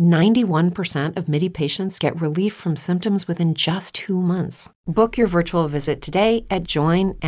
[0.00, 4.70] 91% of MIDI patients get relief from symptoms within just two months.
[4.86, 7.20] Book your virtual visit today at joinmidi.com.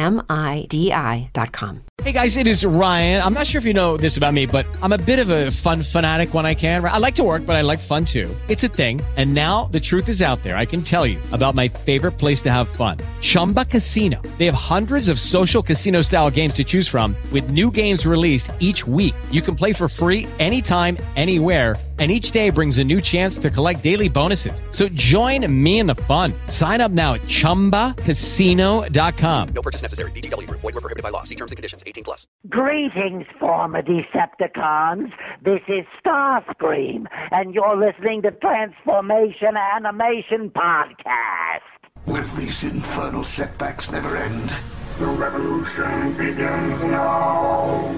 [2.02, 3.22] Hey guys, it is Ryan.
[3.22, 5.52] I'm not sure if you know this about me, but I'm a bit of a
[5.52, 6.84] fun fanatic when I can.
[6.84, 8.34] I like to work, but I like fun too.
[8.48, 9.00] It's a thing.
[9.16, 10.56] And now the truth is out there.
[10.56, 14.20] I can tell you about my favorite place to have fun Chumba Casino.
[14.38, 18.50] They have hundreds of social casino style games to choose from, with new games released
[18.58, 19.14] each week.
[19.30, 23.48] You can play for free anytime, anywhere and each day brings a new chance to
[23.50, 24.62] collect daily bonuses.
[24.70, 26.32] So join me in the fun.
[26.48, 29.48] Sign up now at ChumbaCasino.com.
[29.54, 30.10] No purchase necessary.
[30.10, 30.50] VGW.
[30.50, 31.22] Void were prohibited by law.
[31.22, 31.84] See terms and conditions.
[31.86, 32.26] 18 plus.
[32.48, 35.12] Greetings, former Decepticons.
[35.42, 41.60] This is Starscream, and you're listening to Transformation Animation Podcast.
[42.06, 44.52] Will these infernal setbacks never end?
[44.98, 47.92] The revolution begins now.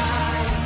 [0.00, 0.57] Ah,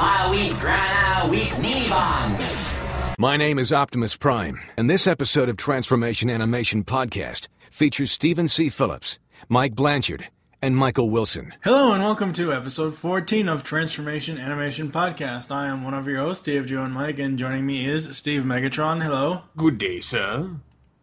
[0.00, 3.18] File week, Grana week, Nibong.
[3.18, 8.70] My name is Optimus Prime, and this episode of Transformation Animation Podcast features Stephen C.
[8.70, 9.18] Phillips,
[9.50, 10.28] Mike Blanchard,
[10.62, 11.52] and Michael Wilson.
[11.62, 15.50] Hello and welcome to episode 14 of Transformation Animation Podcast.
[15.50, 18.44] I am one of your hosts, Dave Joe and Mike, and joining me is Steve
[18.44, 19.02] Megatron.
[19.02, 19.42] Hello.
[19.58, 20.48] Good day, sir.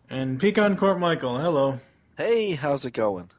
[0.10, 1.38] And Pecan Court Michael.
[1.38, 1.80] Hello.
[2.18, 3.30] Hey, how's it going?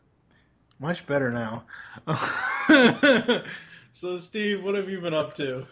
[0.78, 1.64] Much better now.
[3.93, 5.66] so, Steve, what have you been up to?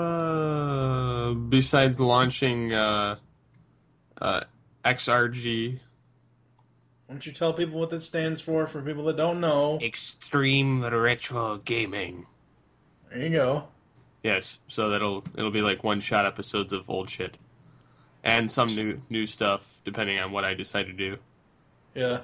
[0.00, 3.16] Uh, besides launching uh,
[4.20, 4.40] uh,
[4.84, 5.74] XRG,
[7.06, 9.78] Why don't you tell people what that stands for for people that don't know?
[9.82, 12.26] Extreme Retro Gaming.
[13.10, 13.68] There you go.
[14.22, 17.36] Yes, so that'll it'll be like one shot episodes of old shit,
[18.22, 21.16] and some new new stuff depending on what I decide to do.
[21.94, 22.20] Yeah.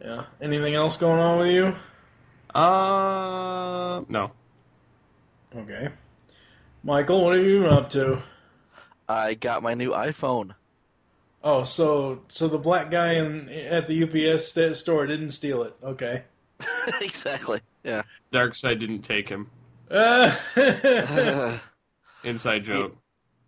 [0.00, 0.24] Yeah.
[0.40, 1.76] Anything else going on with you?
[2.54, 4.32] Uh, no.
[5.54, 5.88] Okay.
[6.82, 8.22] Michael, what have you been up to?
[9.08, 10.54] I got my new iPhone.
[11.42, 15.74] Oh, so so the black guy in at the UPS st- store didn't steal it.
[15.82, 16.24] Okay.
[17.00, 17.60] exactly.
[17.82, 18.02] Yeah.
[18.30, 19.50] Dark Side didn't take him.
[19.90, 20.36] Uh,
[22.24, 22.96] Inside joke.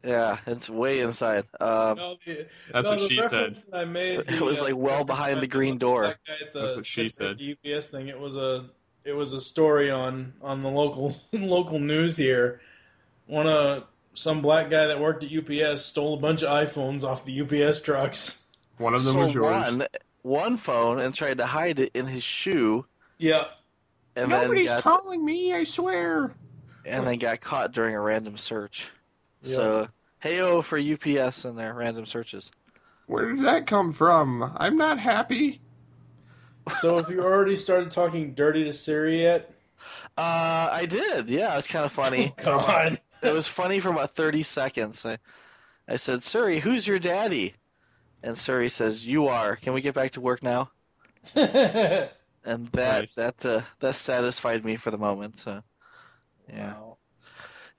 [0.05, 1.45] Yeah, it's way inside.
[1.61, 3.59] Um, no, the- That's no, what she said.
[3.73, 4.21] I made.
[4.31, 6.03] It was, the, like, uh, well reference behind the green door.
[6.03, 6.19] black
[6.53, 7.39] the- That's what she at said.
[7.39, 8.09] The UPS thing.
[8.09, 8.67] It was a
[9.05, 12.61] it was a story on on the local local news here.
[13.27, 17.25] One of some black guy that worked at UPS stole a bunch of iPhones off
[17.25, 18.49] the UPS trucks.
[18.79, 19.47] One of them so was yours.
[19.73, 19.87] one,
[20.23, 22.85] one phone and tried to hide it in his shoe,
[23.19, 23.47] Yeah.
[24.17, 25.53] and then got, calling me.
[25.55, 26.35] I swear.
[26.85, 28.89] and then got caught during a random search.
[29.43, 29.55] Yeah.
[29.55, 29.89] So,
[30.23, 32.51] heyo for UPS and their random searches.
[33.07, 34.53] Where did that come from?
[34.57, 35.61] I'm not happy.
[36.81, 39.51] So have you already started talking dirty to Siri yet?
[40.17, 41.29] Uh, I did.
[41.29, 42.33] Yeah, it was kind of funny.
[42.37, 42.99] Come on.
[43.23, 45.05] it was funny for about 30 seconds.
[45.05, 45.19] I,
[45.89, 47.55] I said, Siri, who's your daddy?
[48.23, 49.57] And Siri says, you are.
[49.57, 50.71] Can we get back to work now?
[52.45, 53.15] And that Nice.
[53.15, 55.39] that uh, that satisfied me for the moment.
[55.39, 55.63] So,
[56.49, 56.99] yeah, Wow.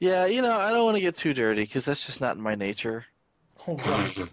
[0.03, 0.25] Yeah.
[0.25, 2.55] You know, I don't want to get too dirty because that's just not in my
[2.55, 3.05] nature.
[3.65, 4.23] Oh, right.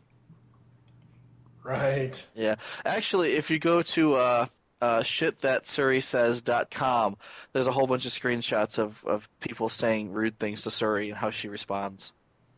[1.62, 2.26] right.
[2.34, 4.46] Yeah, actually, if you go to uh,
[4.80, 7.16] uh, shitthatsiri says.com,
[7.52, 11.16] there's a whole bunch of screenshots of of people saying rude things to Siri and
[11.16, 12.12] how she responds.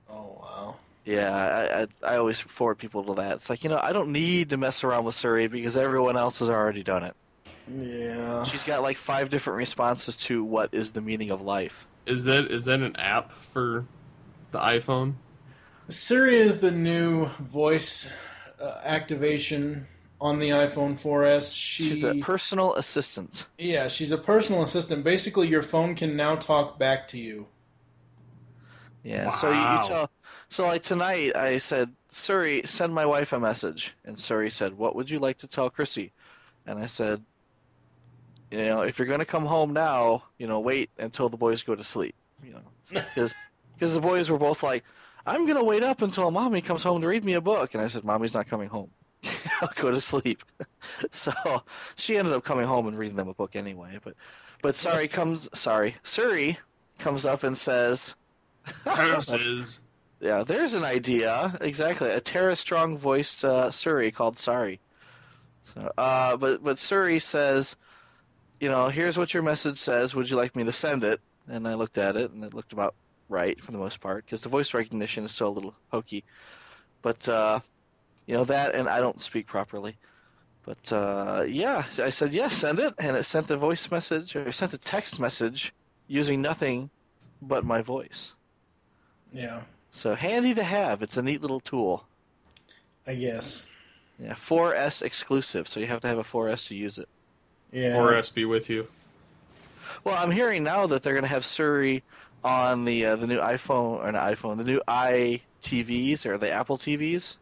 [0.08, 0.76] Oh wow.
[1.04, 3.34] Yeah, I, I I always forward people to that.
[3.34, 6.38] It's like you know I don't need to mess around with Siri because everyone else
[6.38, 7.14] has already done it.
[7.68, 8.44] Yeah.
[8.44, 11.86] She's got like five different responses to what is the meaning of life.
[12.06, 13.86] Is that is that an app for
[14.50, 15.14] the iPhone?
[15.88, 18.10] Siri is the new voice
[18.60, 19.86] uh, activation
[20.20, 21.54] on the iPhone 4S.
[21.54, 23.46] She, She's a personal assistant.
[23.58, 25.02] yeah, she's a personal assistant.
[25.04, 27.46] Basically, your phone can now talk back to you.
[29.02, 29.30] Yeah.
[29.32, 30.10] So you, you tell
[30.48, 34.94] So like tonight, I said, "Siri, send my wife a message, and Siri said, What
[34.94, 36.12] would you like to tell Chrissy?
[36.66, 37.22] And I said,
[38.52, 41.74] You know, if you're gonna come home now, you know, wait until the boys go
[41.74, 42.14] to sleep.
[42.44, 44.84] You know, because the boys were both like,
[45.24, 47.88] I'm gonna wait up until mommy comes home to read me a book, and I
[47.88, 48.90] said, Mommy's not coming home.
[49.62, 50.44] I'll go to sleep.
[51.12, 51.32] so
[51.96, 53.98] she ended up coming home and reading them a book anyway.
[54.04, 54.16] But
[54.60, 56.58] but sorry comes sorry Siri
[56.98, 58.14] comes up and says,
[58.84, 59.80] Curses.
[60.20, 61.56] Yeah, there's an idea.
[61.62, 64.78] Exactly, a Tara Strong voiced uh, Siri called Sari.
[65.62, 67.76] So, uh, but but Siri says,
[68.62, 70.14] you know, here's what your message says.
[70.14, 71.20] Would you like me to send it?
[71.48, 72.94] And I looked at it, and it looked about
[73.28, 76.22] right for the most part, because the voice recognition is still a little hokey.
[77.02, 77.58] But uh,
[78.24, 79.96] you know that, and I don't speak properly.
[80.64, 84.46] But uh, yeah, I said yes, send it, and it sent the voice message or
[84.46, 85.74] it sent a text message
[86.06, 86.88] using nothing
[87.42, 88.32] but my voice.
[89.32, 91.02] Yeah, So handy to have.
[91.02, 92.06] It's a neat little tool.
[93.08, 93.68] I guess.
[94.20, 97.08] Yeah, 4S exclusive, so you have to have a 4S to use it.
[97.72, 97.96] Yeah.
[97.96, 98.86] Or S be with you.
[100.04, 102.02] Well, I'm hearing now that they're going to have Siri
[102.44, 106.78] on the uh, the new iPhone or not iPhone, the new iTVs or the Apple
[106.78, 107.36] TVs.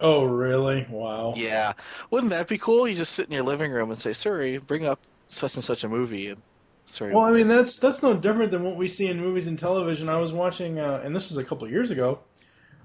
[0.00, 0.86] Oh, really?
[0.88, 1.34] Wow.
[1.36, 1.74] Yeah,
[2.10, 2.88] wouldn't that be cool?
[2.88, 5.84] You just sit in your living room and say, "Siri, bring up such and such
[5.84, 6.42] a movie," and
[6.86, 7.14] Siri.
[7.14, 10.08] Well, I mean that's that's no different than what we see in movies and television.
[10.08, 12.20] I was watching, uh, and this was a couple of years ago.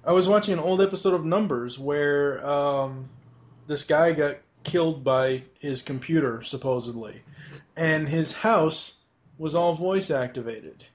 [0.06, 3.09] I was watching an old episode of Numbers where um,
[3.65, 7.21] this guy got killed by his computer supposedly,
[7.77, 8.95] and his house
[9.38, 10.85] was all voice activated.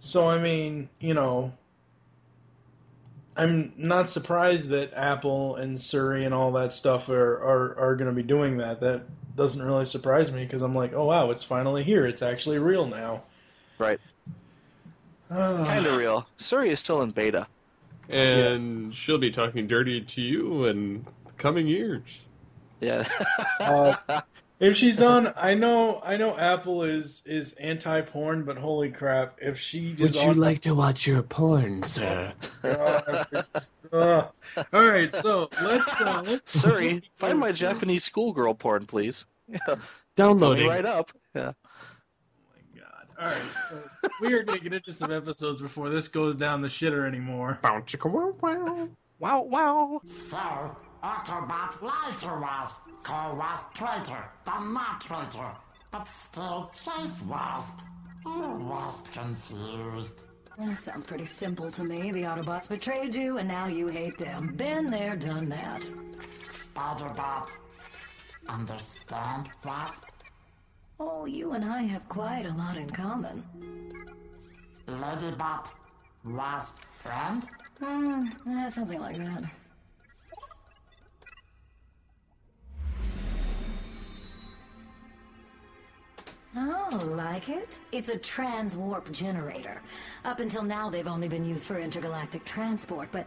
[0.00, 1.52] So I mean, you know,
[3.36, 8.10] I'm not surprised that Apple and Siri and all that stuff are are, are going
[8.10, 8.80] to be doing that.
[8.80, 9.02] That
[9.36, 12.06] doesn't really surprise me because I'm like, oh wow, it's finally here.
[12.06, 13.22] It's actually real now.
[13.78, 14.00] right,
[15.28, 16.26] kind of real.
[16.38, 17.46] Siri is still in beta.
[18.08, 21.06] And she'll be talking dirty to you in
[21.38, 22.26] coming years.
[22.82, 23.08] Yeah.
[23.60, 24.20] Uh,
[24.60, 29.38] if she's on, I know I know Apple is is anti porn, but holy crap,
[29.40, 32.32] if she Would you like to watch your porn, sir?
[32.62, 34.26] God, just- uh.
[34.72, 39.24] all right, so let's uh, let's Siri, find my Japanese schoolgirl porn, please.
[39.48, 39.74] Yeah,
[40.16, 40.66] Downloading.
[40.66, 41.10] right up.
[41.34, 41.52] Yeah.
[41.52, 43.06] Oh my god.
[43.18, 46.62] All right, so we are going to get into some episodes before this goes down
[46.62, 47.58] the shitter anymore.
[49.18, 50.00] Wow, wow.
[50.06, 55.50] So, Autobots lied to Wasp, call Wasp traitor, but not traitor,
[55.90, 57.80] but still chase Wasp.
[58.24, 60.24] Oh, Wasp confused.
[60.58, 62.12] That sounds pretty simple to me.
[62.12, 64.54] The Autobots betrayed you, and now you hate them.
[64.54, 65.82] Been there, done that.
[66.44, 67.50] Spiderbot,
[68.48, 70.04] understand Wasp?
[71.00, 73.42] Oh, you and I have quite a lot in common.
[74.86, 75.68] Ladybot,
[76.24, 77.48] Wasp friend?
[77.80, 79.44] Hmm, eh, something like that.
[86.54, 87.78] Oh, like it?
[87.92, 89.80] It's a transwarp generator.
[90.24, 93.26] Up until now, they've only been used for intergalactic transport, but.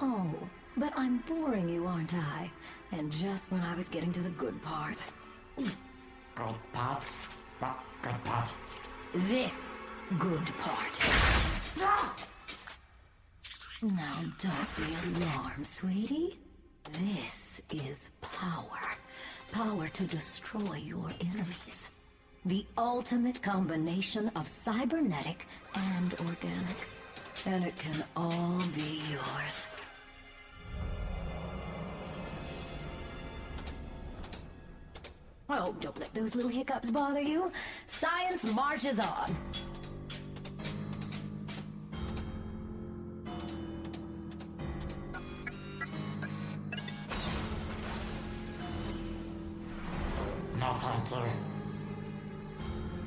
[0.00, 0.32] Oh,
[0.76, 2.50] but I'm boring you, aren't I?
[2.92, 5.02] And just when I was getting to the good part.
[5.56, 7.04] Good part?
[7.58, 8.52] What good part?
[9.14, 9.76] This
[10.18, 11.00] good part.
[13.82, 16.38] Now, don't be alarmed, sweetie.
[16.92, 18.96] This is power.
[19.52, 21.88] Power to destroy your enemies.
[22.44, 26.88] The ultimate combination of cybernetic and organic.
[27.46, 29.66] And it can all be yours.
[35.48, 37.52] Oh, don't let those little hiccups bother you.
[37.86, 39.36] Science marches on.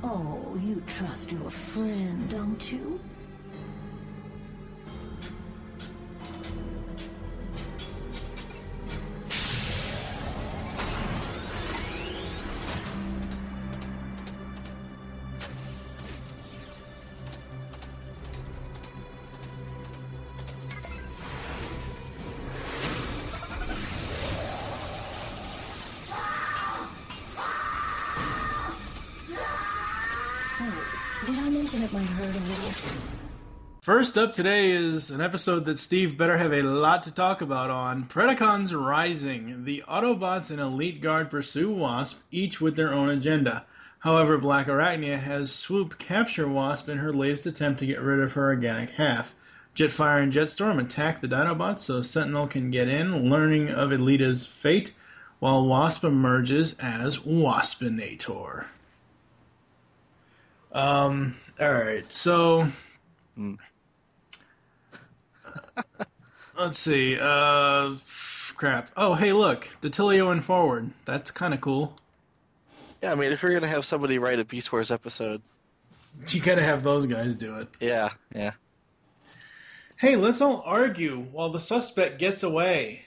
[0.02, 2.98] Oh, you trust your friend, don't you?
[33.90, 37.70] First up today is an episode that Steve better have a lot to talk about
[37.70, 39.64] on Predacons Rising.
[39.64, 43.64] The Autobots and Elite Guard pursue Wasp, each with their own agenda.
[43.98, 48.34] However, Black Arachnia has Swoop capture Wasp in her latest attempt to get rid of
[48.34, 49.34] her organic half.
[49.74, 54.94] Jetfire and Jetstorm attack the Dinobots so Sentinel can get in, learning of Elita's fate,
[55.40, 58.66] while Wasp emerges as Waspinator.
[60.70, 62.68] Um, alright, so.
[66.60, 67.18] Let's see.
[67.18, 67.94] Uh,
[68.54, 68.90] crap.
[68.94, 69.66] Oh, hey, look.
[69.80, 70.90] DiTilio and Forward.
[71.06, 71.96] That's kind of cool.
[73.02, 75.40] Yeah, I mean, if you're gonna have somebody write a Beast Wars episode,
[76.28, 77.68] You gotta have those guys do it.
[77.80, 78.50] yeah, yeah.
[79.96, 83.06] Hey, let's all argue while the suspect gets away.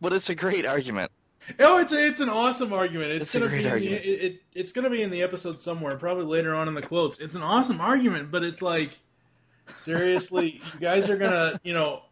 [0.00, 1.12] But it's a great argument.
[1.60, 3.12] Oh, it's a, it's an awesome argument.
[3.12, 4.02] It's, It's a gonna great be argument.
[4.02, 6.82] The, it, it, it's gonna be in the episode somewhere, probably later on in the
[6.82, 7.20] quotes.
[7.20, 8.98] It's an awesome argument, but it's like
[9.76, 12.02] seriously, you guys are gonna you know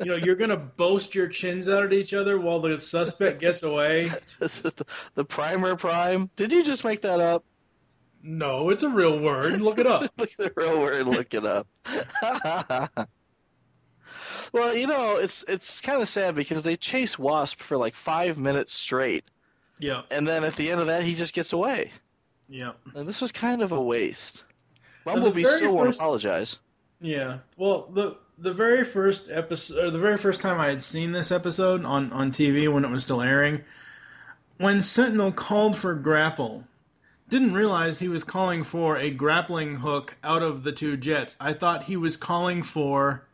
[0.00, 3.62] you know you're gonna boast your chins out at each other while the suspect gets
[3.62, 4.10] away.
[5.14, 6.30] the primer prime.
[6.36, 7.44] Did you just make that up?
[8.22, 9.60] No, it's a real word.
[9.60, 10.04] Look it up.
[10.18, 11.06] At the real word.
[11.06, 11.68] Look it up.
[14.52, 18.38] well, you know, it's it's kind of sad because they chase Wasp for like five
[18.38, 19.24] minutes straight,
[19.78, 21.90] Yeah, and then at the end of that, he just gets away.
[22.48, 22.72] yeah.
[22.94, 24.42] And this was kind of a waste.
[25.04, 26.58] Bumblebee still won't apologize.
[27.00, 27.38] Yeah.
[27.58, 31.30] Well, the the very first episode, or the very first time I had seen this
[31.30, 33.62] episode on on TV when it was still airing,
[34.58, 36.64] when Sentinel called for grapple,
[37.28, 41.36] didn't realize he was calling for a grappling hook out of the two jets.
[41.40, 43.26] I thought he was calling for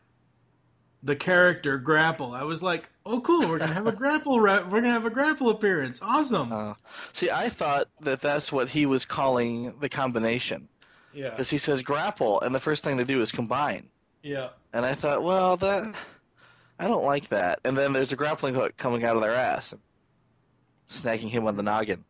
[1.03, 2.33] the character grapple.
[2.33, 3.47] I was like, "Oh, cool!
[3.47, 4.39] We're gonna have a grapple.
[4.39, 5.99] Ra- we're gonna have a grapple appearance.
[6.01, 6.73] Awesome!" Uh,
[7.13, 10.67] see, I thought that that's what he was calling the combination
[11.13, 11.31] yeah.
[11.31, 13.89] because he says grapple, and the first thing they do is combine.
[14.23, 14.49] Yeah.
[14.73, 15.95] And I thought, well, that
[16.79, 17.59] I don't like that.
[17.63, 19.81] And then there's a grappling hook coming out of their ass, and
[20.87, 22.03] snagging him on the noggin.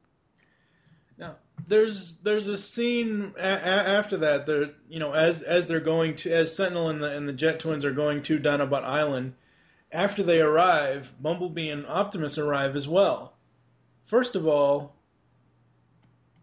[1.17, 1.35] Now,
[1.67, 4.45] there's there's a scene a- a- after that.
[4.45, 7.59] They're you know as as they're going to as Sentinel and the and the Jet
[7.59, 9.35] Twins are going to Dinobot Island.
[9.91, 13.33] After they arrive, Bumblebee and Optimus arrive as well.
[14.05, 14.95] First of all,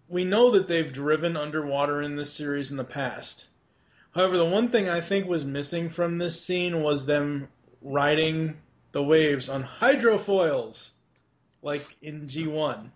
[0.07, 3.48] we know that they've driven underwater in this series in the past.
[4.19, 7.47] However, the one thing I think was missing from this scene was them
[7.81, 8.57] riding
[8.91, 10.91] the waves on hydrofoils,
[11.63, 12.91] like in G1.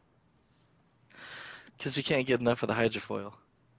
[1.78, 3.34] Because you can't get enough of the hydrofoil.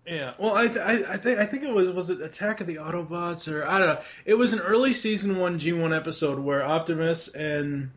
[0.08, 2.68] Yeah, well, I th- I, I think I think it was was it Attack of
[2.68, 4.02] the Autobots or I don't know.
[4.24, 7.92] It was an early season one G one episode where Optimus and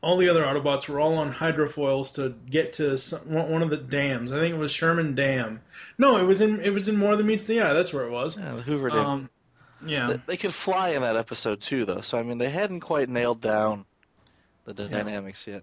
[0.00, 3.70] all the other Autobots were all on hydrofoils to get to some, one one of
[3.70, 4.30] the dams.
[4.32, 5.60] I think it was Sherman Dam.
[5.98, 7.72] No, it was in it was in More Than Meets the Eye.
[7.72, 8.38] That's where it was.
[8.38, 8.98] Yeah, the Hoover Dam.
[8.98, 9.30] Um,
[9.86, 12.00] yeah, They, they could fly in that episode too, though.
[12.00, 13.84] So I mean, they hadn't quite nailed down
[14.64, 15.62] the d- dynamics yet.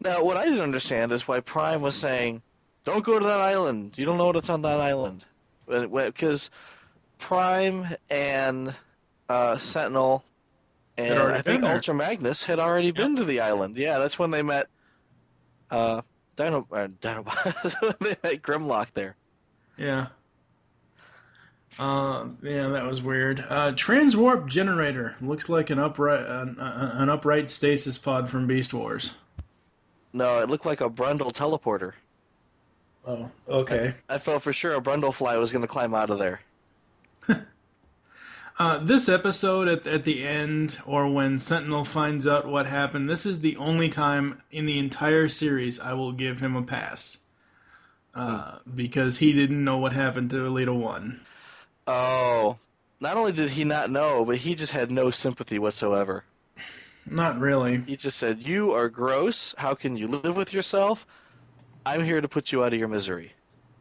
[0.00, 2.42] Now, what I didn't understand is why Prime was saying,
[2.84, 3.94] "Don't go to that island.
[3.96, 5.24] You don't know what's on that island,"
[5.66, 6.50] because
[7.18, 8.74] Prime and
[9.28, 10.24] uh, Sentinel Had
[10.98, 11.74] and I think been there.
[11.74, 13.76] Ultra Magnus had already been to the island.
[13.76, 14.68] Yeah, that's when they met
[15.70, 16.02] uh,
[16.36, 17.62] Dino uh, Dinobot.
[17.62, 19.16] That's when they met Grimlock there.
[19.76, 20.08] yeah.
[21.78, 23.38] Uh, yeah, that was weird.
[23.48, 29.14] Uh, transwarp generator looks like an upright an, an upright stasis pod from Beast Wars.
[30.12, 31.92] No, it looked like a Brundle teleporter.
[33.06, 33.94] Oh, okay.
[34.08, 36.40] I felt for sure a Brundle fly was going to climb out of there.
[38.58, 43.24] Uh, this episode at, at the end, or when Sentinel finds out what happened, this
[43.24, 47.18] is the only time in the entire series I will give him a pass.
[48.14, 51.20] Uh, because he didn't know what happened to Elita 1.
[51.86, 52.58] Oh,
[52.98, 56.24] not only did he not know, but he just had no sympathy whatsoever.
[57.06, 57.80] Not really.
[57.86, 59.54] He just said, "You are gross.
[59.56, 61.06] How can you live with yourself?
[61.86, 63.32] I'm here to put you out of your misery."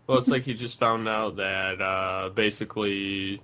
[0.06, 3.42] Well, it's like he just found out that uh, basically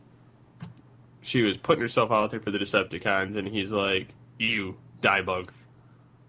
[1.23, 5.51] she was putting herself out there for the Decepticons, and he's like, "You die bug."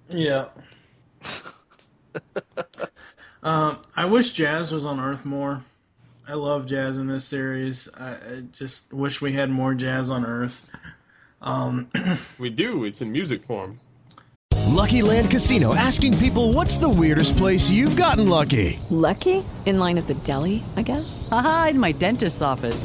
[0.08, 0.46] Yeah.
[3.42, 5.62] um, I wish Jazz was on Earth more.
[6.26, 7.88] I love Jazz in this series.
[7.98, 10.66] I, I just wish we had more Jazz on Earth.
[11.42, 11.90] Um,
[12.38, 12.84] We do.
[12.84, 13.78] It's in music form.
[14.74, 18.78] Lucky Land Casino asking people what's the weirdest place you've gotten lucky?
[18.90, 19.44] Lucky?
[19.66, 21.28] In line at the deli, I guess?
[21.30, 22.84] Aha, in my dentist's office.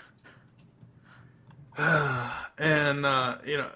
[1.77, 3.69] and uh, you know,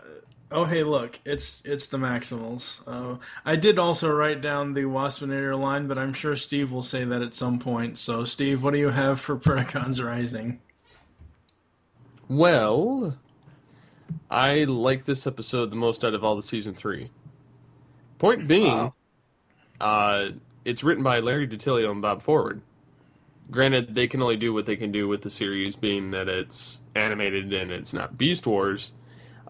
[0.51, 2.81] oh hey, look, it's it's the Maximals.
[2.87, 7.03] Uh, I did also write down the Waspinator line, but I'm sure Steve will say
[7.05, 7.97] that at some point.
[7.97, 10.59] So, Steve, what do you have for Predacons Rising?
[12.27, 13.17] Well,
[14.29, 17.09] I like this episode the most out of all the season three.
[18.17, 18.91] Point being,
[19.79, 20.29] uh,
[20.63, 22.61] it's written by Larry DiTilio and Bob Forward.
[23.51, 26.81] Granted, they can only do what they can do with the series, being that it's
[26.95, 28.93] animated and it's not Beast Wars.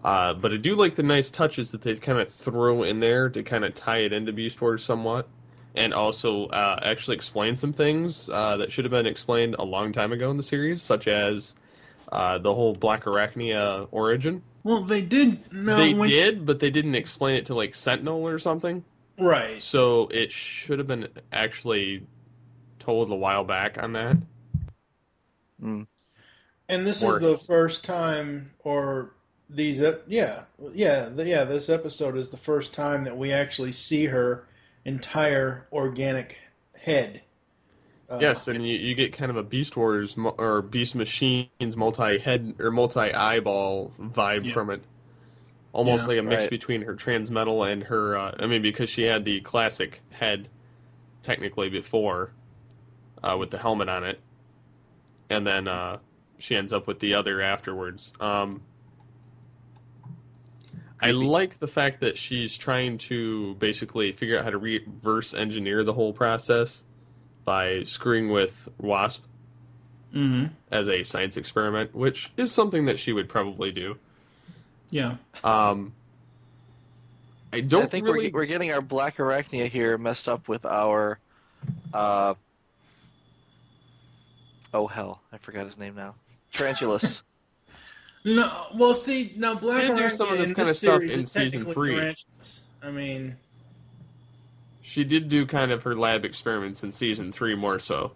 [0.04, 3.28] Uh, but I do like the nice touches that they kind of throw in there
[3.30, 5.26] to kind of tie it into Beast Wars somewhat,
[5.74, 9.92] and also uh, actually explain some things uh, that should have been explained a long
[9.92, 11.56] time ago in the series, such as
[12.12, 14.42] uh, the whole Black Arachnia origin.
[14.62, 15.52] Well, they did.
[15.52, 18.84] No, they when- did, but they didn't explain it to like Sentinel or something.
[19.18, 19.60] Right.
[19.62, 22.06] So it should have been actually
[22.78, 24.16] told a while back on that.
[26.68, 29.12] And this Or- is the first time, or
[29.48, 30.42] these, yeah,
[30.74, 31.44] yeah, the, yeah.
[31.44, 34.46] This episode is the first time that we actually see her
[34.84, 36.36] entire organic
[36.80, 37.22] head.
[38.10, 42.18] Uh, yes, and you, you get kind of a Beast Wars or Beast Machines multi
[42.18, 44.52] head or multi eyeball vibe Yeah.
[44.52, 44.82] from it.
[45.72, 46.08] Almost Yeah.
[46.08, 46.50] like a mix Right.
[46.50, 48.16] between her transmetal and her.
[48.16, 50.48] Uh, I mean, because she had the classic head,
[51.22, 52.30] technically before,
[53.22, 54.20] uh, with the helmet on it,
[55.28, 55.98] and then uh,
[56.38, 58.12] she ends up with the other afterwards.
[58.20, 58.62] Um,
[61.00, 65.84] I like the fact that she's trying to basically figure out how to reverse engineer
[65.84, 66.82] the whole process
[67.44, 69.22] by screwing with Wasp
[70.12, 73.96] hmm as a science experiment, which is something that she would probably do.
[74.90, 75.16] Yeah.
[75.44, 75.92] Um,
[77.52, 78.30] I don't I think really.
[78.30, 81.18] we're, we're getting our Black Arachnia here messed up with our.
[81.92, 82.34] Uh,
[84.74, 85.22] oh, hell.
[85.32, 86.14] I forgot his name now.
[86.56, 87.22] Tarantulas.
[88.24, 91.64] No, well, see, now Black They do some of this in kinda stuff in season
[91.64, 91.94] three.
[91.94, 92.60] tarantulas.
[92.82, 93.36] I mean,
[94.82, 98.12] She did do kind of her lab experiments in season three more so.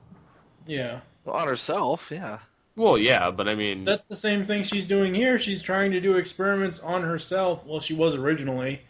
[0.67, 1.01] yeah.
[1.25, 2.39] well, on herself, yeah.
[2.77, 5.39] Well, yeah, but I mean, That's the same thing she's doing here.
[5.39, 7.65] She's trying to do experiments on herself.
[7.67, 8.81] Well, she was originally,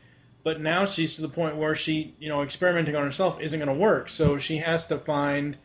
[0.44, 3.68] but now she's to the point where she, you know, experimenting on herself isn't going
[3.68, 4.08] to work.
[4.08, 5.56] So she has to find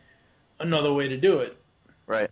[0.60, 1.58] another way to do it.
[2.08, 2.30] Right.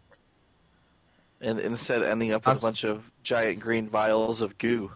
[1.43, 4.91] And instead ending up with Us- a bunch of giant green vials of goo.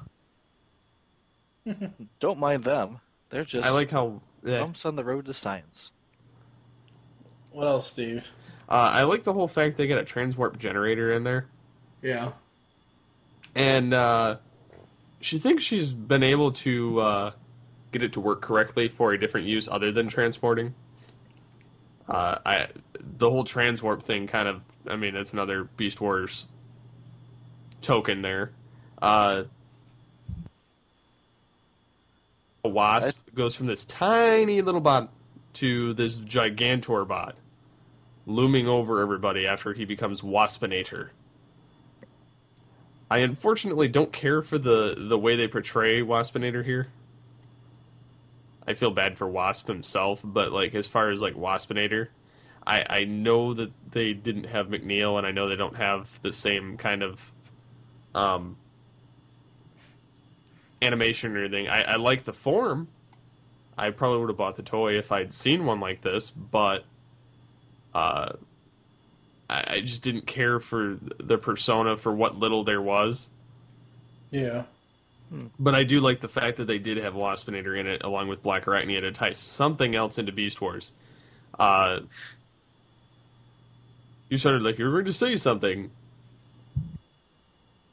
[2.19, 2.99] Don't mind them.
[3.29, 4.21] They're just I like how.
[4.43, 4.59] Yeah.
[4.61, 5.91] bumps on the road to science.
[7.51, 8.31] What else, Steve?
[8.69, 11.47] Uh, I like the whole fact they got a transwarp generator in there.
[12.01, 12.31] Yeah.
[13.55, 14.37] and uh,
[15.19, 17.31] she thinks she's been able to uh,
[17.91, 20.75] get it to work correctly for a different use other than transporting.
[22.07, 22.67] Uh, I
[23.17, 26.47] the whole transwarp thing kind of I mean it's another Beast Wars
[27.81, 28.51] token there.
[29.01, 29.43] Uh,
[32.63, 35.11] a wasp goes from this tiny little bot
[35.53, 37.35] to this gigantor bot,
[38.25, 41.09] looming over everybody after he becomes Waspinator.
[43.09, 46.87] I unfortunately don't care for the the way they portray Waspinator here.
[48.67, 52.09] I feel bad for Wasp himself, but like as far as like Waspinator,
[52.67, 56.33] I I know that they didn't have McNeil, and I know they don't have the
[56.33, 57.33] same kind of
[58.13, 58.57] um
[60.81, 61.67] animation or anything.
[61.67, 62.87] I, I like the form.
[63.77, 66.83] I probably would have bought the toy if I'd seen one like this, but
[67.93, 68.33] uh,
[69.49, 73.29] I, I just didn't care for the persona for what little there was.
[74.31, 74.63] Yeah.
[75.59, 78.41] But I do like the fact that they did have Waspinator in it, along with
[78.41, 80.93] Black Arachnia, to tie something else into Beast Wars.
[81.59, 81.99] Uh,
[84.29, 85.89] you sounded like you were going to say something.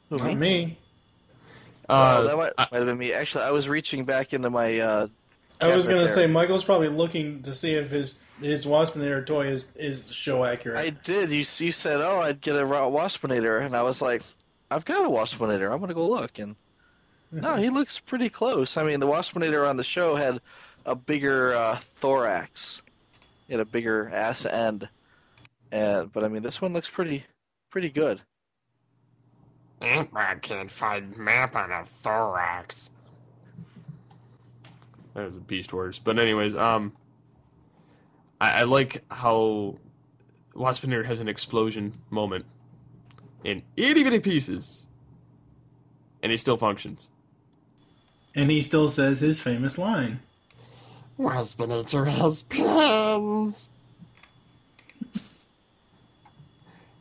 [0.09, 0.77] Not me.
[1.87, 3.13] Uh, oh, that might, might have been me.
[3.13, 4.79] Actually, I was reaching back into my.
[4.79, 5.07] Uh,
[5.61, 9.47] I was going to say Michael's probably looking to see if his his Waspinator toy
[9.47, 10.77] is is show accurate.
[10.77, 11.29] I did.
[11.29, 14.23] You you said, "Oh, I'd get a raw Waspinator," and I was like,
[14.69, 15.71] "I've got a Waspinator.
[15.71, 16.55] I'm gonna go look." And
[17.31, 18.77] no, he looks pretty close.
[18.77, 20.41] I mean, the Waspinator on the show had
[20.85, 22.81] a bigger uh, thorax,
[23.47, 24.87] he had a bigger ass end,
[25.71, 27.25] and but I mean this one looks pretty
[27.69, 28.21] pretty good.
[29.81, 32.89] Ant-Man can't find map on a thorax.
[35.13, 35.99] That was a Beast Wars.
[35.99, 36.93] But anyways, um,
[38.39, 39.77] I, I like how
[40.55, 42.45] Waspinator has an explosion moment
[43.43, 44.87] in itty bitty pieces,
[46.23, 47.09] and he still functions.
[48.33, 50.19] And he still says his famous line.
[51.17, 53.69] Waspinator has plans.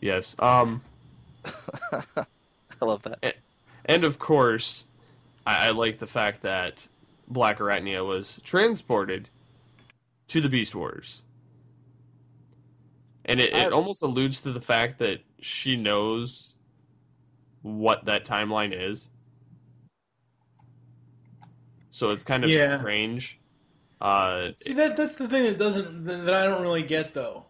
[0.05, 0.37] Yes.
[0.39, 0.83] Um.
[1.45, 3.37] I love that.
[3.87, 4.87] And of course,
[5.47, 6.87] I, I like the fact that
[7.29, 9.29] Black Arachnia was transported
[10.29, 11.23] to the Beast Wars.
[13.27, 16.57] And it, it almost alludes to the fact that she knows
[17.63, 19.09] what that timeline is.
[21.91, 22.77] So it's kind of Yeah.
[22.77, 23.39] strange.
[24.01, 27.47] Uh, See that that's the thing that doesn't that I don't really get though.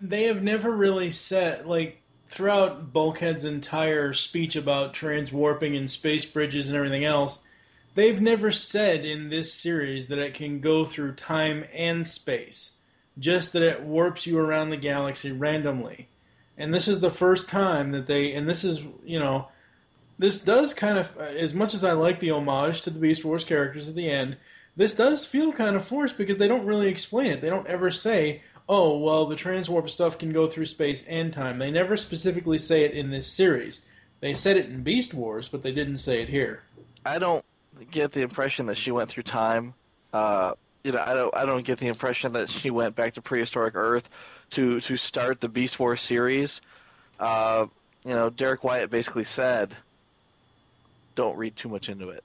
[0.00, 6.68] They have never really said like throughout Bulkhead's entire speech about transwarping and space bridges
[6.68, 7.42] and everything else,
[7.96, 12.76] they've never said in this series that it can go through time and space.
[13.18, 16.08] Just that it warps you around the galaxy randomly.
[16.56, 19.48] And this is the first time that they and this is, you know,
[20.18, 23.44] this does kind of as much as I like the homage to the Beast Wars
[23.44, 24.36] characters at the end,
[24.76, 27.40] this does feel kind of forced because they don't really explain it.
[27.40, 31.58] They don't ever say, "Oh, well, the transwarp stuff can go through space and time."
[31.58, 33.84] They never specifically say it in this series.
[34.20, 36.62] They said it in Beast Wars, but they didn't say it here.
[37.04, 37.44] I don't
[37.90, 39.74] get the impression that she went through time.
[40.12, 40.52] Uh,
[40.84, 41.36] you know, I don't.
[41.36, 44.08] I don't get the impression that she went back to prehistoric Earth
[44.50, 46.60] to to start the Beast Wars series.
[47.18, 47.66] Uh,
[48.04, 49.74] you know, Derrick Wyatt basically said,
[51.16, 52.22] "Don't read too much into it."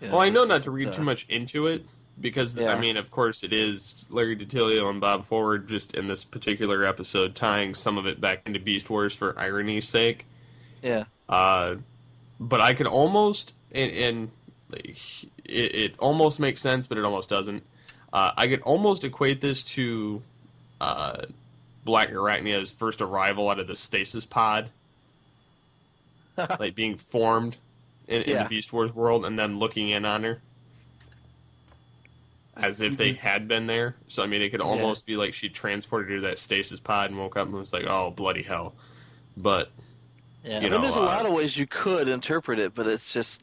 [0.00, 1.84] You well, I know not is, to read uh, too much into it
[2.20, 2.72] because Yeah.
[2.74, 6.84] I mean, of course, it is Larry DiTilio and Bob Forward just in this particular
[6.84, 10.26] episode tying some of it back into Beast Wars for irony's sake.
[10.82, 11.04] Yeah.
[11.28, 11.76] Uh,
[12.38, 14.30] but I could almost and, and
[14.72, 14.96] it,
[15.46, 17.62] it almost makes sense, but it almost doesn't.
[18.12, 20.20] Uh, I could almost equate this to
[20.80, 21.22] uh,
[21.84, 24.68] Black Arachnia's first arrival out of the stasis pod,
[26.58, 27.56] like being formed
[28.08, 28.42] in, in Yeah.
[28.44, 30.40] the Beast Wars world, and then looking in on her
[32.62, 33.96] as if they had been there.
[34.06, 37.10] So I mean, it could almost be like she transported her to that stasis pod
[37.10, 38.74] and woke up and was like, "Oh bloody hell!"
[39.36, 39.70] But
[40.44, 40.60] Yeah.
[40.60, 42.86] you I mean, know, there's a uh, lot of ways you could interpret it, but
[42.86, 43.42] it's just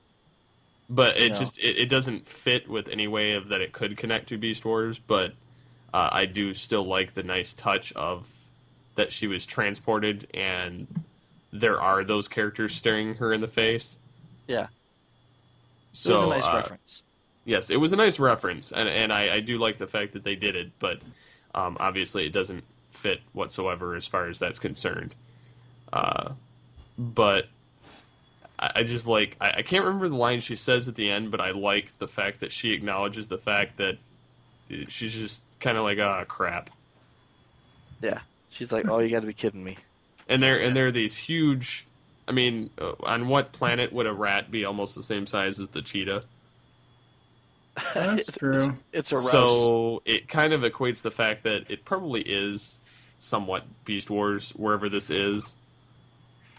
[0.89, 1.39] but it No.
[1.39, 4.65] just it, it doesn't fit with any way of that it could connect to Beast
[4.65, 4.99] Wars.
[4.99, 5.33] But
[5.93, 8.29] uh, I do still like the nice touch of
[8.95, 10.87] that she was transported and
[11.51, 13.99] there are those characters staring her in the face.
[14.47, 14.67] yeah.
[15.93, 17.01] So it was a nice uh, reference.
[17.47, 20.23] Yes, it was a nice reference, and and I, I do like the fact that
[20.23, 20.99] they did it, but
[21.55, 25.15] um, obviously it doesn't fit whatsoever as far as that's concerned.
[25.93, 26.33] Uh,
[26.97, 27.45] but
[28.59, 31.31] I, I just like I, I can't remember the line she says at the end,
[31.31, 33.97] but I like the fact that she acknowledges the fact that
[34.89, 36.69] she's just kind of like ah crap,
[38.01, 38.19] Yeah.
[38.49, 39.77] She's like, "Oh, you got to be kidding me."
[40.27, 41.85] and there and there are these huge.
[42.27, 45.69] I mean, uh, on what planet would a rat be almost the same size as
[45.69, 46.23] the cheetah?
[47.93, 48.77] That's true.
[48.91, 49.23] It's a route.
[49.25, 52.79] So it kind of equates the fact that it probably is
[53.17, 55.55] somewhat Beast Wars wherever this is.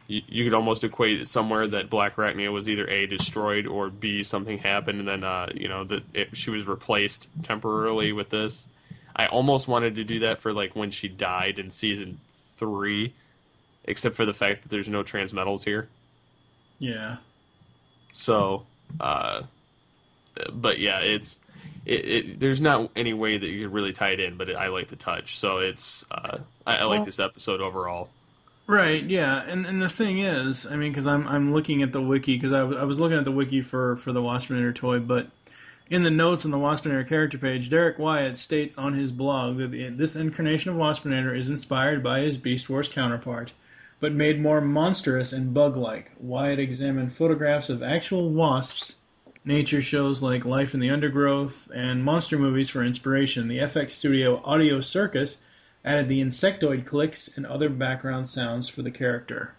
[0.07, 3.91] You, you could almost equate it somewhere that Black Arachnia was either a destroyed or
[3.91, 8.31] b something happened and then uh, you know that it, she was replaced temporarily with
[8.31, 8.67] this.
[9.15, 12.19] I almost wanted to do that for like when she died in season
[12.57, 13.13] three,
[13.85, 15.89] except for the fact that there's no transmetals here.
[16.79, 17.17] Yeah.
[18.13, 18.65] So,
[19.01, 19.43] uh,
[20.53, 21.39] but yeah, it's
[21.87, 22.41] it, it.
[22.41, 24.97] There's not any way that you could really tie it in, but I like the
[24.97, 25.39] touch.
[25.39, 28.09] So it's uh, I, I like Well- this episode overall.
[28.67, 32.03] Right, yeah, and and the thing is, I mean, because I'm I'm looking at the
[32.03, 34.99] wiki because I, was- I was looking at the wiki for for the Waspinator toy,
[34.99, 35.29] but
[35.89, 39.71] in the notes on the Waspinator character page, Derrick Wyatt states on his blog that
[39.71, 43.53] the, this incarnation of Waspinator is inspired by his Beast Wars counterpart,
[44.01, 46.13] but made more monstrous and bug-like.
[46.19, 48.97] Wyatt examined photographs of actual wasps,
[49.45, 53.49] nature shows like Life in the Undergrowth, and monster movies for inspiration.
[53.49, 55.43] The FX Studio Audio Circus
[55.85, 59.55] added the insectoid clicks and other background sounds for the character.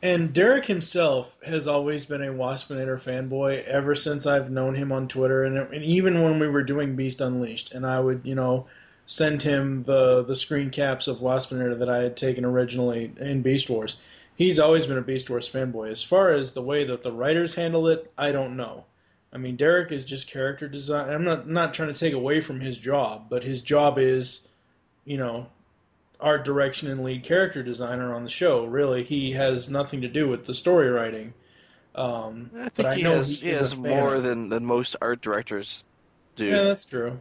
[0.00, 5.08] And Derrick himself has always been a Waspinator fanboy ever since I've known him on
[5.08, 8.66] Twitter, and, and even when we were doing Beast Unleashed, and I would, you know,
[9.06, 13.68] send him the the screen caps of Waspinator that I had taken originally in Beast
[13.68, 13.96] Wars.
[14.38, 15.90] He's always been a Beast Wars fanboy.
[15.90, 18.84] As far as the way that the writers handle it, I don't know.
[19.32, 21.10] I mean, Derrick is just character design.
[21.10, 24.46] I'm not not trying to take away from his job, but his job is,
[25.04, 25.48] you know,
[26.20, 28.64] art direction and lead character designer on the show.
[28.64, 31.34] Really, he has nothing to do with the story writing.
[31.96, 34.94] Um, I think but I he know has, he is has more than, than most
[35.02, 35.82] art directors
[36.36, 36.46] do.
[36.46, 37.18] Yeah, that's true.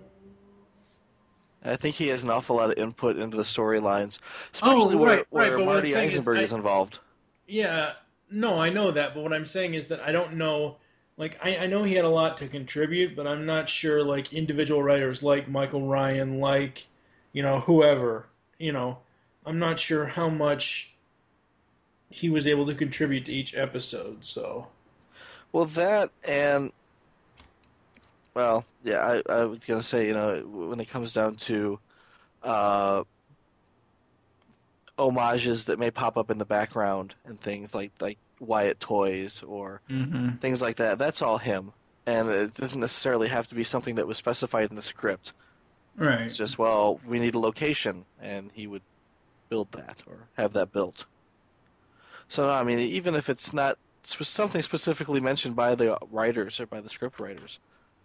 [1.66, 4.20] I think he has an awful lot of input into the storylines,
[4.54, 7.00] especially Oh, where, right, where right, what I'm Marty saying is Isenberg I- is involved.
[7.48, 7.94] Yeah,
[8.30, 10.78] no, I know that, but what I'm saying is that I don't know.
[11.16, 14.34] Like, I, I know he had a lot to contribute, but I'm not sure, like,
[14.34, 16.86] individual writers like Michael Ryan, like,
[17.34, 18.28] you know, whoever,
[18.60, 19.00] you know,
[19.46, 20.94] I'm not sure how much
[22.10, 24.68] he was able to contribute to each episode, so.
[25.52, 26.72] Well, that and
[28.34, 31.80] well, yeah, I, I was gonna say, you know, when it comes down to
[32.44, 33.04] uh,
[34.98, 39.82] homages that may pop up in the background and things like like Wyatt toys or
[39.90, 40.40] Mhm.
[40.42, 41.72] things like that, that's all him,
[42.06, 45.34] and it doesn't necessarily have to be something that was specified in the script.
[45.96, 46.22] Right.
[46.22, 48.84] It's just well, we need a location, and he would
[49.50, 51.06] build that or have that built.
[52.30, 56.66] So no, I mean, even if it's not something specifically mentioned by the writers or
[56.66, 57.60] by the script writers,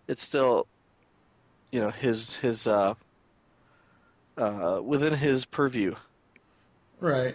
[0.08, 0.66] it's still,
[1.70, 2.94] you know, his his uh,
[4.36, 5.94] uh, within his purview.
[7.02, 7.34] Right.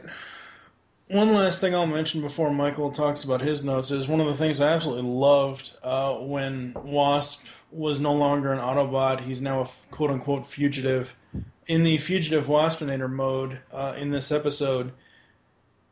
[1.09, 4.33] One last thing I'll mention before Michael talks about his notes is one of the
[4.33, 9.19] things I absolutely loved uh, when Wasp was no longer an Autobot.
[9.19, 11.13] He's now a quote unquote fugitive.
[11.67, 14.93] In the fugitive Waspinator mode uh, in this episode,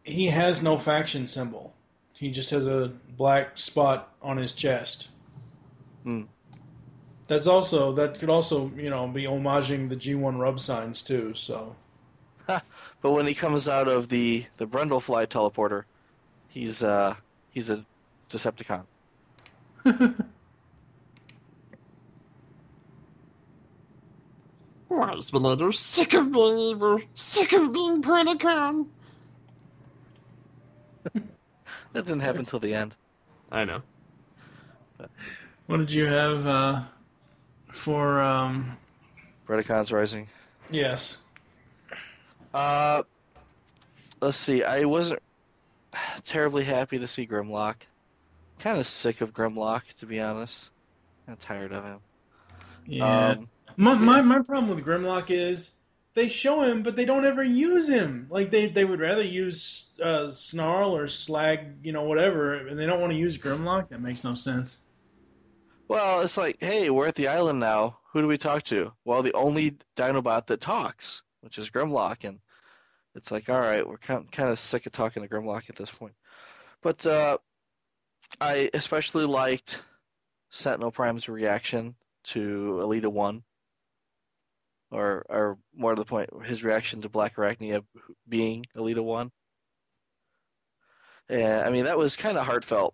[0.05, 1.73] he has no faction symbol.
[2.13, 5.09] He just has a black spot on his chest.
[6.03, 6.21] Hmm.
[7.27, 11.33] That's also that could also you know be homaging the G1 rub signs too.
[11.33, 11.75] So
[13.01, 15.83] But when he comes out of the the Brundlefly teleporter,
[16.49, 17.15] he's uh
[17.51, 17.85] he's a
[18.29, 18.85] Decepticon.
[24.89, 28.87] Waspinator, sick of being evil, sick of being Predacon.
[31.93, 32.93] That didn't happen till the end.
[33.49, 33.81] I know.
[35.67, 36.81] what did you have uh,
[37.71, 38.19] for?
[38.21, 38.75] Um,
[39.47, 40.27] Predacons Rising.
[40.69, 41.23] yes.
[42.55, 43.03] Uh,
[44.21, 44.63] let's see.
[44.63, 45.19] I wasn't
[46.23, 47.75] terribly happy to see Grimlock.
[48.59, 50.69] Kind of sick of Grimlock, to be honest.
[51.27, 51.99] I'm tired of him.
[52.85, 53.29] Yeah.
[53.29, 55.71] Um, my, my my problem with Grimlock is
[56.13, 58.27] they show him, but they don't ever use him.
[58.29, 62.85] Like they they would rather use uh, Snarl or Slag, you know, whatever, and they
[62.85, 63.89] don't want to use Grimlock.
[63.89, 64.77] That makes no sense.
[65.89, 67.97] Well, it's like, hey, we're at the island now.
[68.13, 68.93] Who do we talk to?
[69.03, 72.39] Well, the only Dinobot that talks, which is Grimlock, and
[73.15, 75.89] it's like, all right, we're kind kind of sick of talking to Grimlock at this
[75.89, 76.13] point.
[76.81, 77.37] But uh,
[78.39, 79.81] I especially liked
[80.51, 83.43] Sentinel Prime's reaction to Elita One,
[84.91, 87.83] or or more to the point, his reaction to Black Arachnia
[88.27, 89.31] being Elita One.
[91.29, 92.93] Yeah, I mean that was kind of heartfelt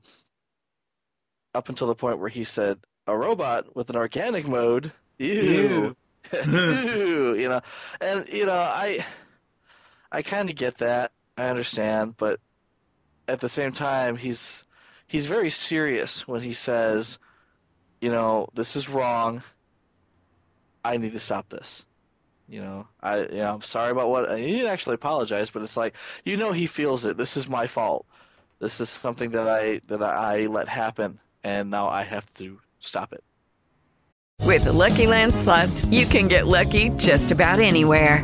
[1.53, 4.91] up until the point where he said a robot with an organic mode.
[5.17, 5.95] Ew.
[6.47, 7.61] Ew, you know.
[7.99, 9.05] And you know, I
[10.11, 11.11] I kind of get that.
[11.37, 12.39] I understand, but
[13.27, 14.63] at the same time he's
[15.07, 17.17] he's very serious when he says,
[17.99, 19.43] you know, this is wrong.
[20.83, 21.85] I need to stop this.
[22.47, 25.77] You know, I you know, I'm sorry about what he didn't actually apologize, but it's
[25.77, 25.95] like
[26.25, 27.15] you know he feels it.
[27.17, 28.05] This is my fault.
[28.59, 33.13] This is something that I that I let happen, and now I have to stop
[33.13, 33.23] it.
[34.41, 38.23] With the Lucky Land slots, you can get lucky just about anywhere.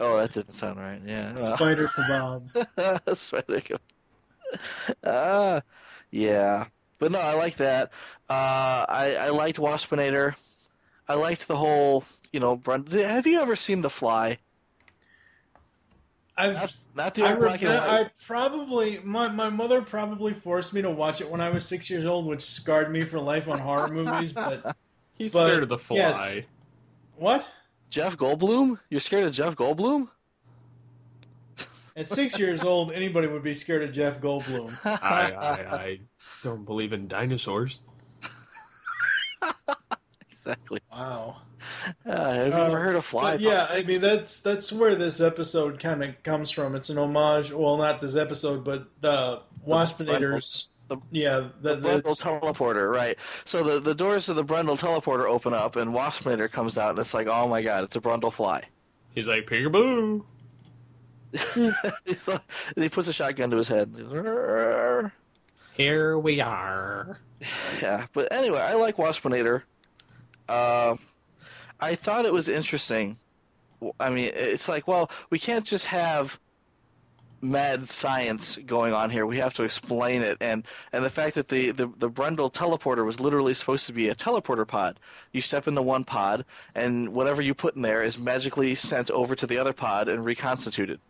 [0.00, 1.00] Oh, that didn't sound right.
[1.06, 1.34] Yeah.
[1.34, 3.16] Spider kebabs.
[3.16, 3.78] Spider kebab.
[5.04, 5.62] Ah,
[6.10, 6.66] yeah.
[6.98, 7.92] but no, I like that.
[8.28, 10.34] Uh, I I liked Waspinator.
[11.06, 14.38] I liked the whole, you know, Brund- Have you ever seen The Fly?
[16.36, 17.88] I've, not, not the I, old black and white.
[18.06, 21.90] I probably my my mother probably forced me to watch it when I was six
[21.90, 24.32] years old, which scarred me for life on horror movies.
[24.32, 24.74] But
[25.18, 25.96] He's but, scared of the fly.
[25.96, 26.34] yes.
[27.16, 27.48] What?
[27.90, 28.78] Jeff Goldblum?
[28.88, 30.08] You're scared of Jeff Goldblum?
[31.96, 34.72] At six years old, anybody would be scared of Jeff Goldblum.
[34.84, 36.00] I, I, I
[36.42, 37.82] don't believe in dinosaurs.
[40.30, 40.78] exactly.
[40.90, 41.38] Wow.
[42.06, 43.34] Uh, have you ever heard of Fly?
[43.34, 46.74] Yeah, I mean that's that's where this episode kind of comes from.
[46.74, 47.52] It's an homage.
[47.52, 50.68] Well, not this episode, but the Waspinators.
[51.10, 53.16] Yeah, The that, Brundle teleporter, right?
[53.44, 56.98] So the the doors of the Brundle teleporter open up, and Waspinator comes out, and
[56.98, 58.62] it's like, oh my god, it's a Brundle fly.
[59.14, 60.22] He's like, peekaboo.
[62.04, 62.42] He's like,
[62.74, 63.94] and he puts a shotgun to his head.
[65.74, 67.18] Here we are.
[67.80, 69.62] Yeah, but anyway, I like Waspinator.
[70.48, 70.96] Uh,
[71.78, 73.18] I thought it was interesting.
[73.98, 76.38] I mean, it's like, well, we can't just have
[77.42, 79.24] mad science going on here.
[79.26, 83.04] We have to explain it, and and the fact that the the, the Brundle teleporter
[83.04, 84.98] was literally supposed to be a teleporter pod.
[85.32, 89.34] You step into one pod, and whatever you put in there is magically sent over
[89.34, 91.00] to the other pod and reconstituted.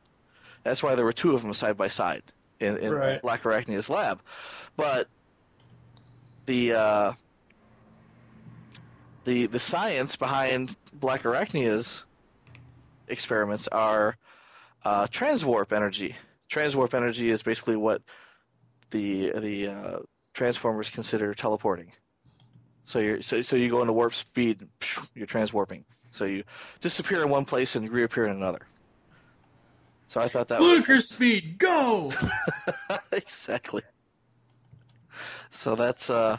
[0.63, 2.23] That's why there were two of them side by side
[2.59, 3.23] in, in Right.
[3.23, 4.21] Black Arachnia's lab.
[4.77, 5.09] But
[6.47, 7.13] the uh,
[9.25, 12.05] the the science behind Black Arachnia's
[13.09, 14.17] experiments are
[14.85, 16.17] uh, transwarp energy.
[16.51, 18.03] Transwarp energy is basically what
[18.91, 19.99] the the uh,
[20.33, 21.93] Transformers consider teleporting.
[22.85, 24.69] So you so so you go into warp speed,
[25.15, 25.85] you're transwarping.
[26.13, 26.45] So you
[26.81, 28.61] disappear in one place and reappear in another.
[30.09, 31.59] So I thought that was speed.
[31.59, 32.13] Go.
[33.13, 33.83] exactly.
[35.51, 36.39] So that's uh,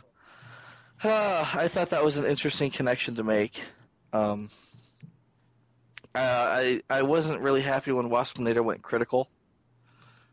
[1.03, 3.61] uh, I thought that was an interesting connection to make.
[4.13, 4.49] Um,
[6.15, 9.29] I I wasn't really happy when Waspinator went critical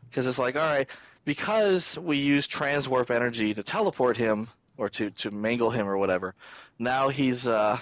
[0.09, 0.89] because it's like, all right,
[1.25, 6.35] because we use transwarp energy to teleport him or to to mangle him or whatever.
[6.77, 7.79] Now he's uh,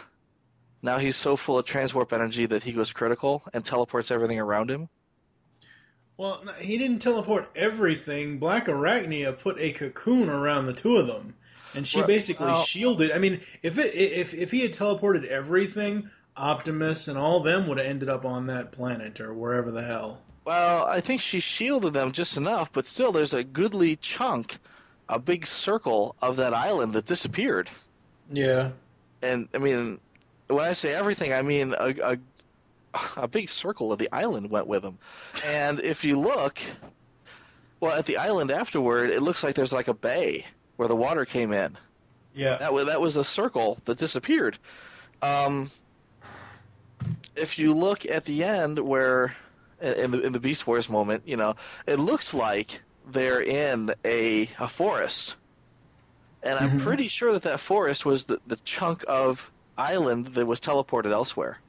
[0.81, 4.69] now he's so full of transwarp energy that he goes critical and teleports everything around
[4.69, 4.89] him.
[6.17, 8.39] Well, he didn't teleport everything.
[8.39, 11.36] Black Arachnia put a cocoon around the two of them,
[11.75, 12.07] and she Right.
[12.07, 13.12] basically Well- shielded.
[13.12, 17.67] I mean, if it if if he had teleported everything, Optimus and all of them
[17.67, 20.21] would have ended up on that planet or wherever the hell.
[20.45, 24.58] Well, I think she shielded them just enough, but still, there's a goodly chunk,
[25.10, 27.69] a big circle of that island that disappeared.
[28.32, 28.71] Yeah.
[29.21, 30.00] And I mean,
[30.47, 32.17] when I say everything, I mean a a,
[33.17, 35.00] a big circle of the island went with them.
[35.45, 36.60] And if you look,
[37.80, 40.45] well, at the island afterward, it looks like there's like a bay
[40.78, 41.78] where the water came in.
[42.34, 42.58] Yeah.
[42.58, 44.58] That was that was a circle that disappeared.
[45.21, 45.71] Um,
[47.38, 49.36] if you look at the end where
[49.80, 51.56] in the in the Beast Wars moment, you know,
[51.88, 55.36] it looks like they're in a a forest,
[56.41, 56.78] and I'm Mhm.
[56.78, 61.62] pretty sure that that forest was the the chunk of island that was teleported elsewhere.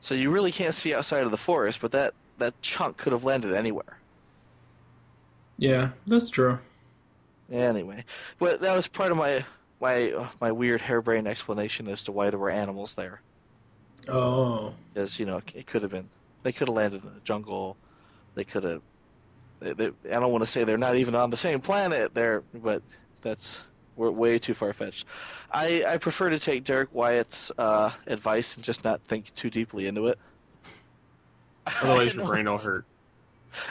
[0.00, 3.24] So you really can't see outside of the forest, but that that chunk could have
[3.24, 4.02] landed anywhere.
[5.58, 6.58] Yeah, that's true.
[7.50, 8.04] Anyway,
[8.38, 9.44] but that was part of my
[9.80, 13.22] my my weird harebrained explanation as to why there were animals there.
[14.08, 14.74] Oh.
[14.92, 16.08] Because you know it could have been
[16.42, 17.76] they could have landed in the jungle,
[18.34, 18.82] they could have.
[19.60, 22.42] They, they, I don't want to say they're not even on the same planet there,
[22.54, 22.82] but
[23.20, 23.56] that's
[23.96, 25.06] we're way too far fetched.
[25.50, 29.86] I I prefer to take Derrick Wyatt's uh, advice and just not think too deeply
[29.86, 30.18] into it.
[31.66, 32.86] Otherwise, your brain will hurt.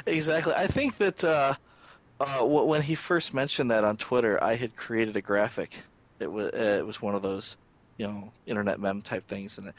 [0.05, 0.53] Exactly.
[0.53, 1.55] I think that uh,
[2.19, 5.73] uh, when he first mentioned that on Twitter, I had created a graphic.
[6.19, 7.57] It was uh, it was one of those,
[7.97, 9.73] you know, internet meme type things, and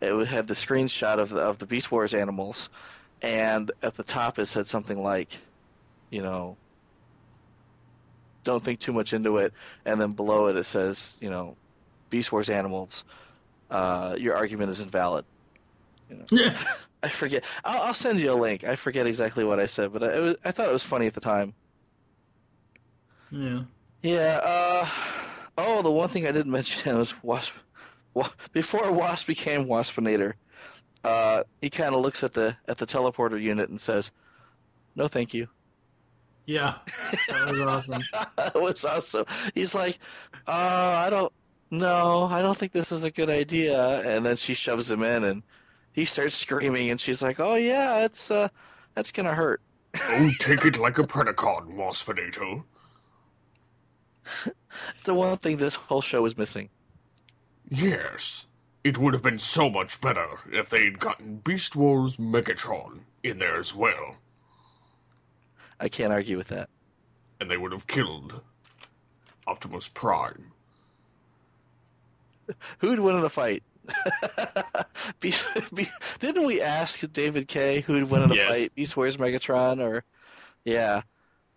[0.00, 2.68] it, had the screenshot of the, of the Beast Wars animals,
[3.22, 5.36] and at the top it said something like,
[6.10, 6.56] you know,
[8.44, 9.52] don't think too much into it,
[9.84, 11.56] and then below it it says, you know,
[12.10, 13.04] Beast Wars animals,
[13.70, 15.24] uh, your argument is invalid.
[16.10, 16.50] You know.
[17.02, 17.44] I forget.
[17.64, 18.64] I'll, I'll send you a link.
[18.64, 21.06] I forget exactly what I said, but I, it was, I thought it was funny
[21.06, 21.54] at the time.
[23.30, 23.62] Yeah.
[24.02, 24.40] Yeah.
[24.42, 24.88] Uh,
[25.58, 27.52] oh, the one thing I didn't mention was Wasp.
[28.14, 30.34] Wa- Before Wasp became Waspinator,
[31.02, 34.10] uh, he kind of looks at the at the teleporter unit and says,
[34.94, 35.48] "No, thank you."
[36.46, 36.74] Yeah.
[37.28, 38.02] That was awesome.
[38.36, 39.24] that was awesome.
[39.54, 39.98] He's like,
[40.46, 41.32] uh, I don't,
[41.70, 44.00] no, I don't think this is a good idea.
[44.02, 45.42] And then she shoves him in, and
[45.92, 48.48] he starts screaming, and she's like, Oh yeah, it's uh,
[48.94, 49.60] that's gonna hurt.
[49.96, 52.62] Oh, take it like a Predacon, Waspinator.
[54.44, 56.68] That's the one thing this whole show is missing.
[57.70, 58.46] Yes.
[58.82, 63.56] It would have been so much better if they'd gotten Beast Wars Megatron in there
[63.58, 64.16] as well.
[65.80, 66.68] I can't argue with that.
[67.40, 68.40] And they would have killed
[69.46, 70.52] Optimus Prime.
[72.78, 73.62] Who'd win in a fight?
[75.20, 75.88] Beast, Be-
[76.20, 78.48] didn't we ask David Kaye who'd win in a Yes.
[78.48, 78.74] fight?
[78.74, 80.04] Beast Wars Megatron or
[80.64, 81.02] yeah,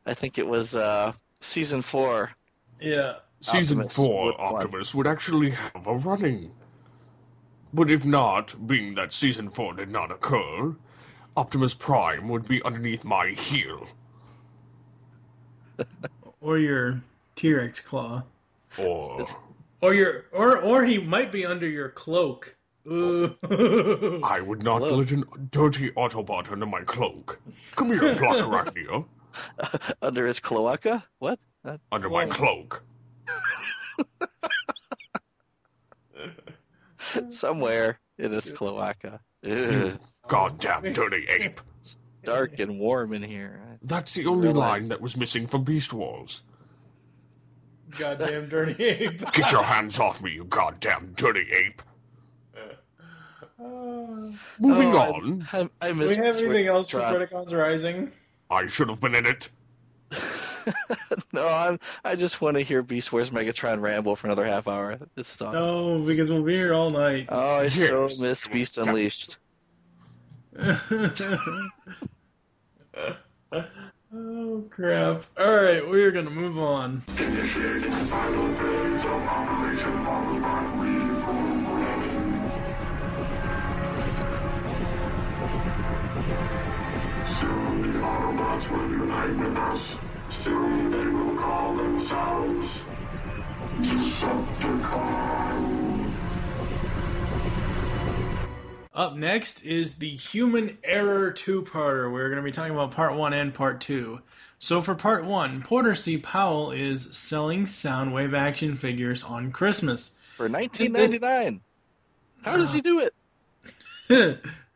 [0.05, 2.31] I think it was uh, season four.
[2.81, 3.15] Yeah.
[3.41, 4.55] Season Optimus 4 would won.
[4.55, 6.51] Optimus would actually have a running.
[7.73, 10.75] But if not, being that Season 4 did not occur,
[11.35, 13.87] Optimus Prime would be underneath my heel.
[16.39, 17.01] Or your
[17.35, 18.23] T Rex claw.
[18.77, 19.25] Or
[19.81, 22.55] Or your or or he might be under your cloak.
[22.87, 23.35] Ooh.
[24.23, 27.39] I would not let a dirty Autobot under my cloak.
[27.75, 29.05] Come here, Blockarachnia.
[30.01, 31.03] Under his cloaca?
[31.19, 31.39] What?
[31.65, 32.83] Uh, Under my cloak.
[37.29, 39.19] Somewhere in his cloaca.
[39.49, 39.99] Ugh.
[40.27, 41.61] Goddamn dirty ape.
[42.23, 43.61] Dark and warm in here.
[43.81, 46.41] That's the only Realize- line that was missing from Beast Wars.
[47.97, 49.19] Goddamn dirty ape.
[49.31, 51.81] Get your hands off me, you goddamn dirty ape.
[53.59, 55.47] Oh, Moving Oh, on.
[55.53, 57.29] I, I Do miss we have anything else for Megatron.
[57.29, 58.11] Predacons Rising?
[58.51, 59.49] I should have been in it.
[61.33, 64.97] No, I'm, I just want to hear Beast Wars Megatron ramble for another half hour.
[65.15, 65.65] This is awesome.
[65.65, 67.27] No, because we'll be here all night.
[67.29, 69.37] Oh, I so miss Beast Unleashed.
[70.59, 70.73] oh
[74.69, 75.25] crap!
[75.37, 77.03] All right, we're gonna move on.
[77.19, 80.77] Initiating final phase of Operation Autobot
[87.39, 90.06] Soon the Autobots will unite with us.
[90.37, 92.83] Soon they will call themselves.
[98.93, 102.13] Up next is the Human Error two-parter.
[102.13, 104.21] We're going to be talking about part one and part two.
[104.59, 106.17] So for part one, Porter C.
[106.17, 110.13] Powell is selling Soundwave action figures on Christmas.
[110.35, 111.61] For 1999.
[112.43, 112.81] How does he ah.
[112.81, 113.09] do
[114.09, 114.43] it?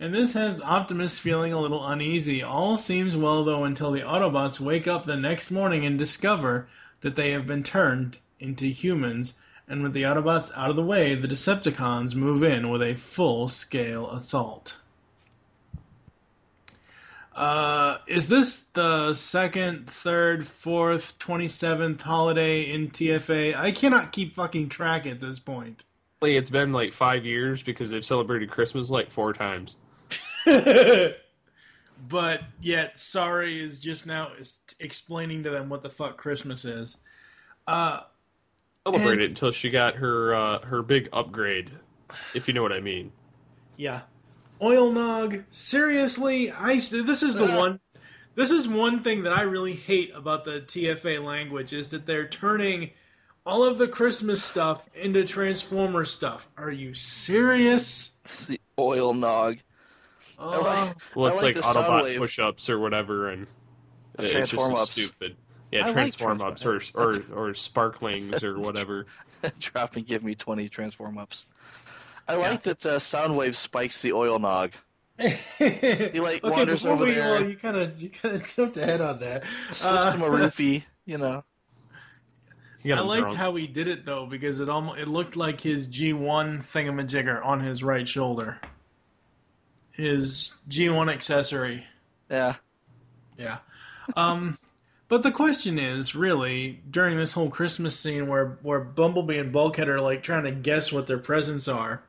[0.00, 2.42] and this has Optimus feeling a little uneasy.
[2.42, 6.68] All seems well, though, until the Autobots wake up the next morning and discover
[7.02, 9.34] that they have been turned into humans.
[9.68, 13.46] And with the Autobots out of the way, the Decepticons move in with a full
[13.46, 14.78] scale assault.
[17.36, 23.54] Uh, is this the second, third, fourth, 27th holiday in TFA?
[23.54, 25.84] I cannot keep fucking track at this point.
[26.22, 29.76] It's been like five years because they've celebrated Christmas like four times.
[32.08, 36.96] but yet Sari is just now is explaining to them what the fuck christmas is.
[37.66, 38.00] Uh
[38.86, 41.70] Celebrate And- it until she got her uh, her big upgrade,
[42.34, 43.12] if you know what I mean.
[43.76, 44.00] yeah.
[44.62, 47.80] Oil nog seriously i s- this is the one
[48.34, 52.28] this is one thing that i really hate about the tfa language is that they're
[52.28, 52.90] turning
[53.46, 56.46] all of the christmas stuff into transformer stuff.
[56.58, 58.10] Are you serious?
[58.48, 59.56] The oil nog
[60.40, 63.46] oh, Well, it's I like, like Autobot push-ups or whatever, and
[64.18, 64.90] Uh, it's just ups.
[64.90, 65.36] stupid.
[65.70, 69.06] Yeah, I like transform ups or, or or sparklings or whatever.
[69.60, 71.46] Drop and give me 20 transform ups.
[72.28, 74.72] I like that uh, Soundwave spikes the oil nog.
[75.18, 78.46] he like okay wanders before over we there, well, you kind of you kind of
[78.56, 81.44] jumped ahead on that slips Uh, him a roofie, you know.
[82.82, 83.38] You I liked drunk.
[83.38, 87.60] how he did it though because it almost it looked like his G1 thingamajigger on
[87.60, 88.58] his right shoulder.
[90.00, 91.84] His G1 accessory.
[92.30, 92.56] Yeah.
[93.38, 93.58] Yeah.
[94.16, 94.58] Um
[95.08, 99.88] but the question is really during this whole Christmas scene where where Bumblebee and Bulkhead
[99.88, 102.02] are like trying to guess what their presents are.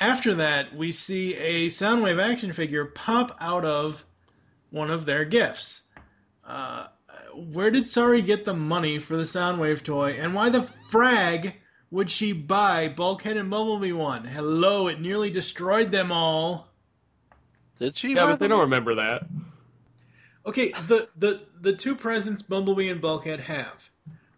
[0.00, 4.04] After that, we see a Soundwave action figure pop out of
[4.70, 5.82] one of their gifts.
[6.44, 6.86] Uh,
[7.34, 11.54] where did Sari get the money for the Soundwave toy, and why the frag
[11.90, 14.24] would she buy Bulkhead and Bumblebee one?
[14.24, 16.71] Hello, it nearly destroyed them all.
[17.78, 18.14] Did she?
[18.14, 19.26] Yeah, but they don't remember that.
[20.44, 23.90] Okay, the the the two presents Bumblebee and Bulkhead have.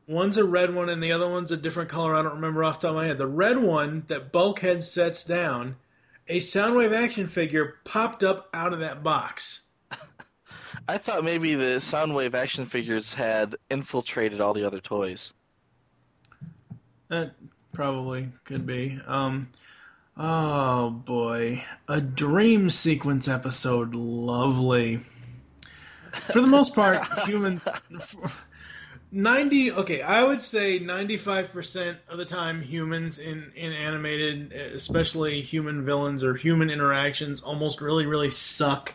[0.07, 2.15] One's a red one and the other one's a different color.
[2.15, 3.17] I don't remember off the top of my head.
[3.17, 5.77] The red one that Bulkhead sets down,
[6.29, 9.63] a Soundwave action figure popped up out of that box.
[10.89, 15.33] I thought maybe the Soundwave action figures had infiltrated all the other toys.
[17.09, 17.33] That
[17.73, 19.01] probably could be.
[19.07, 19.49] Um,
[20.17, 25.01] oh boy, a dream sequence episode, lovely.
[26.13, 27.69] For the most part, humans.
[29.17, 35.85] 90 okay i would say 95% of the time humans in in animated especially human
[35.85, 38.93] villains or human interactions almost really really suck.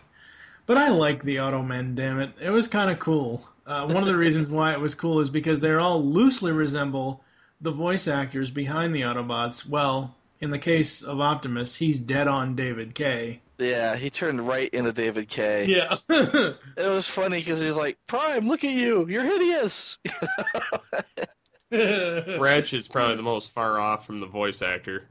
[0.66, 2.32] But i like the automen damn it.
[2.42, 3.48] It was kind of cool.
[3.66, 7.24] Uh, one of the reasons why it was cool is because they all loosely resemble
[7.62, 9.68] the voice actors behind the autobots.
[9.68, 14.70] Well in the case of optimus he's dead on David Kaye Yeah, he turned right
[14.70, 15.66] into David Kaye.
[15.66, 15.96] Yeah.
[16.10, 19.06] it was funny because he was like, Prime, look at you.
[19.10, 19.98] You're hideous.
[21.72, 25.08] Ratchet is probably the most far off from the voice actor.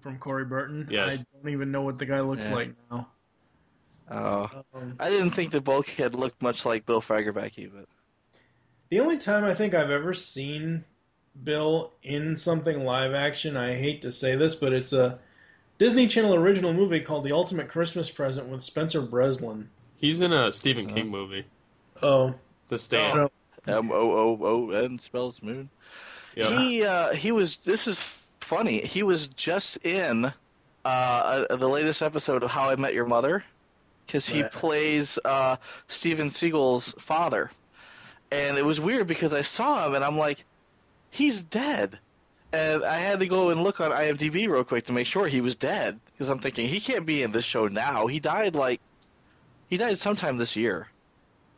[0.00, 1.14] from corey burton Yes.
[1.14, 2.54] i don't even know what the guy looks Yeah.
[2.54, 3.08] like now
[4.10, 4.50] Oh.
[4.72, 7.84] Um, I didn't think the bulkhead looked much like Bill Fagerbakke, but
[8.88, 10.86] The only time I think I've ever seen
[11.44, 15.18] Bill in something live action, I hate to say this, but it's a
[15.78, 19.68] Disney Channel original movie called The Ultimate Christmas Present with Spencer Breslin.
[19.96, 21.44] He's in a Stephen King movie,
[22.02, 22.34] Oh,
[22.68, 23.30] The Stand.
[23.66, 25.68] M O O O N spells moon.
[26.34, 26.58] Yeah.
[26.58, 27.58] He uh, he was.
[27.64, 28.00] This is
[28.40, 28.80] funny.
[28.80, 33.44] He was just in uh, uh, the latest episode of How I Met Your Mother
[34.06, 34.50] because he Right.
[34.52, 35.56] plays uh,
[35.88, 37.50] Steven Seagal's father,
[38.30, 40.44] and it was weird because I saw him and I'm like,
[41.10, 41.98] he's dead.
[42.52, 45.42] And I had to go and look on IMDb real quick to make sure he
[45.42, 48.06] was dead because I'm thinking he can't be in this show now.
[48.06, 48.80] He died like
[49.68, 50.88] he died sometime this year.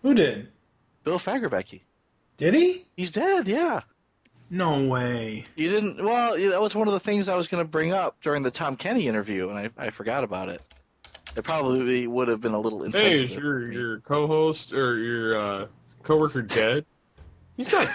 [0.03, 0.49] who did?
[1.05, 1.81] Bill Fagerbakke.
[2.39, 2.87] Did he?
[2.97, 3.47] He's dead.
[3.47, 3.81] Yeah.
[4.51, 5.45] No way.
[5.55, 6.05] You didn't.
[6.05, 8.51] Well, that was one of the things I was going to bring up during the
[8.51, 10.61] Tom Kenny interview, and I, I forgot about it.
[11.37, 13.31] It probably would have been a little Hey, insensitive.
[13.31, 15.67] is your your co-host or your uh,
[16.03, 16.85] coworker dead?
[17.57, 17.89] He's not.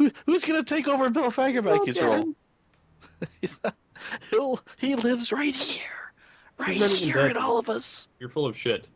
[0.00, 2.06] Who, who's going to take over Bill Fagerbakke's Okay.
[2.06, 2.32] role?
[4.30, 5.82] He'll he lives right here,
[6.58, 7.32] right He's here dead.
[7.32, 8.08] in all of us.
[8.18, 8.86] You're full of shit.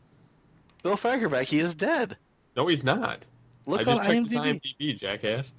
[0.83, 2.17] Bill Fagerbakke is dead.
[2.57, 3.23] No, he's not.
[3.67, 4.61] Look I just on checked his IMDb.
[4.81, 5.53] IMDb, jackass.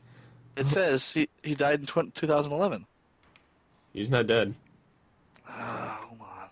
[0.56, 2.88] It says he he died in 20, 2011.
[3.93, 4.56] He's not dead.
[5.48, 6.50] Ah, hold on.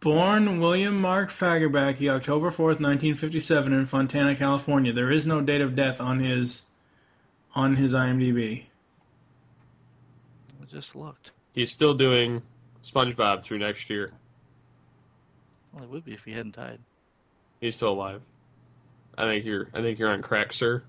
[0.00, 4.92] Born William Mark Fagerbakke, October 4th, 1957 in Fontana, California.
[4.92, 6.64] There is no date of death on his
[7.54, 8.64] on his IMDb.
[10.60, 11.30] I just looked.
[11.54, 12.42] He's still doing
[12.84, 14.12] SpongeBob through next year.
[15.72, 16.78] Well, it would be if he hadn't died.
[17.60, 18.22] He's still alive.
[19.16, 19.68] I think you're.
[19.74, 20.82] I think you're on crack, sir,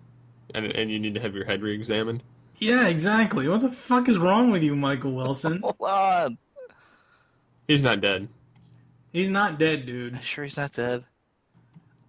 [0.53, 2.23] and and you need to have your head re-examined.
[2.57, 3.47] Yeah, exactly.
[3.47, 5.59] What the fuck is wrong with you, Michael Wilson?
[5.63, 6.37] Hold on.
[7.67, 8.27] He's not dead.
[9.11, 10.15] He's not dead, dude.
[10.15, 11.03] I'm Sure, he's not dead.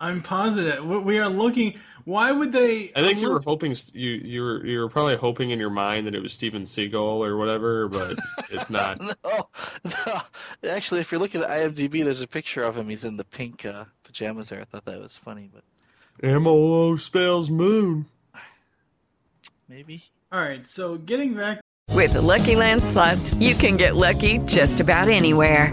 [0.05, 0.85] I'm positive.
[0.85, 1.79] We we are looking.
[2.05, 2.93] Why would they?
[2.95, 6.07] I think you were hoping you you were you were probably hoping in your mind
[6.07, 8.19] that it was Steven Seagal or whatever, but
[8.51, 9.01] it's not.
[9.01, 9.49] no,
[9.85, 10.21] no.
[10.69, 12.89] Actually, if you're looking at IMDb, there's a picture of him.
[12.91, 14.61] He's in the pink uh, pajamas there.
[14.61, 15.65] I thought that was funny, but
[16.23, 18.05] M O O spells moon.
[19.69, 20.05] maybe.
[20.31, 20.67] All right.
[20.67, 21.61] So getting back.
[21.91, 25.73] With the Lucky Land slots, you can get lucky just about anywhere.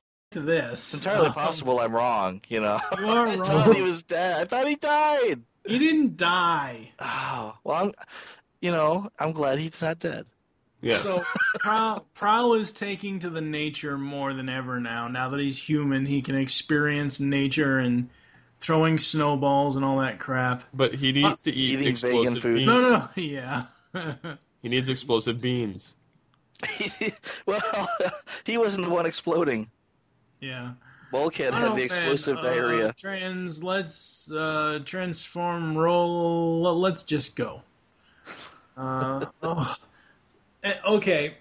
[0.31, 2.41] To this, It's entirely Um, possible I'm wrong.
[2.47, 3.43] You know, You are I wrong.
[3.45, 4.41] thought he was dead.
[4.41, 5.41] I thought he died.
[5.65, 6.91] He didn't die.
[6.99, 7.91] Oh, well, I'm,
[8.61, 10.25] you know, I'm glad he's not dead.
[10.81, 10.95] Yeah.
[10.97, 11.23] So
[11.59, 15.07] Prowl, Prowl is taking to the nature more than ever now.
[15.09, 18.09] Now that he's human, he can experience nature and
[18.59, 20.63] throwing snowballs and all that crap.
[20.73, 22.55] But he needs to eat explosive vegan food.
[22.55, 22.67] beans.
[22.67, 23.07] No, no, no.
[23.15, 24.37] Yeah.
[24.63, 25.95] He needs explosive beans.
[27.45, 27.89] well,
[28.45, 29.69] he wasn't the one exploding.
[30.41, 30.73] Yeah.
[31.11, 32.93] Bulkhead had the explosive uh, diarrhea.
[32.97, 35.77] Trans, let's uh, transform.
[35.77, 36.79] Roll.
[36.79, 37.61] Let's just go.
[38.77, 39.75] Uh, oh.
[40.63, 41.35] Eh, Okay,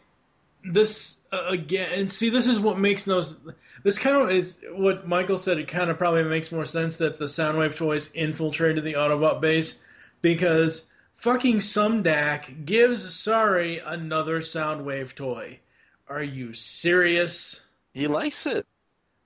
[0.65, 3.39] this uh, again, and see, this is what makes those.
[3.83, 5.59] This kind of is what Michael said.
[5.59, 9.79] It kind of probably makes more sense that the Soundwave toys infiltrated the Autobot base
[10.21, 15.61] because fucking Sumdac gives Sari another Soundwave toy.
[16.09, 17.65] Are you serious?
[17.95, 18.67] He likes it.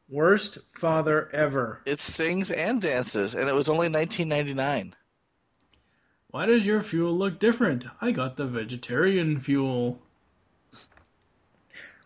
[0.08, 1.80] Worst father ever.
[1.86, 4.94] It sings and dances, and it was only 1999.
[6.30, 7.86] Why does your fuel look different?
[8.00, 10.02] I got the vegetarian fuel.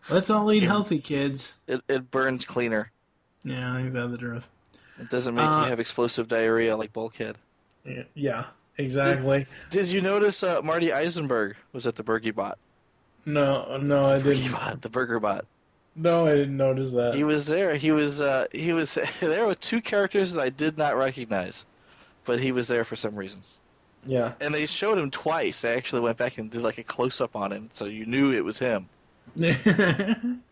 [0.09, 1.53] Let's all eat healthy, kids.
[1.67, 2.91] It it burns cleaner.
[3.43, 4.47] Yeah, I think that's the truth.
[4.99, 7.37] It doesn't make Uh, you have explosive diarrhea like Bulkhead.
[7.85, 8.45] Yeah, Yeah,
[8.77, 9.45] exactly.
[9.69, 12.57] Did you notice uh, Marty Isenberg was at the Bergie Bot?
[13.25, 14.51] No, no, I didn't.
[14.51, 15.45] Bot, the Burger Bot.
[15.95, 17.15] No, I didn't notice that.
[17.15, 17.75] He was there.
[17.75, 21.65] He was uh, he was there with two characters that I did not recognize,
[22.25, 23.41] but he was there for some reason.
[24.05, 24.33] Yeah.
[24.39, 25.61] And they showed him twice.
[25.61, 28.31] They actually went back and did like a close up on him, so you knew
[28.31, 28.87] it was him.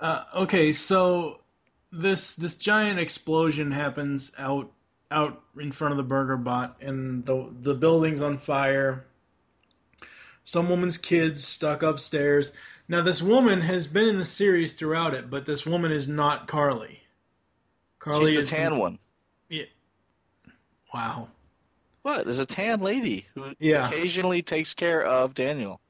[0.00, 1.40] uh, okay, so
[1.92, 4.70] this this giant explosion happens out
[5.10, 9.06] out in front of the burger bot, and the the building's on fire.
[10.42, 12.52] Some woman's kids stuck upstairs.
[12.88, 16.46] Now this woman has been in the series throughout it, but this woman is not
[16.48, 17.00] Carly.
[17.98, 18.98] Carly She's is the tan one.
[19.48, 19.64] Yeah.
[20.92, 21.28] Wow.
[22.02, 22.26] What?
[22.26, 23.88] There's a tan lady who Yeah.
[23.88, 25.80] occasionally takes care of Daniel.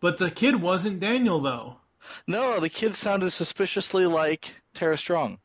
[0.00, 1.78] But the kid wasn't Daniel though.
[2.26, 5.38] No, the kid sounded suspiciously like Tara Strong.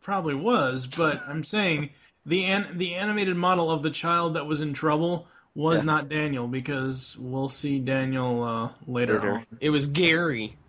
[0.00, 1.90] Probably was, but I'm saying
[2.26, 5.28] the an- the animated model of the child that was in trouble
[5.60, 5.84] was Yeah.
[5.92, 9.32] not Daniel because we'll see Daniel uh, later, Later.
[9.32, 9.46] on.
[9.60, 10.56] It was Gary.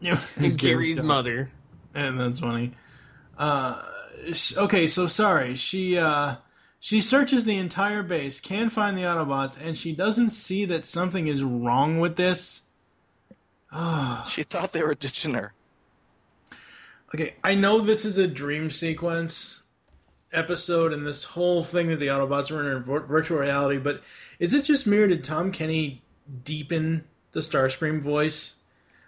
[0.00, 1.50] Yeah, It's Gary's mother.
[1.92, 2.70] and that's funny.
[3.36, 3.82] Uh,
[4.32, 5.56] sh- okay, so sorry.
[5.56, 6.36] She uh,
[6.78, 11.26] she searches the entire base, can find the Autobots, and she doesn't see that something
[11.26, 12.68] is wrong with this.
[13.72, 14.24] Ah.
[14.32, 15.52] She thought they were ditching her.
[17.12, 19.64] Okay, I know this is a dream sequence
[20.32, 24.02] episode and this whole thing that the Autobots were in virtual reality, but
[24.38, 26.02] is it just me or did Tom Kenny
[26.44, 28.54] deepen the Starscream voice?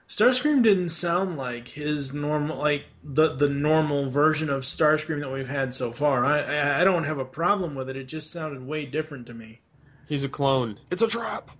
[0.08, 5.48] Starscream didn't sound like his normal, like the the normal version of Starscream that we've
[5.48, 6.24] had so far.
[6.24, 7.96] I I, I don't have a problem with it.
[7.96, 9.60] It just sounded way different to me.
[10.08, 10.80] He's a clone.
[10.90, 11.52] It's a trap.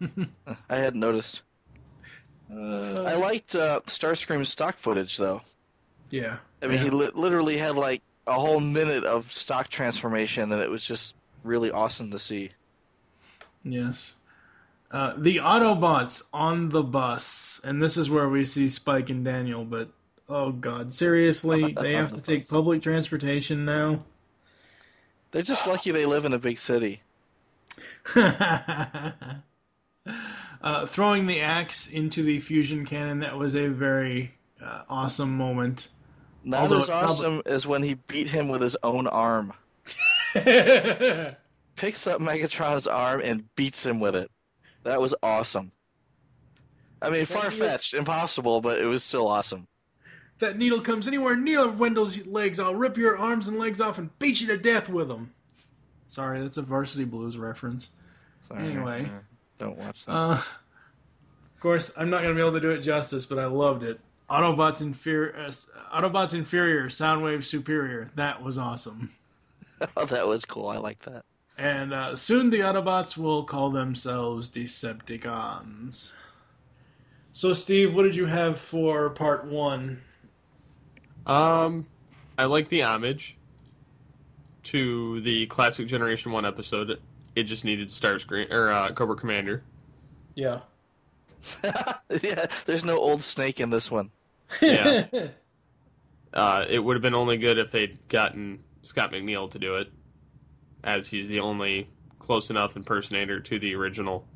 [0.68, 1.42] I hadn't noticed.
[2.50, 5.42] I liked uh, Starscream's stock footage though.
[6.10, 6.38] Yeah.
[6.62, 6.84] I mean, yeah.
[6.84, 11.14] he li- literally had like a whole minute of stock transformation, and it was just
[11.42, 12.50] really awesome to see.
[13.62, 14.14] Yes.
[14.90, 19.64] Uh, the Autobots on the bus, and this is where we see Spike and Daniel.
[19.64, 19.88] But
[20.28, 24.00] oh god, seriously, they have to take public transportation now.
[25.30, 27.02] They're just lucky they live in a big city.
[28.14, 29.12] uh,
[30.86, 35.88] throwing the axe into the fusion cannon—that was a very uh, awesome moment.
[36.44, 39.54] Not Although as awesome as when he beat him with his own arm.
[40.34, 44.30] Picks up Megatron's arm and beats him with it.
[44.82, 45.72] That was awesome.
[47.00, 49.66] I mean, far fetched, impossible, but it was still awesome.
[50.38, 54.16] that needle comes anywhere near Wendell's legs, I'll rip your arms and legs off and
[54.18, 55.32] beat you to death with them.
[56.08, 57.90] Sorry, that's a Varsity Blues reference.
[58.48, 59.08] Sorry, anyway,
[59.58, 60.12] don't watch that.
[60.12, 63.46] uh, of course, I'm not going to be able to do it justice, but I
[63.46, 63.98] loved it.
[64.30, 65.50] Autobots inferior, uh,
[65.94, 68.10] Autobots inferior, Soundwave superior.
[68.14, 69.10] That was awesome.
[69.96, 70.68] oh, that was cool.
[70.68, 71.24] I like that.
[71.58, 76.12] And uh, soon the Autobots will call themselves Decepticons.
[77.32, 80.00] So, Steve, what did you have for part one?
[81.26, 81.86] Um,
[82.38, 83.36] I like the homage
[84.64, 87.00] to the classic Generation One episode.
[87.36, 89.62] It just needed Starscream or uh, Cobra Commander.
[90.34, 90.60] Yeah.
[92.22, 94.10] yeah, there's no old snake in this one.
[94.60, 95.06] Yeah.
[96.34, 99.92] uh, it would have been only good if they'd gotten Scott McNeil to do it,
[100.82, 101.88] as he's the only
[102.18, 104.26] close enough impersonator to the original.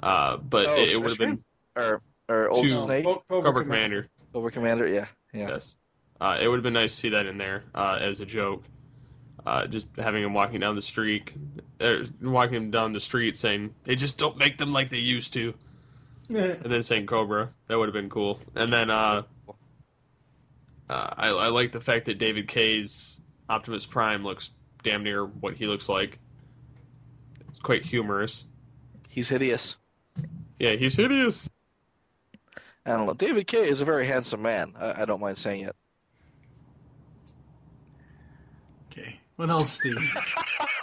[0.00, 1.42] Uh, but Oh, it, it would have been
[1.74, 3.04] or or old to snake.
[3.28, 4.08] Cobra, Commander.
[4.32, 5.48] Cobra Commander, yeah, yeah.
[5.48, 5.76] Yes.
[6.20, 8.62] Uh, it would have been nice to see that in there uh, as a joke.
[9.44, 11.32] Uh, just having him walking down the street,
[11.80, 15.32] er, walking him down the street saying, they just don't make them like they used
[15.34, 15.54] to.
[16.28, 17.50] and then saying Cobra.
[17.68, 18.40] That would have been cool.
[18.56, 19.22] And then uh,
[20.88, 24.50] uh, I, I like the fact that David Kaye's Optimus Prime looks
[24.82, 26.18] damn near what he looks like.
[27.48, 28.44] It's quite humorous.
[29.08, 29.76] He's hideous.
[30.58, 31.48] Yeah, he's hideous.
[32.84, 33.14] I don't know.
[33.14, 34.74] David Kay is a very handsome man.
[34.78, 35.76] I, I don't mind saying it.
[39.36, 40.16] What else, Steve?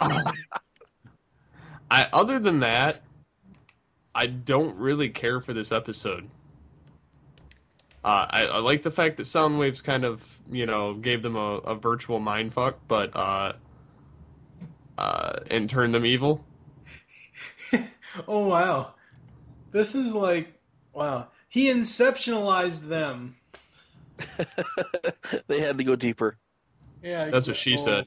[1.90, 3.02] I other than that,
[4.14, 6.28] I don't really care for this episode.
[8.04, 11.56] Uh, I, I like the fact that Soundwaves kind of, you know, gave them a,
[11.56, 13.54] a virtual mindfuck, but uh,
[14.98, 16.44] uh, and turned them evil.
[18.28, 18.94] oh wow,
[19.72, 20.52] this is like
[20.92, 21.28] wow.
[21.48, 23.36] He inceptionalized them.
[25.46, 26.36] they had to go deeper.
[27.02, 28.06] Yeah, That's what she said.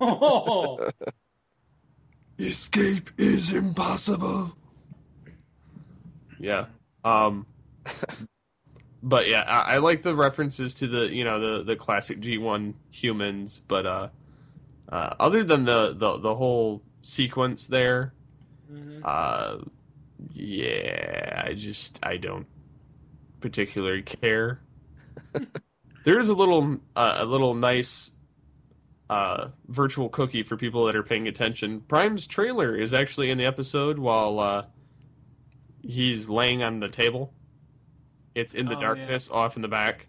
[0.00, 0.78] Oh,
[2.38, 4.56] Escape is impossible.
[6.38, 6.66] Yeah.
[7.04, 7.46] Um.
[9.02, 12.38] but yeah, I, I like the references to the you know the the classic G
[12.38, 14.08] one humans, but uh,
[14.90, 18.12] uh, other than the, the the whole sequence there,
[19.04, 19.58] Uh,
[20.32, 22.46] yeah, I just I don't
[23.40, 24.60] particularly care.
[26.04, 28.12] there is a little uh, a little nice
[29.10, 31.80] uh, virtual cookie for people that are paying attention.
[31.80, 34.64] Prime's trailer is actually in the episode while uh,
[35.82, 37.32] he's laying on the table.
[38.36, 40.06] It's in the Oh, darkness off in the back.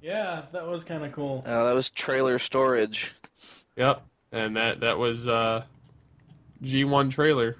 [0.00, 1.44] Yeah, that was kind of cool.
[1.46, 3.12] Uh, that was trailer storage.
[3.76, 4.02] Yep,
[4.32, 5.64] and that that was uh,
[6.62, 7.56] G1 trailer.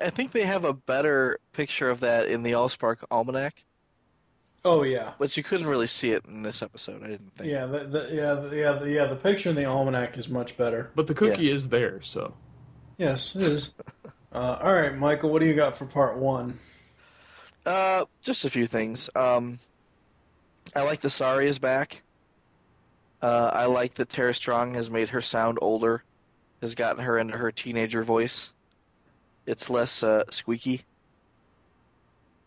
[0.00, 3.63] I think they have a better picture of that in the Allspark Almanac,
[4.64, 7.02] Oh yeah, but you couldn't really see it in this episode.
[7.02, 7.50] I didn't think.
[7.50, 9.06] yeah, the, the, yeah, the, yeah, the, yeah.
[9.06, 10.90] The picture in the almanac is much better.
[10.94, 12.34] But the cookie is there, so
[12.96, 13.74] Yes, it is.
[14.32, 16.58] uh, all right, Michael, what do you got for part one?
[17.66, 19.08] Uh, just a few things.
[19.14, 19.58] Um,
[20.74, 22.02] I like the Sari is back.
[23.22, 26.04] Uh, I like that Tara Strong has made her sound older,
[26.60, 28.50] has gotten her into her teenager voice.
[29.46, 30.84] It's less uh, squeaky.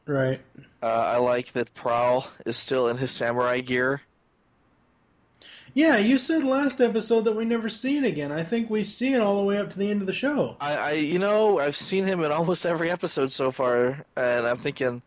[0.07, 0.39] Right.
[0.81, 4.01] Uh, I like that Prowl is still in his samurai gear.
[5.73, 8.31] Yeah, you said last episode that we never see it again.
[8.31, 10.57] I think we see it all the way up to the end of the show.
[10.59, 14.57] I, I, you know, I've seen him in almost every episode so far, and I'm
[14.57, 15.03] thinking,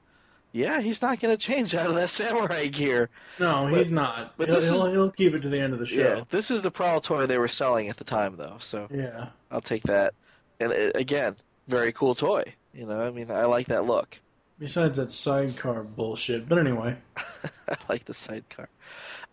[0.53, 3.09] yeah, he's not going to change out of that samurai gear.
[3.41, 4.35] No, But- he's not.
[4.37, 6.01] but he'll, this is- he'll, he'll keep it to the end of the show.
[6.03, 8.59] Yeah, this is the Prowl toy they were selling at the time, though.
[8.61, 9.31] So Yeah.
[9.51, 10.15] I'll take that.
[10.61, 11.35] And uh, again,
[11.67, 12.45] very cool toy.
[12.75, 14.17] You know, I mean, I like that look.
[14.61, 16.49] Besides that sidecar bullshit.
[16.49, 16.97] But anyway.
[17.17, 18.69] I like the sidecar.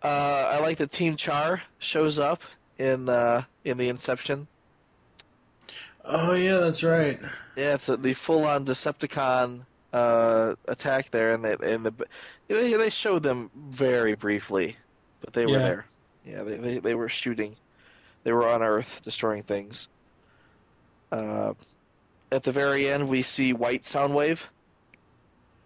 [0.02, 2.42] Uh, I like that Team Chaar shows up
[2.80, 4.48] in uh, in the Inception.
[6.06, 7.20] Oh yeah, that's right.
[7.58, 11.94] Yeah, it's a, the full-on Decepticon uh, attack there, and they and the
[12.48, 14.78] they, they showed them very briefly,
[15.20, 15.58] but they were Yeah.
[15.60, 15.86] there.
[16.26, 17.56] Yeah, they, they they were shooting.
[18.24, 19.88] They were on Earth destroying things.
[21.12, 21.54] Uh,
[22.32, 24.40] at the very end, we see White Soundwave,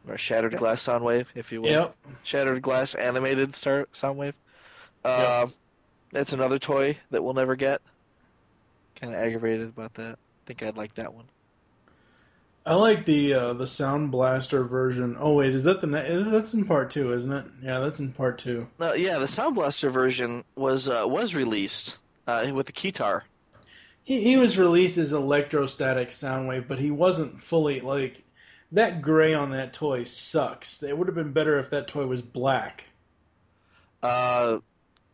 [0.08, 1.70] or Shattered Glass Soundwave, if you will.
[1.70, 1.96] Yep.
[2.24, 4.34] Shattered Glass animated star Soundwave.
[5.04, 5.48] Uh,
[6.12, 7.82] That's another toy that we'll never get.
[9.00, 10.14] Kind of aggravated about that.
[10.14, 11.26] I think I'd like that one.
[12.64, 15.16] I like the uh, the Sound Blaster version.
[15.18, 17.46] Oh wait, is that the ne- that's in part two, isn't it?
[17.64, 18.68] Yeah, that's in part two.
[18.80, 21.98] No, yeah, the Sound Blaster version was uh, was released
[22.28, 23.22] uh, with the Keytar.
[24.04, 28.24] He he was released as electrostatic Soundwave, but he wasn't fully like
[28.72, 29.02] that.
[29.02, 30.84] Gray on that toy sucks.
[30.84, 32.86] It would have been better if that toy was black.
[34.02, 34.60] Uh,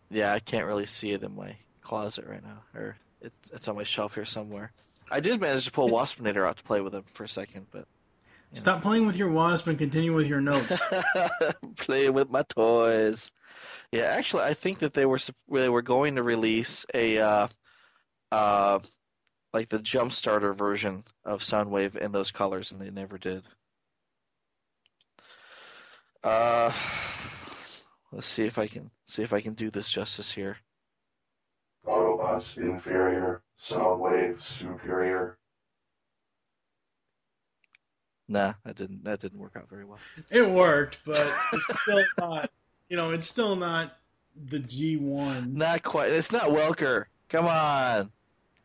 [0.09, 3.75] yeah, I can't really see it in my closet right now, or it's it's on
[3.75, 4.71] my shelf here somewhere.
[5.09, 7.87] I did manage to pull Waspinator out to play with him for a second, but
[8.53, 10.81] Stop playing with your wasp and continue with your notes.
[11.77, 13.29] playing with my toys.
[13.91, 17.47] Yeah, actually, I think that they were they were going to release a uh,
[18.31, 18.79] uh,
[19.53, 23.43] like the jump starter version of Soundwave in those colors, and they never did.
[26.23, 26.71] Uh,
[28.11, 30.57] let's see if I can see if I can do this justice here.
[31.85, 35.37] Autobots inferior, Soundwave superior.
[38.27, 39.99] Nah, that didn't that didn't work out very well.
[40.29, 42.51] it worked, but it's still not.
[42.89, 43.97] You know, it's still not
[44.35, 45.53] the G one.
[45.53, 46.11] Not quite.
[46.11, 47.05] It's not Welker.
[47.29, 48.11] Come on.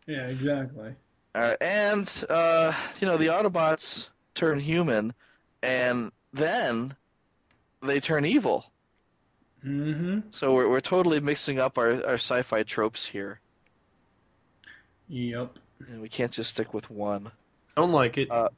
[0.06, 0.94] Yeah, exactly.
[1.34, 5.14] All right, and uh, you know the Autobots turn human,
[5.62, 6.94] and then
[7.82, 8.66] they turn evil.
[9.64, 10.20] Mm-hmm.
[10.30, 13.40] So we're we're totally mixing up our, our sci-fi tropes here,
[15.08, 15.58] Yep.
[15.88, 17.30] and we can't just stick with one.
[17.76, 18.30] I don't like it.
[18.30, 18.48] Uh,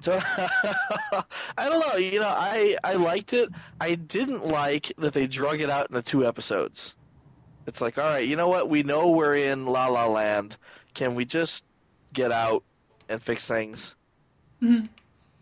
[0.00, 1.24] so I
[1.68, 1.96] don't know.
[1.96, 3.50] You know, I I liked it.
[3.80, 6.94] I didn't like that they drug it out in the two episodes.
[7.66, 8.68] It's like, all right, you know what?
[8.68, 10.56] We know we're in La La Land.
[10.94, 11.62] Can we just
[12.12, 12.64] get out
[13.08, 13.94] and fix things?
[14.62, 14.88] Mhm.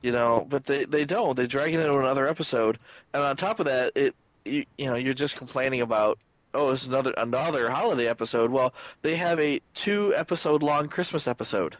[0.03, 1.37] You know, but they they don't.
[1.37, 2.79] They drag it into another episode,
[3.13, 4.15] and on top of that, it
[4.45, 6.19] you, you know you're just complaining about
[6.55, 8.51] oh it's another another holiday episode.
[8.51, 11.77] Well, they have a two episode long Christmas episode.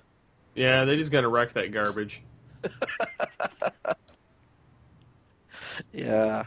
[0.55, 2.23] Yeah, they just gotta wreck that garbage.
[5.93, 6.45] Yeah,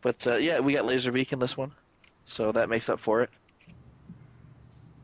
[0.00, 1.72] but uh, yeah, we got Laserbeak in this one,
[2.30, 3.30] so that makes up for it.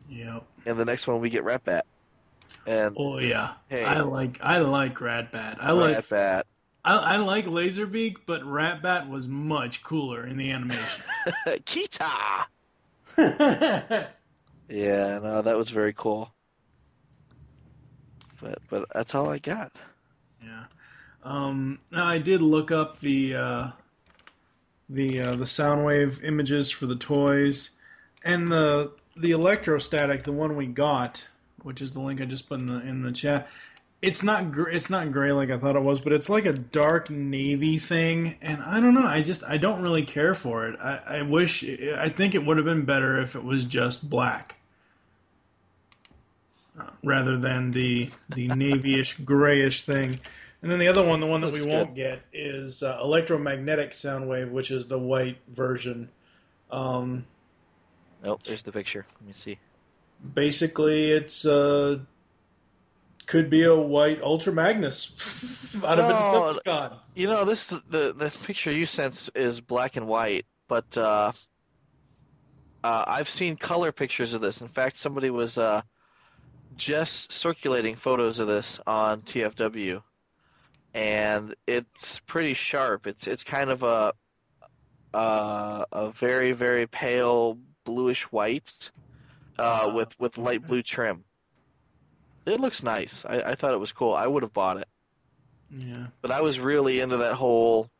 [0.09, 0.45] Yep.
[0.66, 1.83] And the next one we get Ratbat.
[2.66, 3.55] And Oh yeah.
[3.68, 3.85] Hey.
[3.85, 5.59] I like I like Ratbat.
[5.61, 6.43] I like Ratbat.
[6.85, 11.03] I, I like Laserbeak, but Ratbat was much cooler in the animation.
[11.47, 12.47] Kita.
[14.68, 16.33] Yeah, no, that was very cool.
[18.41, 19.72] But but that's all I got.
[20.43, 20.64] Yeah.
[21.22, 23.70] Um, now I did look up the uh,
[24.89, 27.70] the uh, the Soundwave images for the toys,
[28.24, 31.26] and the the electrostatic, the one we got,
[31.62, 33.49] which is the link I just put in the in the chat.
[34.03, 36.53] it's not gr- it's not gray like I thought it was, but it's like a
[36.53, 39.07] dark navy thing, and I don't know.
[39.07, 40.78] I just I don't really care for it.
[40.80, 44.57] I, I wish I think it would have been better if it was just black,
[46.78, 50.20] uh, rather than the the navyish grayish thing.
[50.67, 53.95] And then the other one, the one that Looks we won't get, is uh, electromagnetic
[53.95, 56.09] sound wave, which is the white version.
[56.73, 57.25] Um,
[58.25, 59.07] Nope, there's the picture.
[59.21, 59.59] Let me see.
[60.35, 62.01] basically, it's uh,
[63.27, 65.14] could be a white Ultra Magnus
[65.85, 66.99] out of a Decepticon.
[67.14, 71.31] You know, this the the picture you sent is black and white, but uh,
[72.83, 74.62] uh, I've seen color pictures of this.
[74.62, 75.83] In fact, somebody was uh,
[76.77, 80.03] just circulating photos of this on TFW,
[80.97, 83.07] and it's pretty sharp.
[83.07, 84.14] It's it's kind of a
[85.12, 88.90] uh, a very very pale bluish white
[89.59, 91.24] uh, with with light blue trim.
[92.47, 93.24] It looks nice.
[93.28, 94.14] I, I thought it was cool.
[94.14, 94.88] I would have bought it.
[95.70, 96.07] Yeah.
[96.22, 97.90] But I was really into that whole.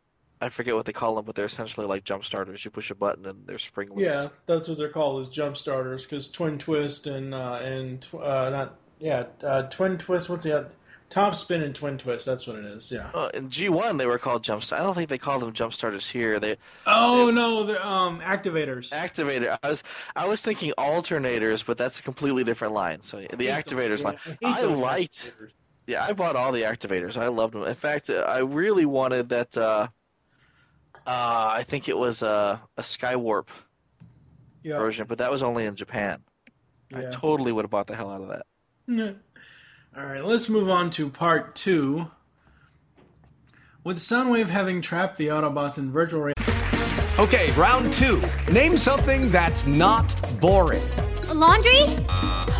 [0.41, 2.65] I forget what they call them, but they're essentially like jump starters.
[2.65, 3.91] You push a button and they're spring.
[3.97, 8.15] Yeah, that's what they're called is jump starters because Twin Twist and uh, and tw-
[8.15, 10.31] uh, not yeah uh, Twin Twist.
[10.31, 10.69] What's the other?
[11.09, 12.27] Top Spin and Twin Twist.
[12.27, 12.91] That's what it is.
[12.91, 13.11] Yeah.
[13.15, 14.65] Uh, in G one, they were called jump.
[14.73, 16.41] I don't think they called them jump starters here.
[16.41, 18.91] They Oh no, the um activators.
[18.91, 19.57] activator.
[19.63, 19.83] I was
[20.15, 23.03] I was thinking alternators, but that's a completely different line.
[23.03, 24.19] So the activators line.
[24.45, 25.33] I I liked.
[25.87, 27.17] Yeah, I bought all the activators.
[27.17, 27.63] I loved them.
[27.63, 29.57] In fact, I really wanted that.
[29.57, 29.87] Uh,
[31.07, 33.47] uh, I think it was uh, a Skywarp
[34.65, 34.79] Yeah.
[34.79, 36.25] version, but that was only in Japan.
[36.93, 38.47] I totally would have bought the hell out of that.
[39.97, 40.03] Yeah.
[40.03, 42.11] All right, let's move on to part two.
[43.85, 46.43] With Soundwave having trapped the Autobots in virtual reality.
[47.19, 48.23] Okay, round two.
[48.53, 50.83] Name something that's not boring.
[51.29, 51.83] A laundry?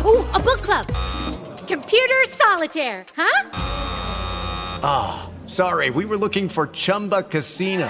[0.05, 0.87] Ooh, a book club.
[1.67, 3.49] Computer solitaire, huh?
[4.83, 7.89] Ah, sorry, we were looking for Chumba Casino.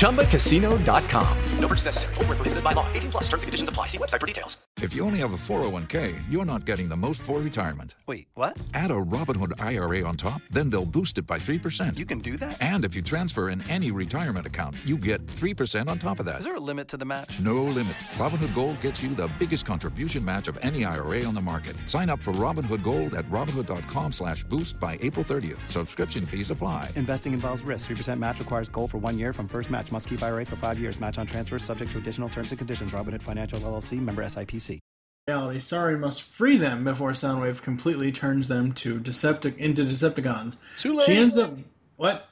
[0.00, 1.38] ChumbaCasino.com.
[1.58, 2.14] No purchase necessary.
[2.14, 2.86] Void where prohibited by law.
[2.94, 3.86] 18 plus terms and conditions apply.
[3.86, 4.56] See website for details.
[4.82, 7.96] If you only have a 401k, you're not getting the most for retirement.
[8.06, 8.58] Wait, what?
[8.72, 11.98] Add a Robinhood IRA on top, then they'll boost it by 3%.
[11.98, 12.56] You can do that?
[12.62, 16.38] And if you transfer in any retirement account, you get 3% on top of that.
[16.38, 17.40] Is there a limit to the match?
[17.40, 17.92] No limit.
[18.16, 21.76] Robinhood Gold gets you the biggest contribution match of any IRA on the market.
[21.86, 25.58] Sign up for Robinhood Gold at Robinhood.com slash boost by April 30th.
[25.68, 26.88] Subscription fees apply.
[26.96, 27.90] Investing involves risk.
[27.90, 29.92] 3% match requires gold for one year from first match.
[29.92, 31.00] Must keep IRA for five years.
[31.00, 32.92] Match on transfers subject to additional terms and conditions.
[32.92, 34.80] Robinhood Financial LLC member SIPC.
[35.28, 35.60] reality.
[35.60, 40.56] Sari must free them before Soundwave completely turns them to Deceptic into Decepticons.
[40.78, 41.06] Too late.
[41.06, 41.54] She ends up
[41.96, 42.28] what?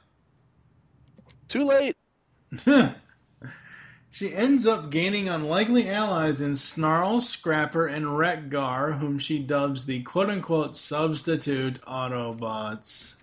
[1.47, 1.95] Too late.
[4.11, 10.03] she ends up gaining unlikely allies in Snarl, Scrapper, and Wreck-Gar, whom she dubs the
[10.03, 13.15] quote-unquote substitute Autobots.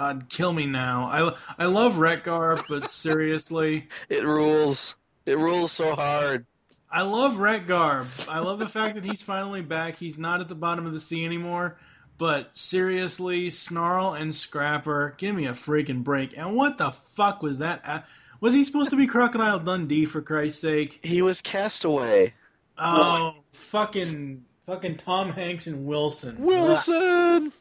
[0.00, 1.36] God, kill me now.
[1.58, 4.94] I I love Wreck-Gar, but seriously, It rules.
[5.26, 6.46] It rules so hard.
[6.90, 8.06] I love Wreck-Gar.
[8.26, 9.96] I love the fact that he's finally back.
[9.96, 11.76] He's not at the bottom of the sea anymore.
[12.16, 16.34] But seriously, Snarl and Scrapper, give me a freaking break.
[16.34, 17.82] And what the fuck was that?
[17.84, 18.00] Uh,
[18.40, 20.98] was he supposed to be Crocodile Dundee for Christ's sake?
[21.02, 22.32] He was Castaway.
[22.78, 26.42] Oh, fucking, fucking Tom Hanks and Wilson.
[26.42, 27.52] Wilson.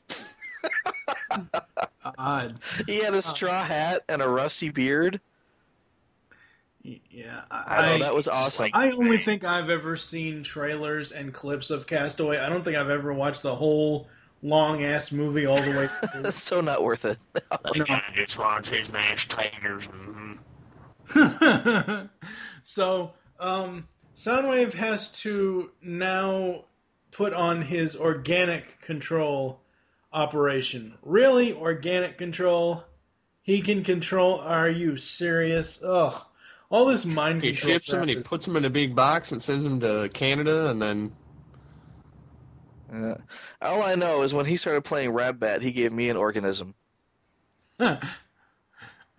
[2.17, 2.59] God.
[2.87, 5.19] He had a straw hat and a rusty beard.
[6.81, 8.69] Yeah, I know, that was awesome.
[8.73, 12.37] I only think I've ever seen trailers and clips of Castaway.
[12.37, 14.07] I don't think I've ever watched the whole
[14.41, 16.31] long ass movie all the way through.
[16.31, 17.19] so not worth it.
[18.15, 19.89] just wants his mashed taters.
[22.63, 26.63] so, um, Soundwave has to now
[27.11, 29.59] put on his organic control
[30.11, 30.93] operation.
[31.03, 31.53] Really?
[31.53, 32.83] Organic control?
[33.41, 34.39] He can control.
[34.41, 35.81] Are you serious?
[35.83, 36.21] Ugh.
[36.69, 37.67] All this mind He control.
[37.69, 40.09] He ships them and he puts them in a big box and sends them to
[40.13, 41.11] Canada, and then
[42.93, 43.15] Uh,
[43.61, 46.73] all I know is when he started playing Rap Bat, he gave me an organism.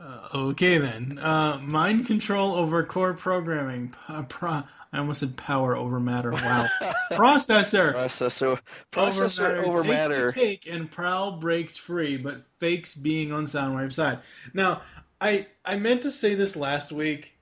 [0.02, 1.18] Uh, okay then.
[1.18, 3.88] Uh, mind control over core programming.
[4.08, 4.62] P- pro-
[4.92, 6.32] I almost said power over matter.
[6.32, 6.66] Wow.
[7.12, 7.94] Processor.
[7.94, 8.58] Processor.
[8.90, 9.84] Processor over matter.
[9.84, 10.26] takes matter.
[10.26, 14.20] The cake and Prowl breaks free, but fakes being on Soundwave's side.
[14.52, 14.82] Now,
[15.20, 17.34] I I meant to say this last week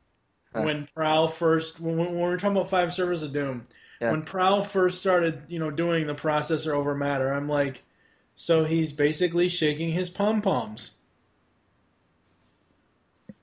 [0.52, 3.64] when Prowl first when, when we were talking about Five Servos of Doom.
[4.00, 4.12] Yeah.
[4.12, 7.82] When Prowl first started, you know, doing the processor over matter, I'm like,
[8.36, 10.97] so he's basically shaking his pom poms.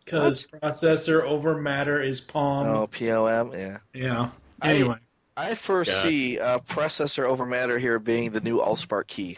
[0.06, 2.68] Because processor over matter is POM.
[2.68, 3.78] Oh, POM, yeah.
[3.93, 4.30] Yeah.
[4.62, 4.97] I- Anyway,
[5.36, 9.38] I foresee uh, processor over matter here being the new Allspark key.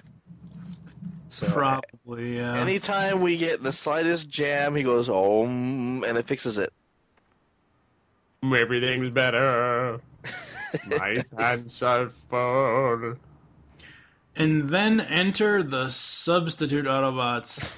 [1.29, 2.55] So probably yeah.
[2.55, 6.71] anytime we get the slightest jam, he goes om and it fixes it.
[8.43, 9.99] Everything's better.
[10.87, 13.15] My hands are full.
[14.35, 17.69] and then enter the substitute Autobots.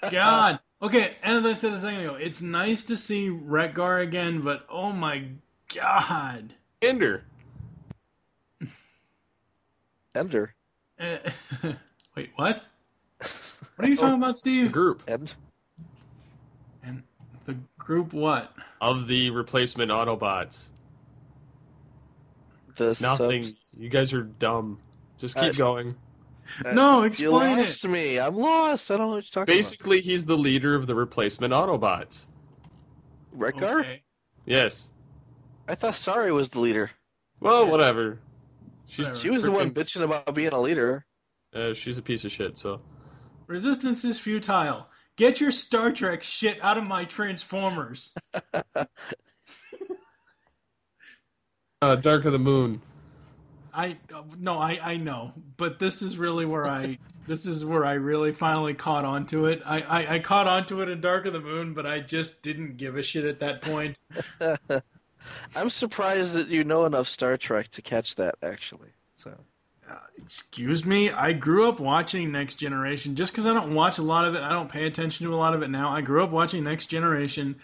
[0.10, 0.58] God.
[0.82, 4.90] Okay, as I said a second ago, it's nice to see Wreck-Gar again, but oh
[4.92, 5.24] my
[5.72, 6.54] god.
[6.80, 7.24] Ender.
[10.14, 10.54] Ender.
[10.98, 11.18] Uh,
[12.16, 12.62] wait, what?
[13.76, 14.66] What are you talking about, Steve?
[14.66, 15.34] The Group End.
[16.82, 17.02] And
[17.46, 18.52] the group what?
[18.80, 20.68] of the replacement Autobots.
[22.74, 23.44] The Nothing.
[23.44, 24.78] subs- You guys are dumb.
[25.18, 25.94] Just keep Uh, going.
[26.64, 27.62] Uh, No, you explain it.
[27.62, 28.18] lost me.
[28.18, 28.90] I'm lost.
[28.90, 29.46] I don't know what you're talking about.
[29.56, 32.26] Basically, he's the leader of the replacement Autobots.
[32.26, 33.40] about.
[33.40, 33.80] Wreck-Gar?
[33.80, 34.02] Okay.
[34.44, 34.90] Yes.
[35.68, 36.90] I thought Sari was the leader.
[37.40, 38.18] Well, whatever.
[38.86, 41.06] She's She was the one bitching about being a leader.
[41.54, 42.58] Uh, she's a piece of shit.
[42.58, 42.80] So
[43.46, 44.86] Resistance is futile.
[45.16, 48.12] Get your Star Trek shit out of my Transformers.
[51.82, 52.80] uh, Dark of the Moon.
[53.74, 57.84] I uh, no, I I know, but this is really where I this is where
[57.84, 59.62] I really finally caught on to it.
[59.64, 62.42] I, I I caught on to it in Dark of the Moon, but I just
[62.42, 64.00] didn't give a shit at that point.
[65.56, 68.90] I'm surprised that you know enough Star Trek to catch that, actually.
[69.14, 69.36] So
[70.18, 73.16] Excuse me, I grew up watching Next Generation.
[73.16, 75.36] Just because I don't watch a lot of it, I don't pay attention to a
[75.36, 75.90] lot of it now.
[75.90, 77.56] I grew up watching Next Generation.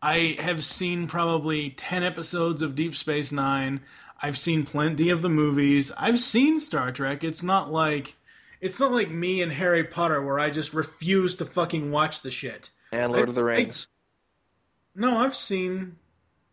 [0.00, 3.80] I have seen probably 10 episodes of Deep Space Nine.
[4.22, 5.90] I've seen plenty of the movies.
[5.96, 7.24] I've seen Star Trek.
[7.24, 8.14] It's not like
[8.60, 12.30] it's not like me and Harry Potter where I just refuse to fucking watch the
[12.30, 12.70] shit.
[12.92, 13.86] and Lord I- of the Rings.
[14.94, 15.96] No, I've seen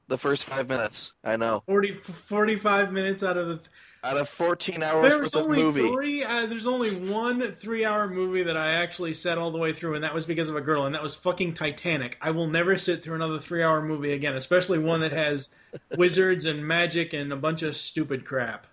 [0.07, 1.11] the first five minutes.
[1.23, 1.59] I know.
[1.59, 3.69] 40 45 minutes out of the
[4.01, 5.87] Out of 14 hours There's only movie.
[5.89, 6.23] three.
[6.23, 10.03] Uh, there's only one three-hour movie that I actually sat all the way through, and
[10.05, 12.17] that was because of a girl, and that was fucking Titanic.
[12.21, 15.49] I will never sit through another three-hour movie again, especially one that has
[15.97, 18.67] wizards and magic and a bunch of stupid crap.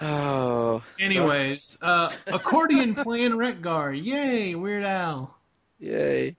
[0.00, 0.82] Oh.
[0.98, 3.92] Anyways, uh, accordion playing Wreck-Gar.
[3.92, 5.36] Yay, Weird Al.
[5.78, 6.36] Yay.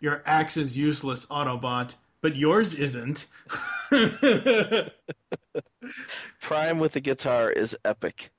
[0.00, 3.26] Your axe is useless, Autobot, but yours isn't.
[6.40, 8.30] Prime with the guitar is epic.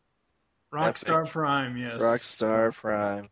[0.74, 2.02] Rockstar Prime, yes.
[2.02, 3.30] Rockstar Prime.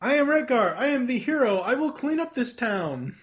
[0.00, 0.74] I am Wreck-Gar.
[0.76, 1.58] I am the hero.
[1.58, 3.16] I will clean up this town.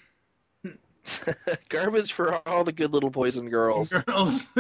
[1.70, 3.90] Garbage for all the good little boys and girls.
[4.08, 4.48] Girls.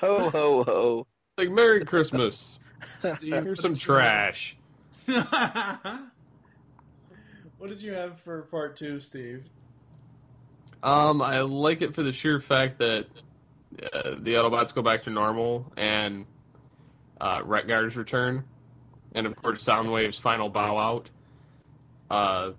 [0.00, 1.06] Ho ho ho.
[1.36, 2.60] Like Merry Christmas.
[3.00, 4.56] Steve, Here's some trash.
[5.06, 6.10] what
[7.68, 9.44] did you have for part two, Steve?
[10.84, 13.06] Um, I like it for the sheer fact that
[13.92, 16.26] uh, the Autobots go back to normal and
[17.20, 18.44] uh, Wreck-Gar's return,
[19.14, 21.10] and of course Soundwave's final bow out.
[22.10, 22.52] Uh,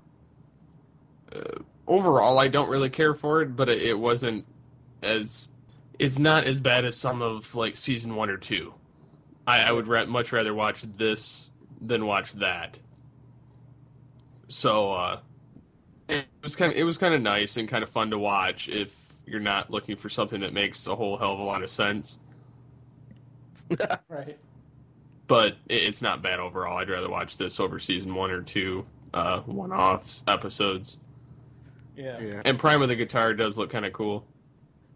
[1.34, 1.42] uh,
[1.88, 4.46] overall, I don't really care for it, but it, it wasn't
[5.02, 5.48] as
[5.98, 8.74] it's not as bad as some of like season one or two.
[9.48, 11.50] I, I would much rather watch this
[11.82, 12.78] than watch that.
[14.48, 15.20] So uh,
[16.08, 18.70] it was kind of it was kind of nice and kind of fun to watch
[18.70, 21.70] if you're not looking for something that makes a whole hell of a lot of
[21.70, 22.20] sense.
[24.10, 24.38] right.
[25.28, 26.78] But it's not bad overall.
[26.78, 30.98] I'd rather watch this over season one or two uh, one-off episodes.
[31.96, 34.26] Yeah, And Prime of the Guitar does look kind of cool,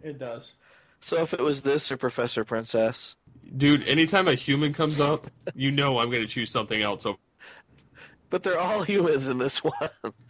[0.01, 0.53] it does.
[1.01, 3.15] So if it was this or Professor Princess,
[3.57, 3.87] dude.
[3.87, 7.05] Anytime a human comes up, you know I'm going to choose something else.
[7.05, 7.17] Over.
[8.33, 9.73] But they're all humans in this one.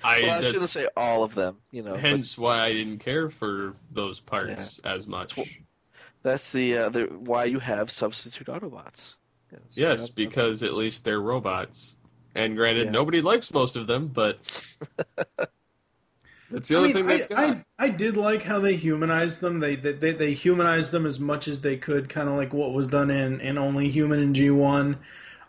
[0.03, 1.59] I, well, I shouldn't say all of them.
[1.71, 5.61] You know, but Hence why I didn't care for those parts as much.
[6.21, 9.13] that's the uh, the why you have substitute Autobots.
[9.73, 11.95] Yes, because at least they're robots.
[12.35, 12.91] And granted, Yeah.
[12.91, 14.39] nobody likes most of them, but
[16.49, 17.37] that's the I only mean, thing I, they've got.
[17.39, 19.61] I, I did like how they humanized them.
[19.61, 22.73] They they they, they humanized them as much as they could, kind of like what
[22.73, 24.97] was done in in Only Human in G one.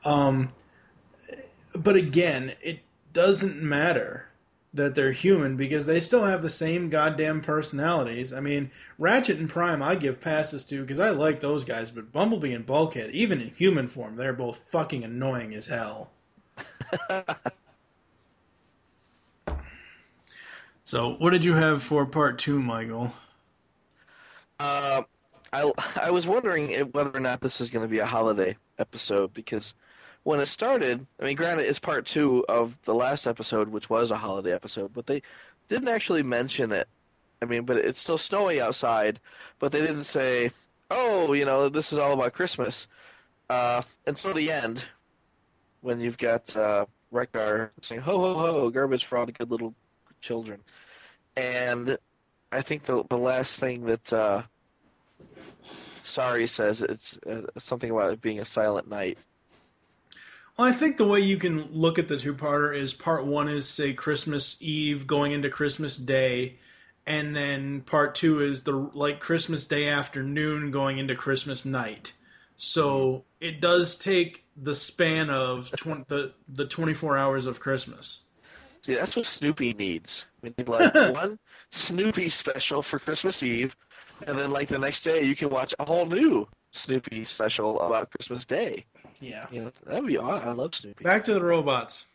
[0.04, 0.50] Um,
[1.74, 2.80] but again, it
[3.12, 4.26] doesn't matter
[4.72, 8.32] that they're human because they still have the same goddamn personalities.
[8.32, 12.12] I mean, Ratchet and Prime, I give passes to because I like those guys, but
[12.12, 16.10] Bumblebee and Bulkhead, even in human form, they're both fucking annoying as hell.
[20.84, 23.12] So, what did you have for part two, Michael?
[24.60, 25.02] Uh,
[25.50, 29.32] I I was wondering whether or not this is going to be a holiday episode
[29.32, 29.72] because
[30.24, 34.10] when it started, I mean, granted, it's part two of the last episode, which was
[34.10, 35.22] a holiday episode, but they
[35.68, 36.88] didn't actually mention it.
[37.40, 39.20] I mean, but it's still snowy outside,
[39.58, 40.50] but they didn't say,
[40.90, 42.88] "Oh, you know, this is all about Christmas."
[43.50, 44.82] Uh, until the end,
[45.82, 49.74] when you've got uh, Wreck-Gar saying "Ho ho ho, garbage for all the good little
[50.22, 50.60] children,"
[51.36, 51.98] and
[52.50, 54.42] I think the the last thing that uh,
[56.02, 59.18] Sari says it's uh, something about it being a silent night.
[60.56, 63.68] Well, I think the way you can look at the two-parter is part one is
[63.68, 66.58] say Christmas Eve going into Christmas Day,
[67.06, 72.12] and then part two is the like Christmas Day afternoon going into Christmas night.
[72.56, 78.20] So it does take the span of 20, the the 24 hours of Christmas.
[78.82, 80.24] See, that's what Snoopy needs.
[80.40, 81.38] We need like one
[81.72, 83.74] Snoopy special for Christmas Eve,
[84.24, 88.12] and then like the next day you can watch a whole new Snoopy special about
[88.12, 88.84] Christmas Day.
[89.24, 90.48] Yeah, you know, that'd be awesome.
[90.48, 91.04] I love Snoopy.
[91.04, 92.06] Back to the robots.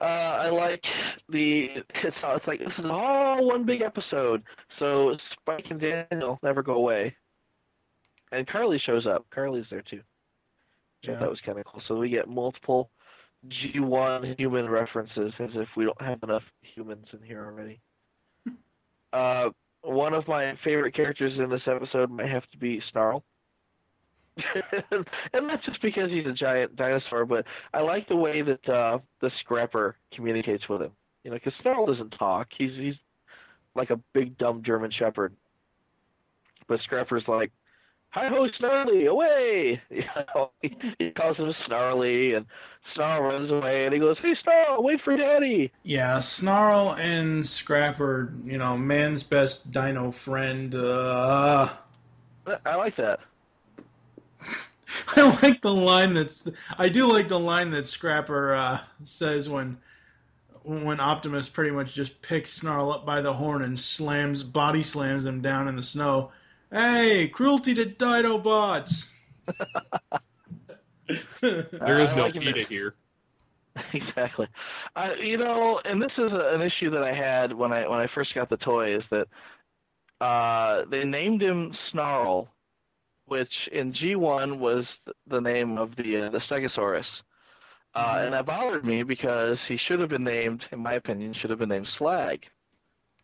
[0.00, 0.84] Uh, I like
[1.28, 1.70] the
[2.02, 4.42] it's it's like this is all one big episode.
[4.78, 7.14] So Spike and Daniel never go away,
[8.32, 9.26] and Carly shows up.
[9.30, 10.00] Carly's there too.
[11.02, 11.18] Which I Yeah.
[11.20, 11.82] thought was kind of cool.
[11.86, 12.90] So we get multiple
[13.48, 17.80] G1 human references, as if we don't have enough humans in here already.
[19.12, 19.50] uh,
[19.82, 23.22] one of my favorite characters in this episode might have to be Snarl.
[25.32, 28.98] and not just because he's a giant dinosaur, but I like the way that uh,
[29.20, 30.90] the Scrapper communicates with him.
[31.22, 32.48] You know, because Snarl doesn't talk.
[32.56, 32.96] He's he's
[33.74, 35.34] like a big dumb German Shepherd,
[36.68, 37.52] but Scrapper's like,
[38.10, 40.04] "Hi ho, Snarly, away!" You
[40.34, 42.44] know, he, he calls him Snarly, and
[42.94, 48.34] Snarl runs away, and he goes, "Hey, Snarl, wait for Daddy." Yeah, Snarl and Scrapper,
[48.44, 50.74] you know, man's best dino friend.
[50.74, 51.70] Uh,
[52.66, 53.20] I like that.
[55.16, 56.48] I like the line that's.
[56.78, 59.78] I do like the line that Scrapper uh, says when
[60.62, 65.26] when Optimus pretty much just picks Snarl up by the horn and slams, body slams
[65.26, 66.32] him down in the snow.
[66.70, 69.12] Hey, cruelty to Dinobots!
[71.40, 72.42] There is no like it.
[72.42, 72.94] PETA here.
[73.92, 74.46] exactly.
[74.96, 78.00] I, you know, and this is a, an issue that I had when I when
[78.00, 79.26] I first got the toy is that
[80.24, 82.48] uh, they named him Snarl,
[83.26, 87.22] which in G1 was the name of the uh, the Stegosaurus.
[87.94, 91.50] Uh, and that bothered me because he should have been named, in my opinion, should
[91.50, 92.44] have been named Slag,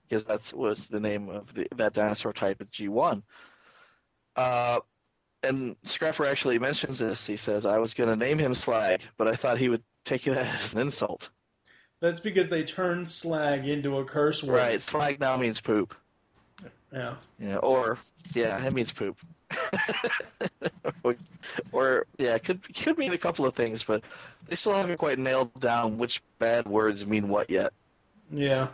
[0.08, 3.22] because that's was the name of the, that dinosaur type at G1.
[4.36, 4.78] Uh,
[5.42, 7.26] and Scrapper actually mentions this.
[7.26, 10.26] He says, "I was going to name him Slag, but I thought he would take
[10.26, 11.28] it as an insult."
[12.00, 14.54] That's because they turned slag into a curse word.
[14.54, 14.80] Right?
[14.80, 15.94] Slag now means poop.
[16.92, 17.16] Yeah.
[17.38, 17.98] Yeah, or
[18.34, 19.16] yeah, it means poop.
[21.02, 21.16] Or,
[21.72, 24.02] or yeah, it could could mean a couple of things, but
[24.48, 27.72] they still haven't quite nailed down which bad words mean what yet.
[28.30, 28.68] Yeah.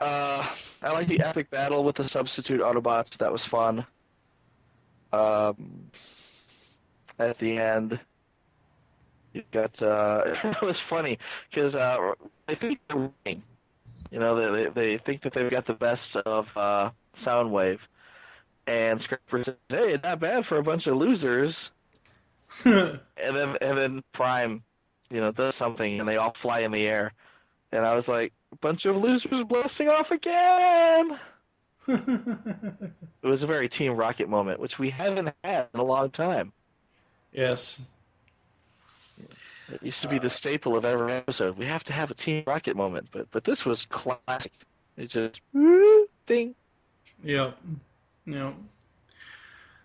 [0.00, 0.48] Uh,
[0.80, 3.16] I like the epic battle with the substitute Autobots.
[3.18, 3.84] That was fun.
[5.12, 5.90] Um,
[7.18, 7.98] at the end,
[9.32, 11.18] you got uh, it was funny
[11.50, 12.12] because uh,
[12.48, 13.42] I think they're winning.
[14.10, 16.90] You know, they they think that they've got the best of uh,
[17.26, 17.78] Soundwave,
[18.68, 21.54] and Scrapper says, "Hey, not bad for a bunch of losers."
[22.64, 24.62] and then and then Prime,
[25.10, 27.12] you know, does something, and they all fly in the air,
[27.72, 31.18] and I was like, "Bunch of losers blasting off again."
[33.22, 36.52] it was a very Team Rocket moment, which we haven't had in a long time.
[37.32, 37.80] Yes.
[39.72, 41.56] It used to be the staple of every episode.
[41.56, 44.52] We have to have a Team Rocket moment, but but this was classic.
[44.98, 45.40] It just
[46.26, 46.54] ding.
[47.24, 47.56] Yep.
[48.28, 48.54] Yep.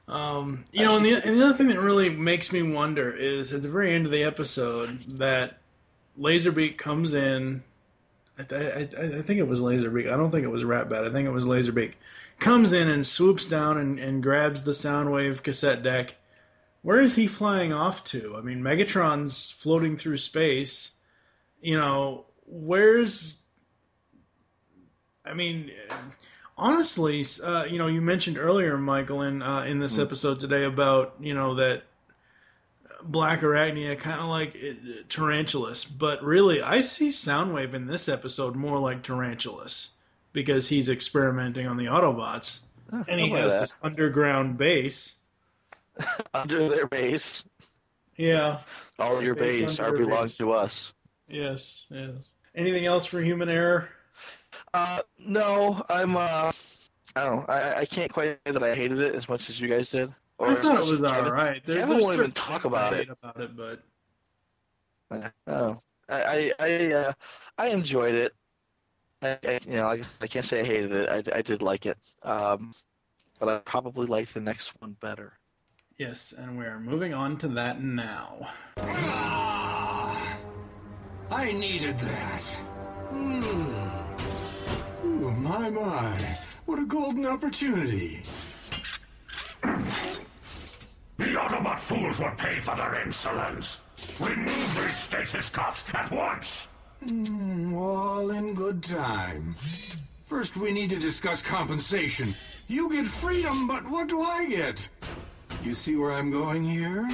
[0.07, 3.53] Um, you know, and the, and the other thing that really makes me wonder is
[3.53, 5.59] at the very end of the episode that
[6.19, 7.63] Laserbeak comes in.
[8.37, 10.11] I, I, I I think it was Laserbeak.
[10.11, 11.07] I don't think it was Ratbat.
[11.07, 11.93] I think it was Laserbeak.
[12.39, 16.15] Comes in and swoops down and, and grabs the Soundwave cassette deck.
[16.81, 18.35] Where is he flying off to?
[18.35, 20.91] I mean, Megatron's floating through space.
[21.61, 23.43] You know, where's
[25.25, 25.71] I mean,
[26.57, 31.15] honestly, uh, you know, you mentioned earlier, Michael, in uh, in this episode today about
[31.19, 31.83] you know that
[33.09, 38.79] Blackarachnia kind of like it, Tarantulas, but really, I see Soundwave in this episode more
[38.79, 39.89] like Tarantulas
[40.31, 42.61] because he's experimenting on the Autobots,
[42.91, 43.59] and he has that.
[43.61, 45.15] this underground base.
[46.33, 47.43] Under their base,
[48.17, 48.61] yeah.
[48.99, 50.93] All your Base base under are belongs to us.
[51.27, 52.33] Yes, yes.
[52.55, 53.89] Anything else for human error?
[54.73, 56.51] Uh, no, I'm uh,
[57.15, 57.45] I don't know.
[57.53, 60.11] I, I can't quite say that I hated it as much as you guys did,
[60.39, 61.63] Or I thought it was all right.
[61.65, 63.17] There, Kevin there's won't even talk things I about hate it.
[63.21, 63.83] About it, but
[65.47, 65.79] Oh,
[66.09, 67.13] I I I, uh,
[67.59, 68.33] I enjoyed it.
[69.21, 71.07] I, I, you know, I guess I can't say I hated it.
[71.09, 72.73] I, I did like it, um,
[73.39, 75.33] but I probably like the next one better.
[75.97, 78.49] yes, and we are moving on to that now.
[81.31, 82.43] I needed that.
[83.11, 84.02] Mm.
[85.37, 86.15] My, my.
[86.65, 88.21] What a golden opportunity.
[89.61, 93.79] The Autobot fools will pay for their insolence.
[94.19, 96.67] Remove these stasis cuffs at once.
[97.05, 99.55] Mm, all in good time.
[100.25, 102.33] First, we need to discuss compensation.
[102.67, 104.87] You get freedom, but what do I get?
[105.63, 107.07] You see where I'm going here?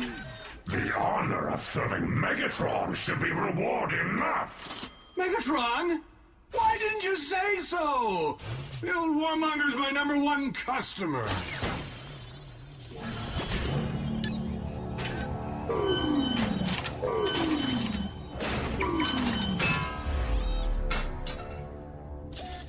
[0.65, 4.91] The honor of serving Megatron should be reward enough.
[5.17, 6.01] Megatron?
[6.51, 8.37] Why didn't you say so?
[8.81, 11.27] The old warmonger's my number one customer.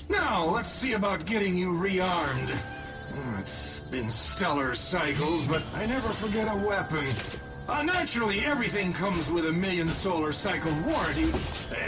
[0.09, 2.57] Now, let's see about getting you rearmed.
[3.15, 7.07] Oh, It's been stellar cycles, but I never forget a weapon.
[7.69, 11.31] Uh, naturally, everything comes with a million solar cycle warranty,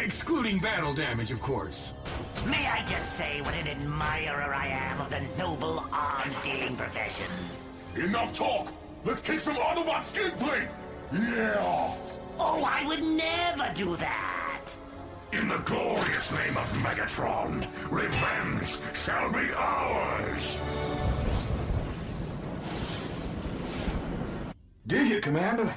[0.00, 1.92] excluding battle damage, of course.
[2.46, 7.26] May I just say what an admirer I am of the noble arms dealing profession?
[7.96, 8.72] Enough talk.
[9.04, 10.68] Let's kick some Autobot skin plate.
[11.12, 11.92] Yeah.
[12.38, 14.64] Oh, I would never do that.
[15.32, 20.58] In the glorious name of Megatron, revenge shall be ours.
[24.86, 25.72] Dig it, Commander.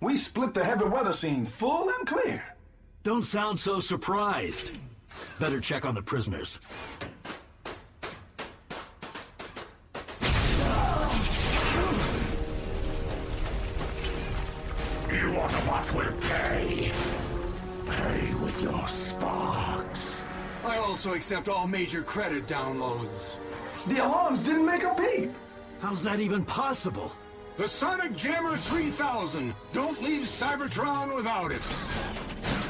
[0.00, 2.42] We split the heavy weather scene full and clear.
[3.02, 4.78] Don't sound so surprised.
[5.38, 6.58] Better check on the prisoners.
[15.10, 16.92] You Autobots will pay.
[17.86, 20.24] Pay with your sparks.
[20.64, 23.36] I also accept all major credit downloads.
[23.86, 25.30] The alarms didn't make a peep.
[25.80, 27.12] How's that even possible?
[27.56, 29.54] The Sonic Jammer 3000.
[29.72, 31.62] Don't leave Cybertron without it.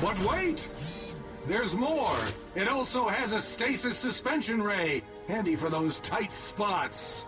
[0.01, 0.69] But wait!
[1.49, 2.17] There's more.
[2.55, 7.27] It also has a stasis suspension ray, handy for those tight spots.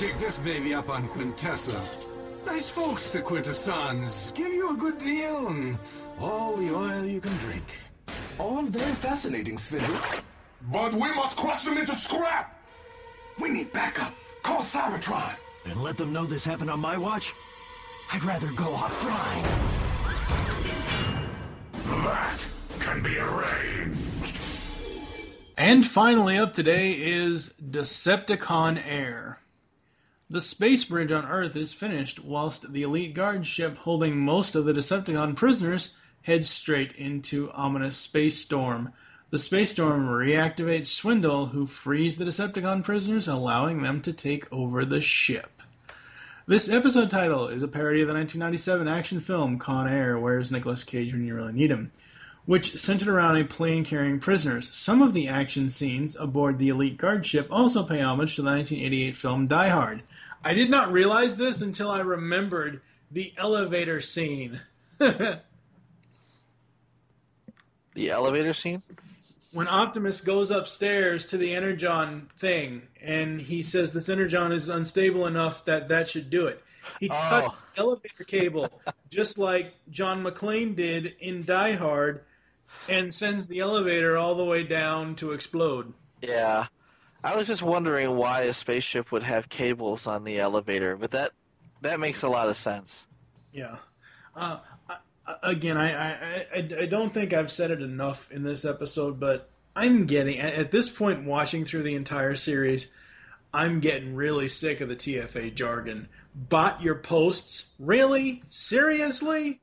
[0.00, 1.80] Pick this baby up on Quintessa.
[2.44, 4.32] Nice folks, the Quintessons.
[4.34, 5.78] Give you a good deal and
[6.18, 7.66] all the oil you can drink.
[8.40, 9.88] All very fascinating, Sven.
[10.72, 12.60] But we must crush them into scrap.
[13.38, 14.12] We need backup.
[14.44, 15.40] Call Cybertron.
[15.64, 17.32] And let them know this happened on my watch?
[18.12, 19.42] I'd rather go off flying.
[22.04, 22.46] That
[22.78, 24.38] can be arranged.
[25.56, 29.40] And finally, up today is Decepticon Air.
[30.28, 34.66] The space bridge on Earth is finished, whilst the elite guard ship holding most of
[34.66, 38.92] the Decepticon prisoners heads straight into ominous space storm.
[39.34, 44.84] The space storm reactivates Swindle, who frees the Decepticon prisoners, allowing them to take over
[44.84, 45.60] the ship.
[46.46, 50.84] This episode title is a parody of the 1997 action film Con Air, Where's Nicolas
[50.84, 51.90] Cage When You Really Need Him,
[52.46, 54.72] which centered around a plane carrying prisoners.
[54.72, 58.52] Some of the action scenes aboard the elite guard ship also pay homage to the
[58.52, 60.04] 1988 film Die Hard.
[60.44, 64.60] I did not realize this until I remembered the elevator scene.
[67.94, 68.82] The elevator scene?
[69.54, 75.26] When Optimus goes upstairs to the Energon thing, and he says this Energon is unstable
[75.26, 76.62] enough that that should do it.
[77.00, 77.14] He Oh.
[77.14, 78.68] cuts the elevator cable
[79.10, 82.24] just like John McClane did in Die Hard,
[82.88, 85.94] and sends the elevator all the way down to explode.
[86.20, 86.66] Yeah.
[87.22, 91.30] I was just wondering why a spaceship would have cables on the elevator, but that
[91.80, 93.06] that makes a lot of sense.
[93.52, 93.76] Yeah.
[94.36, 94.58] Uh,
[95.42, 99.48] again, I, I, I, I don't think I've said it enough in this episode, but
[99.76, 102.90] I'm getting at at this point, watching through the entire series,
[103.52, 106.08] I'm getting really sick of the TFA jargon.
[106.34, 107.66] Bot your posts?
[107.78, 108.42] Really?
[108.50, 109.60] Seriously?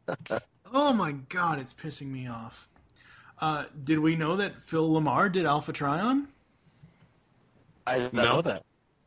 [0.72, 2.68] oh my god, it's pissing me off.
[3.40, 6.26] Uh, did we know that Phil LaMarr did Alpha Trion?
[7.86, 8.64] I didn't know that.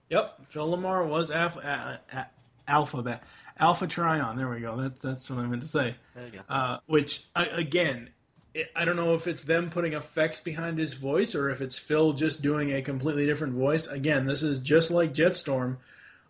[0.10, 2.24] Yep, Phil LaMarr was alpha, uh, uh,
[2.68, 3.24] alphabet
[3.60, 4.38] Alpha Trion.
[4.38, 4.76] There we go.
[4.76, 5.96] That's that's what I meant to say.
[6.16, 6.40] There you go.
[6.50, 8.10] Uh, which I, again,
[8.54, 11.78] it, I don't know if it's them putting effects behind his voice or if it's
[11.78, 13.88] Phil just doing a completely different voice.
[13.88, 15.78] Again, this is just like Jetstorm,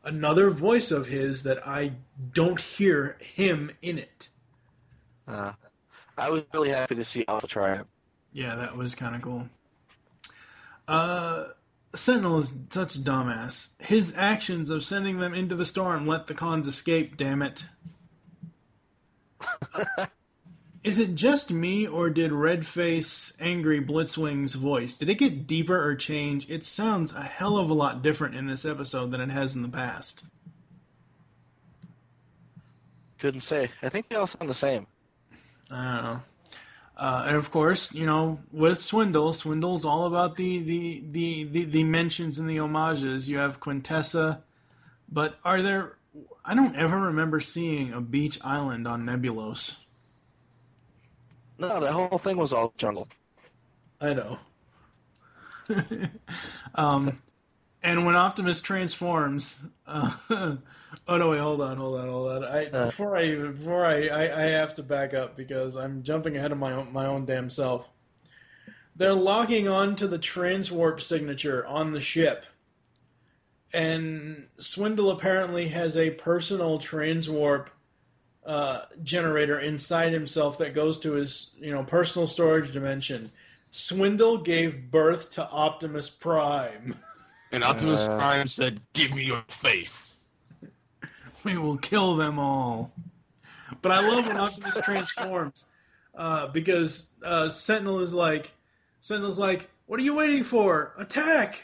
[0.03, 1.93] another voice of his that I
[2.33, 4.29] don't hear him in it.
[5.27, 5.53] Uh,
[6.17, 7.85] I was really happy to see Alpha Trion.
[8.33, 9.47] Yeah, that was kind of cool.
[10.87, 11.47] Uh,
[11.97, 13.69] Sentinel is such a dumbass.
[13.79, 17.65] His actions of sending them into the storm let the cons escape, damn it.
[20.83, 25.95] is it just me, or did Redface Angry Blitzwing's voice, did it get deeper or
[25.95, 26.49] change?
[26.49, 29.61] It sounds a hell of a lot different in this episode than it has in
[29.61, 30.25] the past.
[33.19, 33.71] Couldn't say.
[33.81, 34.85] I think they all sound the same.
[35.71, 36.19] I don't know.
[36.97, 41.65] Uh, and of course, you know, with Swindle, Swindle's all about the, the, the, the,
[41.65, 43.29] the mentions and the homages.
[43.29, 44.41] You have Quintessa,
[45.07, 45.97] but are there.
[46.43, 49.75] I don't ever remember seeing a beach island on Nebulos.
[51.59, 53.07] No, the whole thing was all jungle.
[54.01, 54.39] I know.
[56.75, 57.15] um,
[57.83, 60.13] and when Optimus transforms, uh,
[61.07, 62.43] oh no, wait, hold on, hold on, hold on.
[62.43, 66.51] I before I before I, I I have to back up because I'm jumping ahead
[66.51, 67.89] of my own my own damn self.
[68.95, 72.45] They're locking on to the transwarp signature on the ship,
[73.73, 77.67] and Swindle apparently has a personal transwarp
[78.45, 83.31] uh, generator inside himself that goes to his you know personal storage dimension.
[83.69, 86.95] Swindle gave birth to Optimus Prime.
[87.51, 88.17] And Optimus Uh.
[88.17, 90.13] Prime said, "Give me your face."
[91.43, 92.91] We will kill them all.
[93.81, 95.65] But I love when Optimus transforms
[96.15, 98.51] uh, because uh, Sentinel is like,
[99.01, 100.93] Sentinel's like, "What are you waiting for?
[100.97, 101.63] Attack!"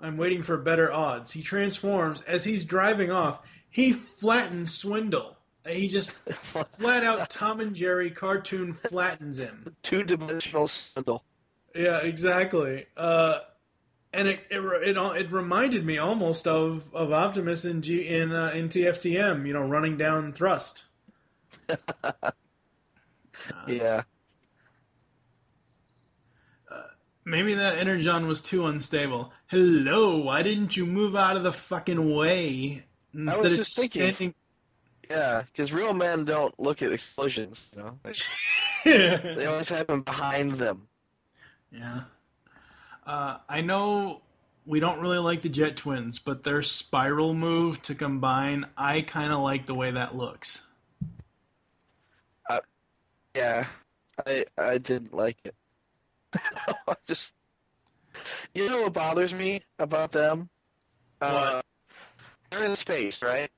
[0.00, 1.32] I'm waiting for better odds.
[1.32, 3.40] He transforms as he's driving off.
[3.70, 5.36] He flattens Swindle.
[5.66, 6.12] He just
[6.72, 9.74] flat out Tom and Jerry cartoon flattens him.
[9.82, 11.24] Two dimensional Swindle.
[11.74, 12.86] Yeah, exactly.
[12.96, 13.40] Uh,
[14.18, 18.48] and it, it it it reminded me almost of, of Optimus in G in uh,
[18.52, 20.82] in TFTM, you know, running down thrust.
[23.68, 24.02] yeah.
[27.24, 29.32] Maybe that energon was too unstable.
[29.48, 32.84] Hello, why didn't you move out of the fucking way
[33.14, 34.02] I instead was of just thinking.
[34.14, 34.34] standing?
[35.10, 37.66] Yeah, because real men don't look at explosions.
[37.76, 38.12] You know, They-
[39.36, 40.88] they always have them behind them.
[41.70, 42.00] Yeah.
[43.08, 44.20] Uh, I know
[44.66, 49.32] we don't really like the Jet Twins, but their spiral move to combine, I kind
[49.32, 50.62] of like the way that looks.
[52.50, 52.60] Uh,
[53.34, 53.66] yeah,
[54.26, 55.54] I I didn't like it.
[56.34, 57.32] I just,
[58.52, 60.50] you know what bothers me about them?
[61.22, 61.62] Uh,
[62.50, 63.50] they're in space, right?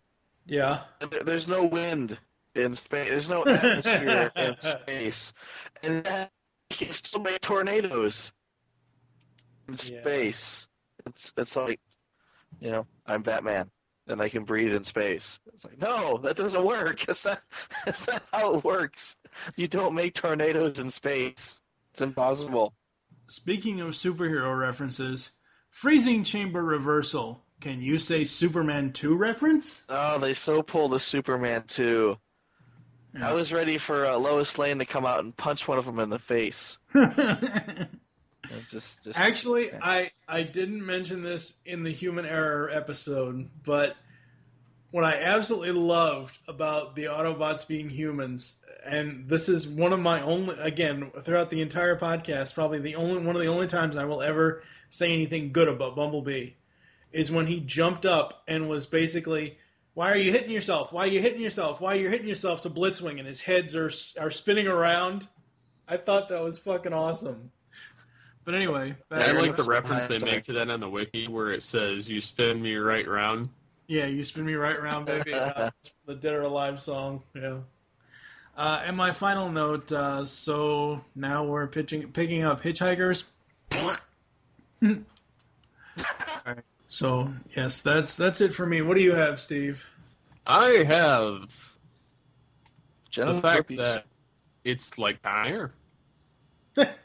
[0.46, 0.82] Yeah.
[1.00, 2.16] There- There's no wind
[2.54, 3.08] in space.
[3.08, 5.32] There's no atmosphere in space,
[5.82, 6.30] and that
[6.70, 8.30] can still make tornadoes
[9.72, 10.66] in space.
[11.06, 11.80] It's it's like,
[12.60, 13.70] you know, I'm Batman
[14.10, 15.38] and I can breathe in space.
[15.54, 17.00] It's like, no, that doesn't work.
[17.06, 17.40] That's not
[17.84, 19.16] that's not how it works.
[19.56, 21.60] You don't make tornadoes in space.
[21.92, 22.74] It's impossible.
[23.28, 25.30] Speaking of superhero references,
[25.70, 27.44] freezing chamber reversal.
[27.60, 29.84] Can you say Superman 2 reference?
[29.88, 32.16] Oh, they so pulled a Superman too.
[33.20, 35.98] I was ready for uh, Lois Lane to come out and punch one of them
[35.98, 36.78] in the face.
[38.68, 43.96] Just, just Actually, I I didn't mention this in the Human Error episode, but
[44.90, 50.22] what I absolutely loved about the Autobots being humans, and this is one of my
[50.22, 54.04] only again throughout the entire podcast, probably the only one of the only times I
[54.04, 56.50] will ever say anything good about Bumblebee,
[57.12, 59.58] is when he jumped up and was basically.
[59.92, 60.92] Why are you hitting yourself?
[60.92, 61.80] Why are you hitting yourself?
[61.80, 63.18] Why are you hitting yourself to Blitzwing?
[63.18, 63.90] And his heads are
[64.20, 65.26] are spinning around.
[65.88, 67.50] I thought that was fucking awesome.
[68.44, 71.62] But anyway, I like the reference they make to that on the wiki where it
[71.62, 73.50] says, "You spin me right round."
[73.86, 75.34] Yeah, you spin me right round, baby.
[75.34, 75.70] Uh,
[76.06, 77.22] the Dead or Alive song.
[77.34, 77.58] Yeah.
[78.56, 79.90] Uh, and my final note.
[79.92, 83.24] Uh, so now we're pitching, picking up Hitchhikers.
[83.74, 84.00] Alright.
[86.92, 88.82] So yes, that's that's it for me.
[88.82, 89.86] What do you have, Steve?
[90.44, 91.48] I have
[93.10, 93.78] Genital the fact herpes.
[93.78, 94.06] that
[94.64, 95.72] it's like down here.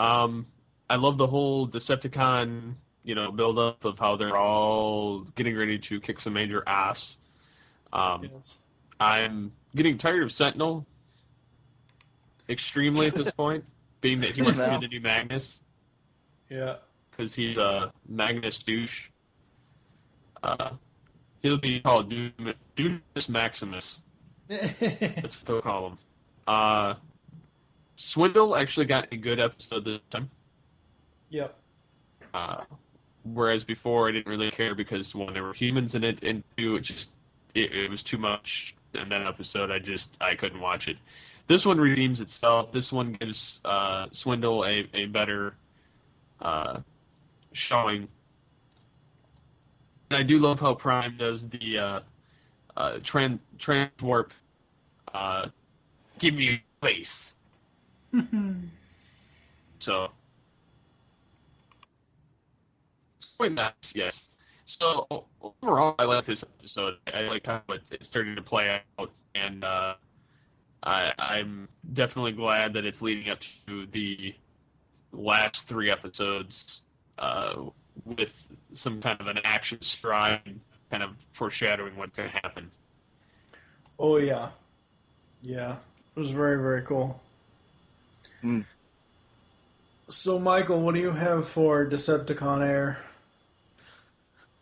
[0.00, 0.46] um,
[0.88, 2.74] I love the whole Decepticon,
[3.04, 7.16] you know, build up of how they're all getting ready to kick some major ass.
[7.92, 8.28] Um,
[8.98, 10.86] I'm getting tired of Sentinel
[12.48, 13.64] extremely at this point,
[14.00, 15.62] being that he wants to be the new Magnus
[16.48, 16.76] Yeah.
[17.10, 19.08] because he's a Magnus douche.
[20.42, 20.70] Uh,
[21.42, 22.32] he'll be called Dou-
[22.76, 24.00] Douche Maximus.
[24.48, 25.98] That's what they'll call him.
[26.46, 26.94] Uh,
[28.00, 30.30] Swindle actually got a good episode this time.
[31.28, 31.54] Yep.
[32.32, 32.64] Uh,
[33.24, 36.76] whereas before I didn't really care because one, there were humans in it, and two,
[36.76, 37.10] it just
[37.54, 38.74] it, it was too much.
[38.94, 40.96] In that episode, I just I couldn't watch it.
[41.46, 42.72] This one redeems itself.
[42.72, 45.54] This one gives uh, Swindle a a better
[46.40, 46.80] uh,
[47.52, 48.08] showing.
[50.10, 52.00] And I do love how Prime does the uh,
[52.76, 54.30] uh, trans transwarp,
[55.14, 55.46] uh,
[56.18, 57.34] give me a face.
[59.80, 60.08] So,
[63.38, 64.28] quite nice, yes.
[64.66, 65.06] So
[65.40, 66.94] overall, I like this episode.
[67.12, 69.94] I like how it's starting to play out, and uh,
[70.82, 74.34] I, I'm definitely glad that it's leading up to the
[75.12, 76.82] last three episodes
[77.18, 77.54] uh,
[78.04, 78.32] with
[78.74, 80.60] some kind of an action stride,
[80.90, 82.70] kind of foreshadowing what's going to happen.
[83.98, 84.50] Oh yeah,
[85.42, 85.76] yeah.
[86.16, 87.20] It was very very cool.
[88.40, 88.60] Hmm.
[90.08, 92.98] So Michael, what do you have for Decepticon Air?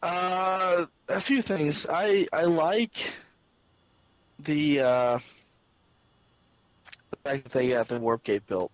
[0.03, 1.87] Uh, a few things.
[1.89, 2.93] I I like
[4.39, 5.19] the uh,
[7.11, 8.71] the fact that they got the warp gate built,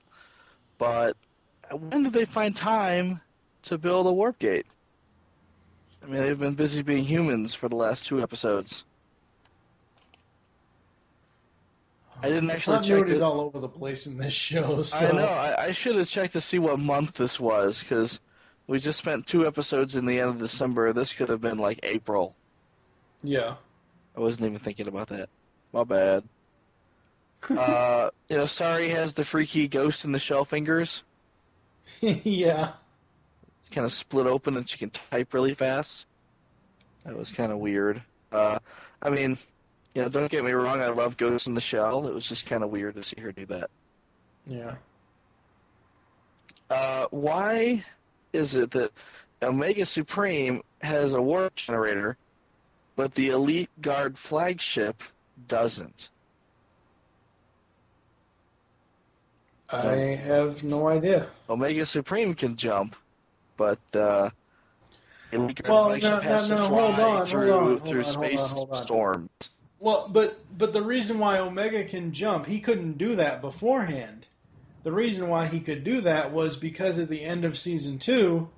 [0.78, 1.16] but
[1.70, 3.20] when did they find time
[3.62, 4.66] to build a warp gate?
[6.02, 8.84] I mean, they've been busy being humans for the last two episodes.
[12.22, 12.84] I didn't actually check.
[12.86, 14.82] Continuity's to- all over the place in this show.
[14.84, 15.26] So I know.
[15.26, 18.20] I, I should have checked to see what month this was because
[18.66, 20.92] we just spent two episodes in the end of December.
[20.92, 22.34] This could have been like April.
[23.22, 23.56] Yeah.
[24.16, 25.28] I wasn't even thinking about that.
[25.72, 26.24] My bad.
[27.50, 31.02] uh, you know, Sari has the freaky ghost in the shell fingers.
[32.00, 32.72] yeah.
[33.60, 36.06] It's kind of split open and she can type really fast.
[37.04, 38.02] That was kind of weird.
[38.32, 38.58] Uh,
[39.02, 39.36] I mean,
[39.94, 40.80] you know, don't get me wrong.
[40.80, 42.08] I love Ghost in the Shell.
[42.08, 43.70] It was just kind of weird to see her do that.
[44.46, 44.74] Yeah.
[46.68, 47.84] Uh, why
[48.32, 48.90] is it that
[49.40, 52.16] Omega Supreme has a warp generator,
[52.96, 55.02] but the Elite Guard flagship
[55.46, 56.08] doesn't?
[59.70, 61.28] I have no idea.
[61.48, 62.96] Omega Supreme can jump,
[63.56, 64.30] but uh,
[65.32, 67.78] Elite Guard Well, flagship no, has no, to no, fly hold on, hold through on,
[67.80, 68.82] through on, space on, hold on.
[68.82, 69.30] storms.
[69.84, 74.26] Well, but but the reason why Omega can jump, he couldn't do that beforehand.
[74.82, 78.48] The reason why he could do that was because at the end of season two,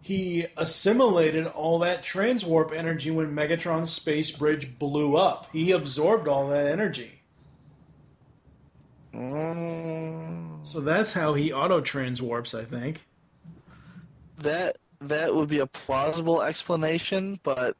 [0.00, 5.48] he assimilated all that transwarp energy when Megatron's space bridge blew up.
[5.52, 7.22] He absorbed all that energy.
[9.14, 13.06] Mm, So that's how he auto transwarps, I think.
[14.38, 17.76] that that would be a plausible explanation, but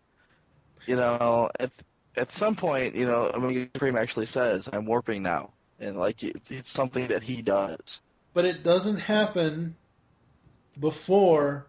[0.87, 1.71] you know, at
[2.17, 6.23] at some point, you know, I mean, Supreme actually says, "I'm warping now," and like
[6.23, 8.01] it, it's something that he does.
[8.35, 9.77] But it doesn't happen
[10.79, 11.67] before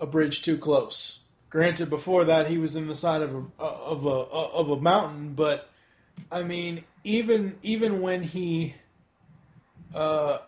[0.00, 1.20] a bridge too close.
[1.50, 5.34] Granted, before that he was in the side of a of a of a mountain,
[5.34, 5.70] but
[6.30, 8.74] I mean, even even when he
[9.94, 10.38] uh,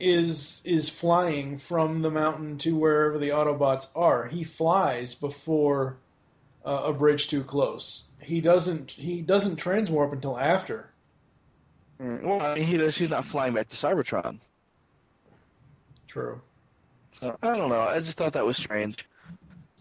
[0.00, 5.96] is is flying from the mountain to wherever the Autobots are, he flies before
[6.64, 8.05] uh, a bridge too close.
[8.20, 10.90] He doesn't he doesn't transwarp until after.
[12.00, 12.96] Mm, Well, I mean, he does.
[12.96, 14.38] He's not flying back to Cybertron.
[16.08, 16.40] True.
[17.20, 17.80] So I don't know.
[17.80, 19.06] I just thought that was strange.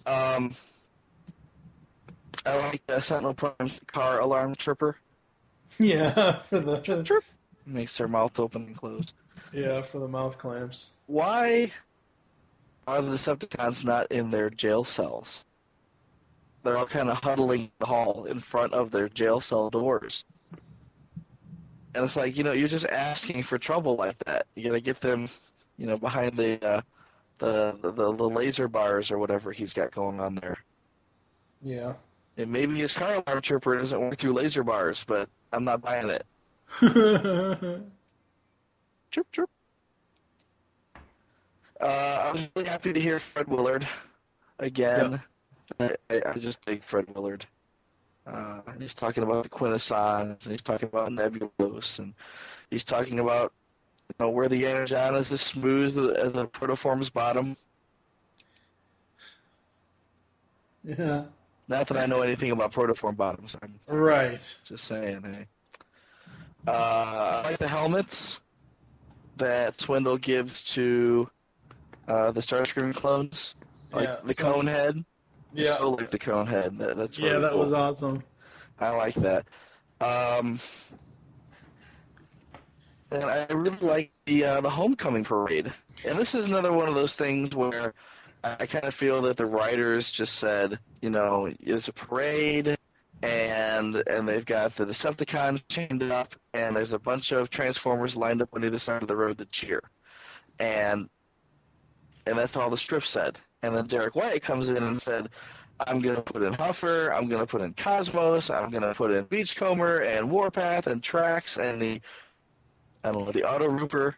[0.05, 0.55] Um,
[2.45, 4.97] I like the Sentinel Prime's car alarm tripper.
[5.77, 7.23] Yeah, for the trip
[7.65, 9.07] Makes their mouth open and close.
[9.51, 10.93] yeah for the mouth clamps.
[11.07, 11.69] Why
[12.87, 15.43] are the Decepticons not in their jail cells?
[16.65, 20.25] They're all kind of huddling in the hall in front of their jail cell doors.
[21.93, 24.47] And it's like, you know, you're just asking for trouble like that.
[24.55, 25.29] You gotta get them,
[25.77, 26.81] you know, behind the uh,
[27.37, 30.57] the, the the laser bars or whatever he's got going on there.
[31.61, 31.93] Yeah.
[32.37, 36.09] And maybe his car alarm tripper doesn't work through laser bars, but I'm not buying
[36.09, 36.25] it.
[39.11, 39.49] Chirp chirp.
[41.79, 43.87] Uh, I was really happy to hear Fred Willard
[44.59, 45.13] again.
[45.15, 45.34] I,
[45.79, 45.95] I,
[46.33, 47.45] I just dig Fred Willard.
[48.27, 52.13] Uh, he's talking about the Quintessons, and he's talking about Nebulos, and
[52.71, 53.53] he's talking about
[54.09, 57.55] you know where the Energon is as smooth as a protoform's bottom.
[60.83, 61.25] yeah.
[61.67, 63.55] Not that I know anything about protoform bottoms.
[63.61, 64.39] I'm Right.
[64.67, 65.47] just saying, hey.
[66.67, 68.39] Uh, I like the helmets
[69.37, 71.29] that Swindle gives to
[72.07, 73.55] uh, the Starscream clones,
[73.91, 75.03] like Yeah, the so- cone head.
[75.57, 75.75] I Yeah.
[75.75, 76.77] still like the cone head.
[76.77, 77.59] That, that's Yeah, that cool.
[77.59, 78.23] was awesome.
[78.79, 79.47] I like that.
[80.01, 80.59] Um,
[83.11, 85.71] and I really like the uh, the homecoming parade.
[86.03, 87.93] And this is another one of those things where
[88.43, 92.77] I kind of feel that the writers just said, you know, it's a parade,
[93.21, 98.41] and and they've got the Decepticons chained up, and there's a bunch of Transformers lined
[98.41, 99.81] up on either side of the road to cheer.
[100.59, 101.09] And
[102.25, 103.37] and that's all the script said.
[103.65, 105.29] And then Derrick Wyatt comes in and said,
[105.79, 108.93] I'm going to put in Huffer, I'm going to put in Cosmos, I'm going to
[108.93, 111.99] put in Beachcomber and Warpath and Trax and the,
[113.03, 114.13] I don't know, the Auto Rooper,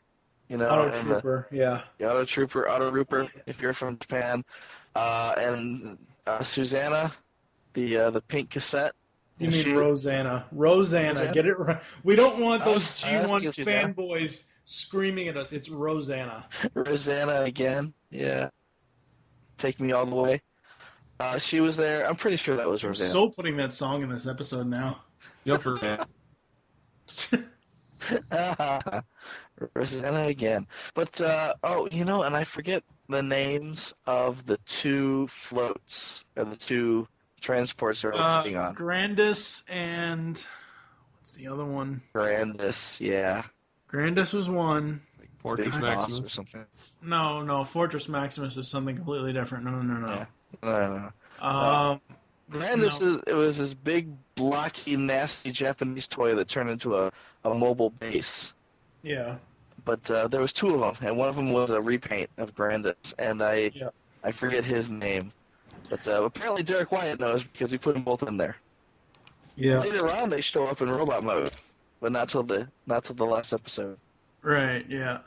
[0.49, 1.82] you know, Auto and the- yeah.
[1.98, 4.44] the Auto Trooper, Auto Rooper, if you're from Japan,
[4.95, 5.98] uh, and
[6.28, 7.14] uh, Susanna,
[7.74, 8.94] the uh, the pink cassette.
[9.40, 10.45] You mean She- Rosanna?
[10.52, 11.34] Rosanna, Rosanna?
[11.34, 11.82] get it right.
[12.03, 13.94] We don't want those was- I was G1 thinking Susanna.
[13.94, 15.53] fanboys screaming at us.
[15.53, 16.45] It's Rosanna.
[16.74, 18.49] Rosanna again, yeah.
[19.58, 20.42] Take me all the way.
[21.20, 22.08] Uh, she was there.
[22.08, 23.10] I'm pretty sure that was I'm Rosanna.
[23.10, 25.02] so putting that song in this episode now.
[25.46, 26.06] Yep, for man.
[29.74, 30.68] Rosanna again.
[30.94, 36.46] But uh, oh, you know, and I forget the names of the two floats or
[36.46, 37.08] the two
[37.42, 38.76] transports they're Uh, on.
[38.76, 40.38] Grandus and
[41.18, 42.02] what's the other one?
[42.14, 43.44] Grandus, yeah.
[43.92, 45.02] Grandus was one.
[45.38, 46.20] Fortress Big Maximus.
[46.26, 46.66] or something.
[47.02, 49.66] No, no, Fortress Maximus is something completely different.
[49.66, 50.26] No, no, no, no.
[50.64, 51.12] No, no,
[51.42, 51.46] no.
[51.46, 52.02] Um,
[52.52, 57.12] Grandus is it was this big, blocky, nasty Japanese toy that turned into a,
[57.44, 58.54] a mobile base.
[59.04, 59.38] yeah.
[59.86, 62.54] But uh, there was two of them, and one of them was a repaint of
[62.54, 63.90] Grandus, and I Yeah.
[64.24, 65.32] I forget his name.
[65.90, 68.58] But uh, apparently Derrick Wyatt knows because he put them both in there.
[69.56, 69.80] Yeah.
[69.80, 71.54] Later on, they show up in robot mode,
[72.02, 73.98] but not till the not till the last episode.
[74.48, 74.86] Right.
[74.88, 75.18] Yeah.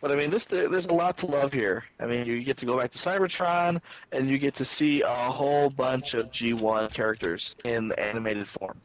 [0.00, 1.82] But I mean, this there's a lot to love here.
[1.98, 3.80] I mean, you get to go back to Cybertron,
[4.12, 8.80] and you get to see a whole bunch of G1 characters in animated form.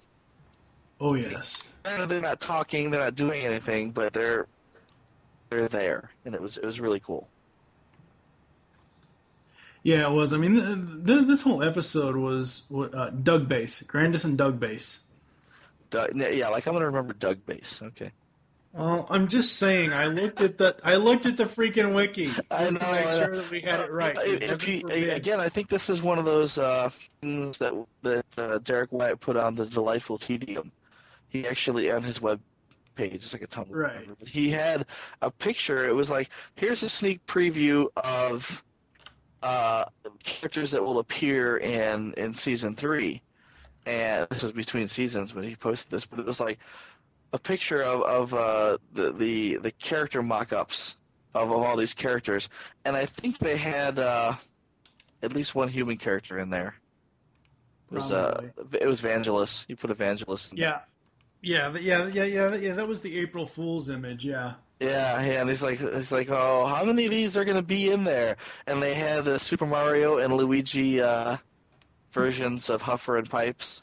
[0.99, 1.67] Oh yes.
[1.83, 4.47] They're not talking, they're not doing anything, but they're
[5.51, 7.27] they're there, and it was it was really cool.
[9.83, 10.33] Yeah, it was.
[10.33, 14.97] I mean, th- th- this whole episode was uh, Doug Base, Grandus and Doug Base.
[15.91, 17.79] Doug, yeah, like I'm gonna remember Doug Base.
[17.83, 18.11] Okay.
[18.73, 19.93] Well, I'm just saying.
[19.93, 23.23] I looked at the I looked at the freaking wiki just I know, to make
[23.23, 24.67] sure that we had it right.
[24.67, 26.89] you, again, I think this is one of those uh,
[27.21, 30.71] things that that uh, Derrick Wyatt put on the delightful tedium.
[31.29, 32.39] He actually on his web
[32.95, 33.67] page, it's like a Tumblr.
[33.69, 34.07] Right.
[34.25, 34.87] He had
[35.21, 35.87] a picture.
[35.87, 38.43] It was like, here's a sneak preview of
[39.43, 39.85] uh,
[40.23, 43.21] characters that will appear in in season three,
[43.85, 46.05] and this was between seasons when he posted this.
[46.05, 46.57] But it was like
[47.33, 50.95] a picture of of uh, the the the character mock-ups
[51.33, 52.47] of, of all these characters,
[52.85, 54.35] and I think they had uh,
[55.21, 56.75] at least one human character in there.
[57.91, 59.65] It was uh, it was Vangelis.
[59.67, 60.51] You put Evangelist.
[60.51, 60.81] In yeah,
[61.41, 62.73] yeah, yeah, yeah, yeah, yeah.
[62.73, 64.23] That was the April Fool's image.
[64.23, 64.53] Yeah.
[64.79, 67.89] Yeah, yeah, and he's like, it's like, oh, how many of these are gonna be
[67.89, 68.35] in there?
[68.67, 71.37] And they had the Super Mario and Luigi uh,
[72.11, 73.81] versions of Huffer and Pipes.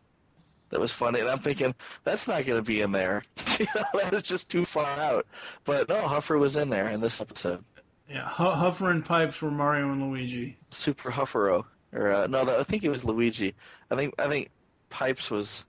[0.70, 1.74] That was funny, and I'm thinking
[2.04, 3.24] that's not gonna be in there.
[3.58, 5.26] you know, that is just too far out.
[5.64, 7.64] But no, Huffer was in there in this episode.
[8.08, 10.56] Yeah, Hu- Huffer and Pipes were Mario and Luigi.
[10.70, 13.54] Super Huffero, or uh, no, I think it was Luigi.
[13.90, 14.50] I think I think
[14.90, 15.64] Pipes was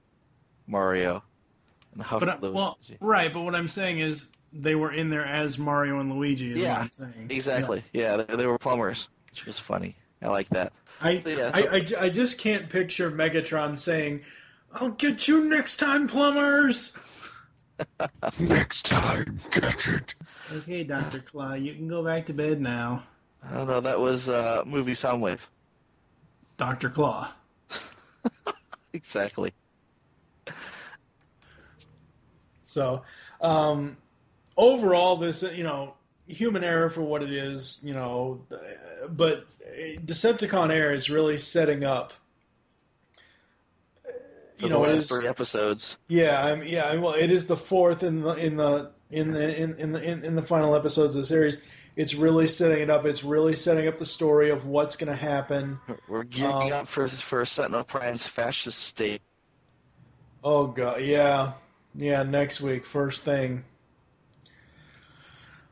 [0.67, 1.23] Mario,
[1.93, 3.31] and Huffer But I, was well, right.
[3.33, 6.51] But what I'm saying is they were in there as Mario and Luigi.
[6.51, 7.27] Is Yeah, what I'm saying.
[7.29, 7.83] exactly.
[7.93, 9.95] Yeah, they, they were plumbers, which was funny.
[10.21, 10.73] I like that.
[11.01, 14.21] I, Yeah, I, so- I, ju- I just can't picture Megatron saying,
[14.73, 16.97] "I'll get you next time, plumbers."
[18.39, 20.13] Next time, get it.
[20.53, 23.03] Okay, Doctor Claw, you can go back to bed now.
[23.43, 23.81] I don't know.
[23.81, 25.39] That was uh, movie Soundwave.
[26.57, 27.31] Doctor Claw.
[28.93, 29.53] Exactly.
[32.63, 33.03] So,
[33.39, 33.97] um,
[34.57, 35.93] overall, this you know,
[36.27, 39.45] human error for what it is, you know, uh, but
[40.05, 42.13] Decepticon Air is really setting up.
[44.61, 45.97] You know, the it last is, three episodes.
[46.07, 46.95] yeah, I'm, yeah.
[46.95, 50.23] Well, it is the fourth in the in the in the in, in the in,
[50.23, 51.57] in the final episodes of the series.
[51.97, 53.05] It's really setting it up.
[53.05, 55.77] It's really setting up the story of what's going to happen.
[56.07, 59.21] We're gearing Um, up for for Sentinel Prime's fascist state.
[60.43, 61.53] Oh god, yeah,
[61.93, 62.23] yeah.
[62.23, 63.65] Next week, first thing.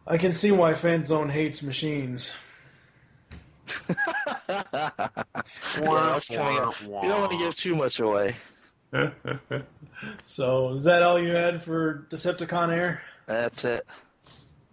[0.06, 2.36] I can see why Fanzone hates machines.
[4.50, 4.64] Yeah,
[6.14, 6.74] that's coming up.
[6.82, 8.36] You don't want to give too much away.
[10.24, 13.02] So, is that all you had for Decepticon Air?
[13.26, 13.86] That's it.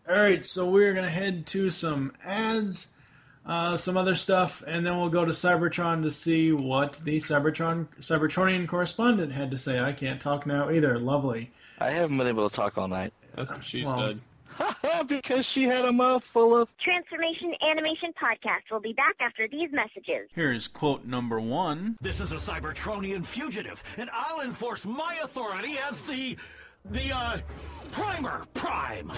[0.08, 2.86] All right, so we're gonna head to some ads,
[3.44, 7.88] uh, some other stuff, and then we'll go to Cybertron to see what the Cybertron
[7.98, 9.80] Cybertronian correspondent had to say.
[9.80, 10.96] I can't talk now either.
[10.98, 11.50] Lovely.
[11.80, 13.12] I haven't been able to talk all night.
[13.34, 14.20] That's what she Well, said.
[15.06, 16.68] because she had a mouthful of.
[16.78, 20.28] Transformation Animation Podcast will be back after these messages.
[20.34, 21.96] Here's quote number one.
[22.00, 26.36] This is a Cybertronian fugitive, and I'll enforce my authority as the.
[26.84, 27.38] the, uh.
[27.92, 29.10] Primer Prime!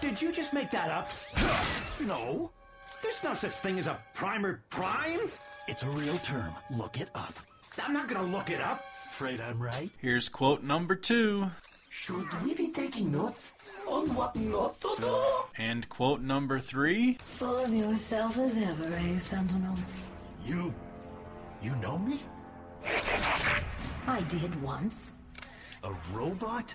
[0.00, 1.10] Did you just make that up?
[2.06, 2.50] No.
[3.02, 5.20] There's no such thing as a primer prime.
[5.68, 6.52] It's a real term.
[6.70, 7.34] Look it up.
[7.82, 8.84] I'm not gonna look it up.
[9.06, 9.90] Afraid I'm right.
[9.98, 11.50] Here's quote number two.
[11.90, 13.52] Should we be taking notes
[13.88, 15.16] on what not to do?
[15.58, 17.14] And quote number three.
[17.14, 19.78] Full of yourself as ever, eh, Sentinel?
[20.44, 20.72] You.
[21.62, 22.20] you know me?
[24.06, 25.12] I did once.
[25.84, 26.74] A robot?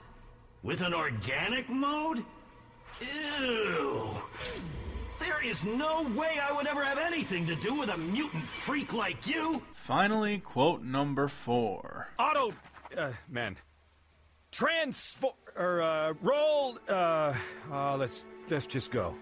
[0.63, 2.23] With an organic mode?
[3.39, 4.09] Ew!
[5.19, 8.93] There is no way I would ever have anything to do with a mutant freak
[8.93, 9.61] like you!
[9.73, 12.09] Finally, quote number four.
[12.19, 12.53] Auto.
[12.97, 13.57] Uh, man.
[14.51, 15.33] Transfor.
[15.57, 16.77] Or, uh, roll.
[16.87, 17.33] Uh,
[17.71, 19.15] uh, let's, let's just go.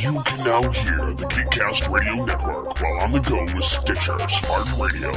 [0.00, 4.68] You can now hear the Geekcast Radio Network while on the go with Stitcher Smart
[4.76, 5.12] Radio.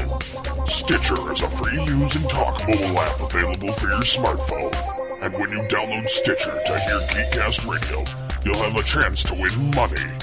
[0.66, 4.74] Stitcher is a free use and talk mobile app available for your smartphone.
[5.22, 8.04] And when you download Stitcher to hear Geekcast Radio,
[8.46, 10.21] you'll have a chance to win money.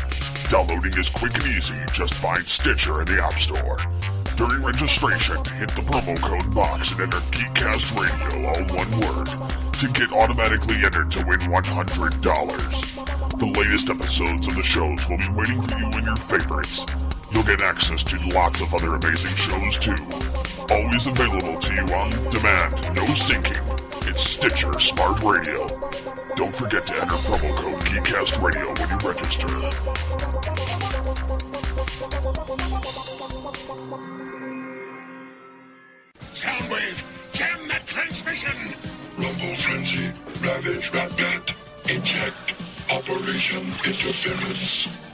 [0.48, 1.74] Downloading is quick and easy.
[1.92, 3.76] Just find Stitcher in the App Store.
[4.34, 9.26] During registration, hit the promo code box and enter Geekcast Radio, all one word,
[9.74, 13.38] to get automatically entered to win $100.
[13.38, 16.86] The latest episodes of the shows will be waiting for you in your favorites.
[17.30, 19.96] You'll get access to lots of other amazing shows too.
[20.70, 24.08] Always available to you on demand, no syncing.
[24.08, 25.66] It's Stitcher Smart Radio.
[26.38, 29.48] Don't forget to enter promo code Geekcast Radio when you register.
[36.32, 37.02] Soundwave,
[37.32, 38.56] jam that transmission!
[39.18, 41.54] Rumble Frenzy, Ravage Ratbat,
[41.90, 42.54] Eject,
[42.88, 45.07] Operation Interference.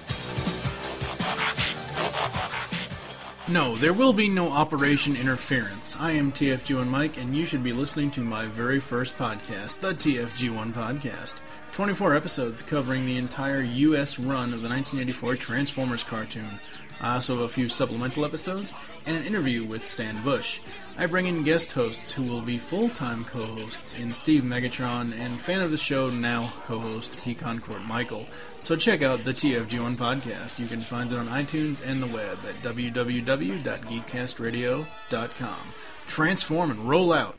[3.46, 6.00] No, there will be no Operation Interference.
[6.00, 9.92] I am TFG1 Mike, and you should be listening to my very first podcast, the
[9.92, 11.34] TFG1 Podcast.
[11.72, 14.18] 24 episodes covering the entire U.S.
[14.18, 16.58] run of the 1984 Transformers cartoon.
[17.00, 18.72] I also have a few supplemental episodes
[19.06, 20.60] and an interview with Stan Bush.
[20.96, 25.12] I bring in guest hosts who will be full time co hosts in Steve Megatron
[25.18, 28.28] and fan of the show, now co host Pecan Court Michael.
[28.60, 30.58] So check out the TFG1 podcast.
[30.58, 35.58] You can find it on iTunes and the web at www.geekcastradio.com.
[36.06, 37.38] Transform and roll out.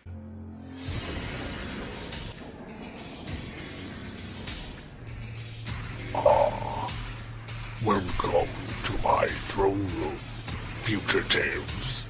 [7.85, 12.07] Welcome to my throne room, fugitives.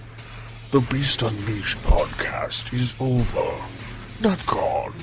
[0.72, 3.50] The Beast Unleashed podcast is over,
[4.22, 4.94] not gone.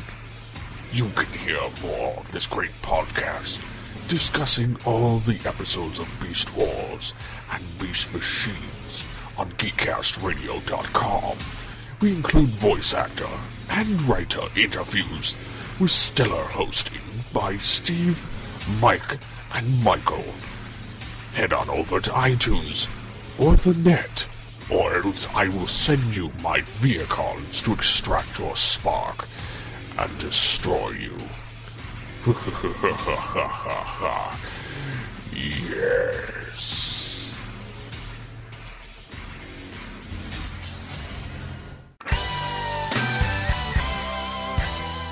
[0.92, 3.58] You can hear more of this great podcast
[4.06, 7.14] discussing all the episodes of Beast Wars
[7.50, 11.38] and Beast Machines on GeekCastRadio.com.
[12.02, 13.30] We include voice actor
[13.70, 15.36] and writer interviews
[15.80, 17.00] with stellar hosting
[17.32, 18.26] by Steve,
[18.78, 19.16] Mike,
[19.54, 20.24] and Michael.
[21.34, 22.88] Head on over to iTunes
[23.40, 24.28] or the net,
[24.70, 29.26] or else I will send you my vehicles to extract your spark
[29.98, 31.16] and destroy you.
[35.32, 37.40] yes.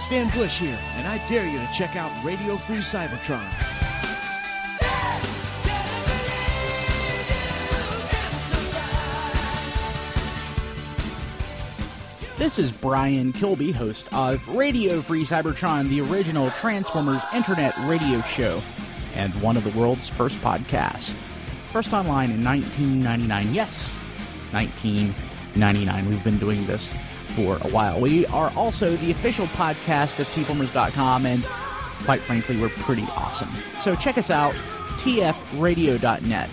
[0.01, 3.80] Stan Bush here, and I dare you to check out Radio Free Cybertron.
[12.41, 18.63] This is Brian Kilby, host of Radio Free Cybertron, the original Transformers internet radio show,
[19.15, 21.11] and one of the world's first podcasts.
[21.71, 23.55] First online in 1999.
[23.55, 23.95] Yes,
[24.53, 26.09] 1999.
[26.09, 26.91] We've been doing this
[27.27, 28.01] for a while.
[28.01, 31.45] We are also the official podcast of tformers.com, and
[32.05, 33.51] quite frankly, we're pretty awesome.
[33.83, 34.55] So check us out,
[35.03, 36.51] tfradio.net.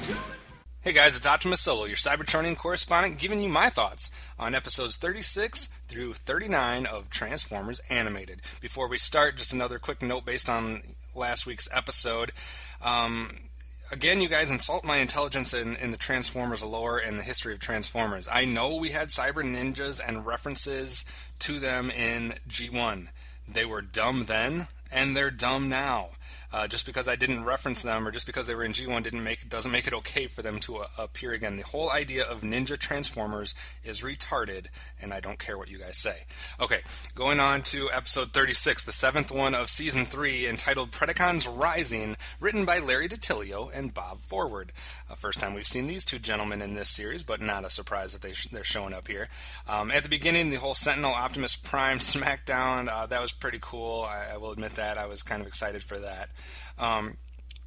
[0.81, 4.09] Hey guys, it's Optimus Solo, your Cybertronian correspondent, giving you my thoughts
[4.39, 8.41] on episodes 36 through 39 of Transformers Animated.
[8.61, 10.83] Before we start, just another quick note based on
[11.13, 12.31] last week's episode.
[12.81, 13.37] Um,
[13.91, 17.59] again, you guys insult my intelligence in, in the Transformers lore and the history of
[17.59, 18.29] Transformers.
[18.31, 21.03] I know we had cyber ninjas and references
[21.39, 23.07] to them in G1.
[23.45, 26.11] They were dumb then, and they're dumb now.
[26.51, 29.23] Uh, just because I didn't reference them or just because they were in G1 didn't
[29.23, 31.57] make doesn't make it okay for them to uh, appear again.
[31.57, 33.53] The whole idea of Ninja Transformers
[33.83, 34.67] is retarded,
[35.01, 36.23] and I don't care what you guys say.
[36.59, 36.79] Okay,
[37.15, 42.63] going on to episode 36, the seventh one of season three, entitled Predacons Rising, written
[42.63, 44.71] by Larry DiTilio and Bob Forward.
[45.15, 48.21] First time we've seen these two gentlemen in this series, but not a surprise that
[48.21, 49.29] they sh- they're showing up here.
[49.67, 54.03] Um, at the beginning, the whole Sentinel Optimus Prime SmackDown uh, that was pretty cool.
[54.03, 56.29] I, I will admit that I was kind of excited for that.
[56.77, 57.17] Um,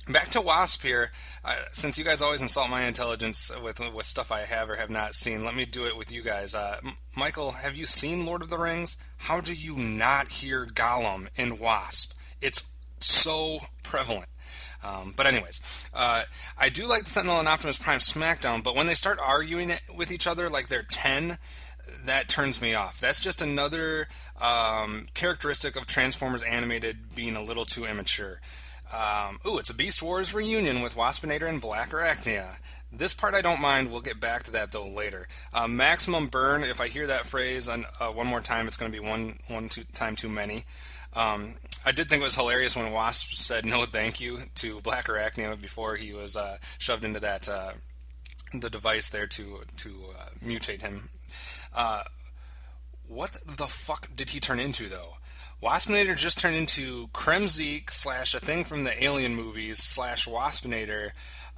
[0.09, 1.11] back to Wasp here.
[1.45, 4.91] Uh, since you guys always insult my intelligence with with stuff I have or have
[4.91, 6.55] not seen, let me do it with you guys.
[6.55, 8.97] Uh, M- Michael, have you seen Lord of the Rings?
[9.17, 12.13] How do you not hear Gollum in Wasp?
[12.41, 12.63] It's
[13.01, 14.27] so prevalent.
[14.83, 15.61] Um, but anyways,
[15.95, 16.23] uh,
[16.59, 20.11] I do like the Sentinel and Optimus Prime SmackDown, but when they start arguing with
[20.11, 21.39] each other like they're ten,
[22.05, 23.01] that turns me off.
[23.01, 24.09] That's just another
[24.41, 28.41] um, characteristic of Transformers animated being a little too immature.
[28.93, 32.57] Um, ooh, it's a Beast Wars reunion with Waspinator and Blackarachnia.
[32.93, 33.91] This part I don't mind.
[33.91, 35.29] We'll get back to that though later.
[35.55, 36.65] Uh, maximum burn.
[36.65, 39.35] If I hear that phrase on, uh, one more time, it's going to be one
[39.47, 40.65] one two, time too many.
[41.15, 41.55] Um,
[41.85, 45.97] I did think it was hilarious when Wasp said no thank you to Blackarachnia before
[45.97, 47.73] he was uh, shoved into that uh,
[48.53, 51.09] the device there to to uh, mutate him.
[51.75, 52.05] Uh,
[53.09, 55.15] what the fuck did he turn into though?
[55.63, 61.11] Waspinator just turned into Kremzeek slash a thing from the Alien movies slash Waspinator.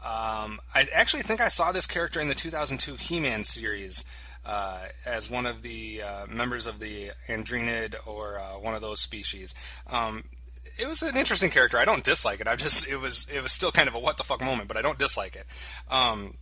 [0.05, 4.05] Um, I actually think I saw this character in the 2002 He-Man series
[4.45, 9.01] uh, as one of the uh, members of the Andreenid or uh, one of those
[9.01, 9.55] species.
[9.89, 10.25] Um,
[10.79, 11.79] it was an interesting character.
[11.79, 12.49] I don't dislike it.
[12.49, 14.77] I just it was it was still kind of a what the fuck moment, but
[14.77, 15.45] I don't dislike it.
[15.93, 16.35] Um,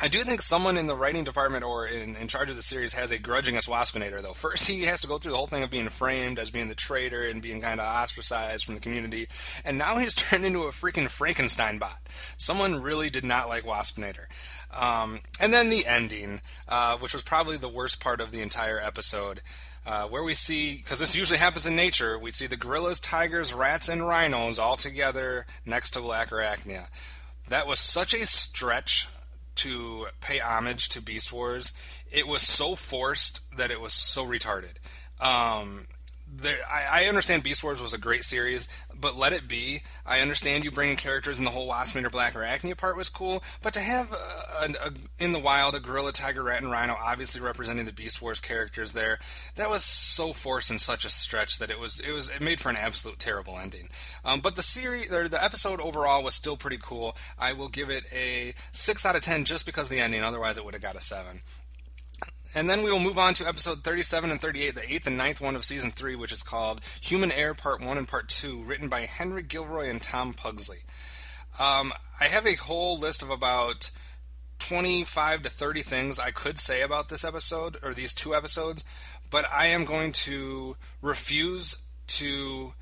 [0.00, 2.92] I do think someone in the writing department or in, in charge of the series
[2.92, 4.32] has a grudge against Waspinator, though.
[4.32, 6.76] First, he has to go through the whole thing of being framed as being the
[6.76, 9.26] traitor and being kind of ostracized from the community,
[9.64, 11.98] and now he's turned into a freaking Frankenstein bot.
[12.36, 14.26] Someone really did not like Waspinator.
[14.76, 18.78] Um, and then the ending, uh, which was probably the worst part of the entire
[18.80, 19.40] episode.
[19.86, 23.54] Uh, where we see, because this usually happens in nature, we see the gorillas, tigers,
[23.54, 26.88] rats, and rhinos all together next to Blackarachnia.
[27.48, 29.08] That was such a stretch
[29.56, 31.72] to pay homage to Beast Wars.
[32.10, 34.74] It was so forced that it was so retarded.
[35.20, 35.86] Um,
[36.30, 38.68] there, I, I, understand Beast Wars was a great series,
[39.00, 39.82] but let it be.
[40.04, 43.72] I understand you bringing characters and the whole Wasp or Blackarachnia part was cool, but
[43.74, 47.40] to have a, a, a, in the wild a gorilla, tiger, rat, and rhino obviously
[47.40, 49.18] representing the Beast Wars characters there,
[49.56, 52.60] that was so forced and such a stretch that it was it was it made
[52.60, 53.88] for an absolute terrible ending.
[54.24, 57.16] Um, but the series or the episode overall was still pretty cool.
[57.38, 60.22] I will give it a six out of ten just because of the ending.
[60.22, 61.42] Otherwise, it would have got a seven.
[62.54, 65.40] And then we will move on to episode 37 and 38, the eighth and ninth
[65.40, 68.88] one of season three, which is called Human Error Part 1 and Part 2, written
[68.88, 70.78] by Henry Gilroy and Tom Pugsley.
[71.60, 73.90] Um, I have a whole list of about
[74.60, 78.84] 25 to 30 things I could say about this episode, or these two episodes,
[79.30, 81.76] but I am going to refuse
[82.08, 82.72] to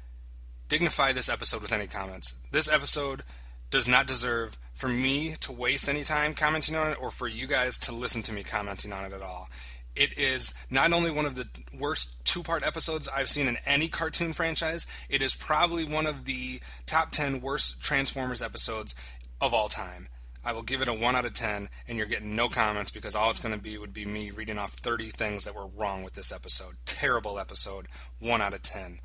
[0.68, 2.34] dignify this episode with any comments.
[2.52, 3.24] This episode
[3.70, 7.46] does not deserve for me to waste any time commenting on it or for you
[7.46, 9.48] guys to listen to me commenting on it at all.
[9.96, 13.88] It is not only one of the worst two part episodes I've seen in any
[13.88, 18.94] cartoon franchise, it is probably one of the top 10 worst Transformers episodes
[19.40, 20.08] of all time.
[20.44, 23.16] I will give it a 1 out of 10, and you're getting no comments because
[23.16, 26.04] all it's going to be would be me reading off 30 things that were wrong
[26.04, 26.76] with this episode.
[26.84, 27.88] Terrible episode,
[28.20, 29.00] 1 out of 10.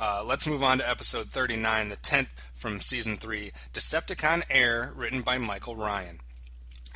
[0.00, 5.20] Uh, let's move on to episode 39, the 10th from season 3, Decepticon Air, written
[5.20, 6.20] by Michael Ryan.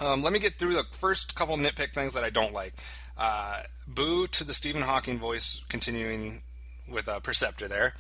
[0.01, 2.73] Um, let me get through the first couple nitpick things that I don't like.
[3.19, 6.41] Uh, boo to the Stephen Hawking voice, continuing
[6.91, 7.93] with uh, Perceptor there.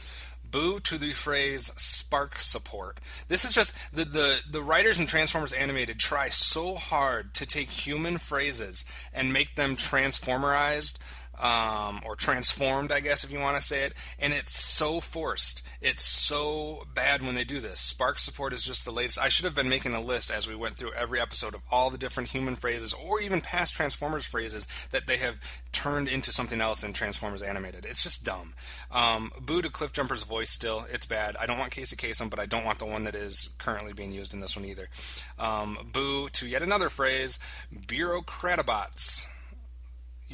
[0.50, 2.98] Boo to the phrase spark support.
[3.28, 7.70] This is just the, the, the writers in Transformers Animated try so hard to take
[7.70, 10.96] human phrases and make them transformerized
[11.40, 13.94] um, or transformed, I guess, if you want to say it.
[14.18, 15.62] And it's so forced.
[15.80, 17.80] It's so bad when they do this.
[17.80, 19.18] Spark support is just the latest.
[19.18, 21.90] I should have been making a list as we went through every episode of all
[21.90, 25.40] the different human phrases or even past Transformers phrases that they have
[25.72, 27.84] turned into something else in Transformers Animated.
[27.84, 28.54] It's just dumb.
[28.90, 30.86] Um, boo to Cliffjumper's voice still.
[30.90, 31.36] It's bad.
[31.36, 34.12] I don't want Casey Kasem, but I don't want the one that is currently being
[34.12, 34.88] used in this one either.
[35.38, 37.38] Um, boo to yet another phrase,
[37.74, 39.26] bureaucratabots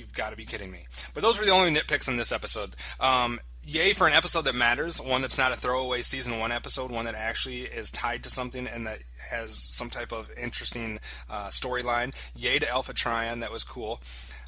[0.01, 0.87] you've got to be kidding me.
[1.15, 2.75] But those were the only nitpicks in this episode.
[2.99, 6.91] Um, yay for an episode that matters, one that's not a throwaway season one episode,
[6.91, 9.01] one that actually is tied to something and that
[9.31, 10.99] has some type of interesting
[11.29, 12.15] uh, storyline.
[12.35, 14.01] Yay to Alpha Trion, that was cool.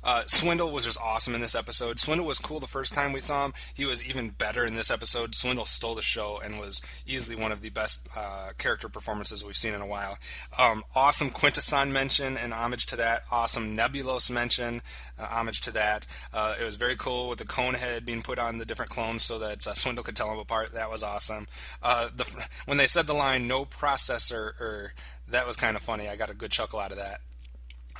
[0.04, 2.00] Uh, Swindle was just awesome in this episode.
[2.00, 3.54] Swindle was cool the first time we saw him.
[3.72, 5.34] He was even better in this episode.
[5.34, 9.56] Swindle stole the show and was easily one of the best uh, character performances we've
[9.56, 10.18] seen in a while.
[10.58, 13.24] Um, awesome Quintesson mention and homage to that.
[13.30, 14.82] Awesome Nebulos mention,
[15.18, 16.06] uh, homage to that.
[16.32, 19.22] Uh, it was very cool with the cone head being put on the different clones
[19.22, 20.72] so that uh, Swindle could tell them apart.
[20.72, 21.46] That was awesome.
[21.82, 22.24] Uh, the,
[22.66, 24.94] when they said the line "no processor," or
[25.28, 26.08] that was kind of funny.
[26.08, 27.20] I got a good chuckle out of that.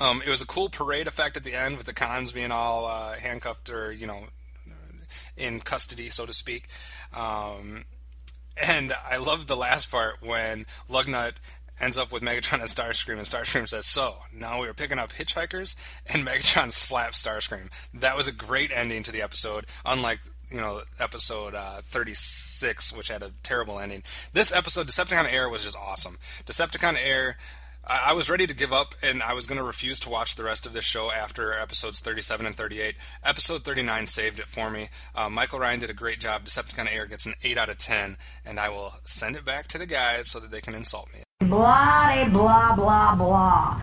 [0.02, 2.86] Um, it was a cool parade effect at the end with the cons being all
[2.86, 4.24] uh, handcuffed or you know
[5.36, 6.66] in custody, so to speak.
[7.14, 7.84] Um,
[8.56, 11.34] and I loved the last part when Lugnut
[11.80, 15.12] ends up with Megatron and Starscream, and Starscream says, "So now we are picking up
[15.12, 15.76] hitchhikers,"
[16.12, 17.70] and Megatron slaps Starscream.
[17.94, 20.18] That was a great ending to the episode, unlike
[20.50, 24.02] you know episode uh, 36, which had a terrible ending.
[24.32, 26.18] This episode, Decepticon Air, was just awesome.
[26.44, 27.36] Decepticon Air.
[27.86, 30.36] I I was ready to give up, and I was going to refuse to watch
[30.36, 32.94] the rest of this show after episodes 37 and 38.
[33.24, 34.88] Episode 39 saved it for me.
[35.14, 36.44] Uh, Michael Ryan did a great job.
[36.44, 39.78] Decepticon Air gets an 8 out of 10, and I will send it back to
[39.78, 41.20] the guys so that they can insult me.
[41.48, 43.80] Blah, blah, blah, blah.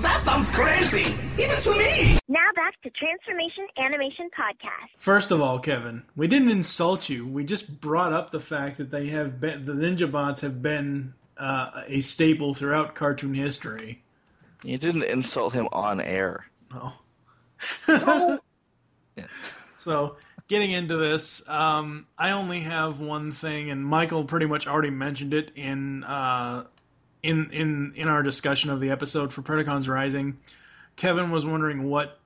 [0.00, 2.18] that sounds crazy, even to me.
[2.28, 4.90] Now back to Transformation Animation Podcast.
[4.98, 7.26] First of all, Kevin, we didn't insult you.
[7.26, 11.14] We just brought up the fact that they have been the Ninja Bots have been
[11.38, 14.02] uh, a staple throughout cartoon history.
[14.62, 16.46] You didn't insult him on air.
[16.72, 18.38] No.
[19.78, 20.16] So,
[20.48, 25.34] getting into this, um, I only have one thing, and Michael pretty much already mentioned
[25.34, 26.64] it in uh,
[27.22, 30.38] in in in our discussion of the episode for Predacons Rising.
[30.96, 32.18] Kevin was wondering what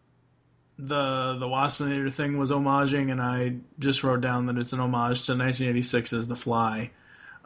[0.79, 5.25] the the Waspinator thing was homaging, and I just wrote down that it's an homage
[5.27, 6.91] to 1986's The Fly.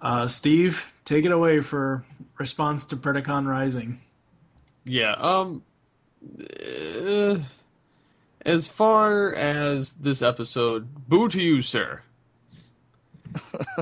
[0.00, 2.04] Uh, Steve, take it away for
[2.38, 4.00] response to Predacon Rising.
[4.84, 5.12] Yeah.
[5.12, 5.62] Um.
[6.40, 7.38] uh,
[8.44, 12.02] as far as this episode, boo to you, sir.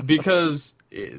[0.05, 1.17] because uh,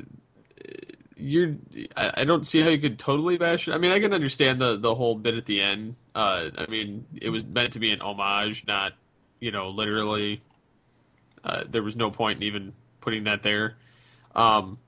[1.17, 1.55] you're,
[1.97, 3.73] I, I don't see how you could totally bash it.
[3.73, 5.97] I mean, I can understand the the whole bit at the end.
[6.15, 8.95] Uh, I mean, it was meant to be an homage, not,
[9.41, 10.43] you know, literally.
[11.43, 12.73] Uh, there was no point in even
[13.03, 13.77] putting that there.
[14.35, 14.79] Um,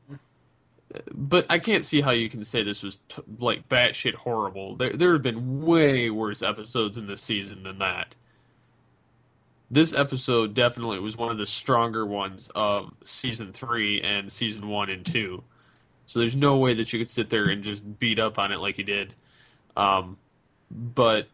[1.12, 4.77] but I can't see how you can say this was t- like batshit horrible.
[4.77, 8.14] There, there have been way worse episodes in this season than that.
[9.70, 14.90] This episode definitely was one of the stronger ones of season three and season one
[14.90, 15.43] and two.
[16.06, 18.59] So there's no way that you could sit there and just beat up on it
[18.59, 19.12] like you did.
[19.77, 20.18] Um,
[20.70, 21.27] but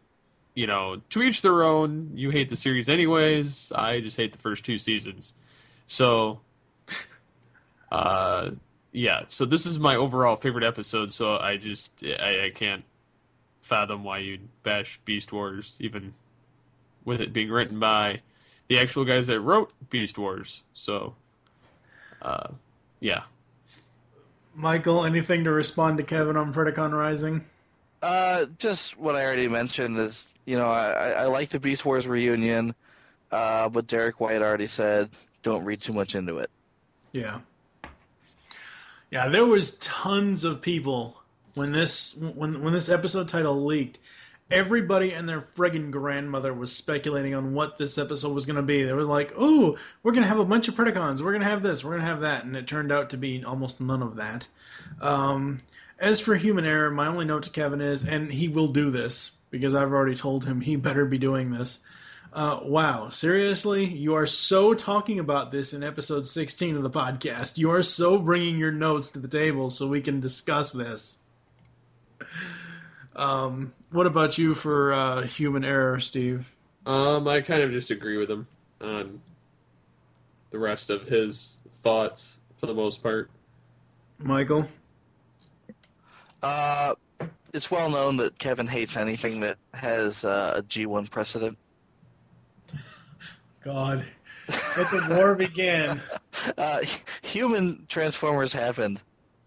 [0.55, 2.11] you know, to each their own.
[2.15, 3.71] You hate the series anyways.
[3.73, 5.33] I just hate the first two seasons.
[5.87, 6.41] So,
[7.93, 8.51] uh,
[8.91, 9.21] yeah.
[9.27, 11.13] So this is my overall favorite episode.
[11.13, 12.83] So I just I, I can't
[13.61, 16.13] fathom why you'd bash Beast Wars, even
[17.05, 18.21] with it being written by
[18.67, 20.63] the actual guys that wrote Beast Wars.
[20.73, 21.15] So,
[22.21, 22.47] uh,
[22.99, 23.23] yeah.
[24.55, 27.43] Michael, anything to respond to Kevin on Predacon Rising?
[28.01, 31.85] Uh, just what I already mentioned is, you know, I, I I like the Beast
[31.85, 32.73] Wars reunion,
[33.31, 35.09] uh, but Derrick Wyatt already said
[35.43, 36.49] don't read too much into it.
[37.11, 37.39] Yeah.
[39.13, 41.21] Yeah, there was tons of people
[41.53, 43.99] when this when when this episode title leaked.
[44.49, 48.81] Everybody and their friggin' grandmother was speculating on what this episode was going to be.
[48.81, 51.21] They were like, "Oh, we're going to have a bunch of Predacons.
[51.21, 51.83] We're going to have this.
[51.83, 54.47] We're going to have that," and it turned out to be almost none of that.
[54.99, 55.59] Um,
[55.99, 59.29] as for human error, my only note to Kevin is, and he will do this
[59.51, 61.77] because I've already told him he better be doing this.
[62.33, 67.59] Uh, wow, seriously, you are so talking about this in episode 16 of the podcast.
[67.59, 71.19] You are so bringing your notes to the table so we can discuss this.
[73.15, 76.55] Um, what about you for uh, human error, Steve?
[76.87, 78.47] Um, I kind of just agree with him
[78.81, 79.21] on
[80.49, 83.29] the rest of his thoughts for the most part.
[84.17, 84.67] Michael?
[86.41, 86.95] Uh,
[87.53, 91.59] it's well known that Kevin hates anything that has uh, a G1 precedent.
[93.63, 94.05] God,
[94.77, 96.01] let the war begin.
[96.57, 96.81] Uh,
[97.21, 99.01] human Transformers happened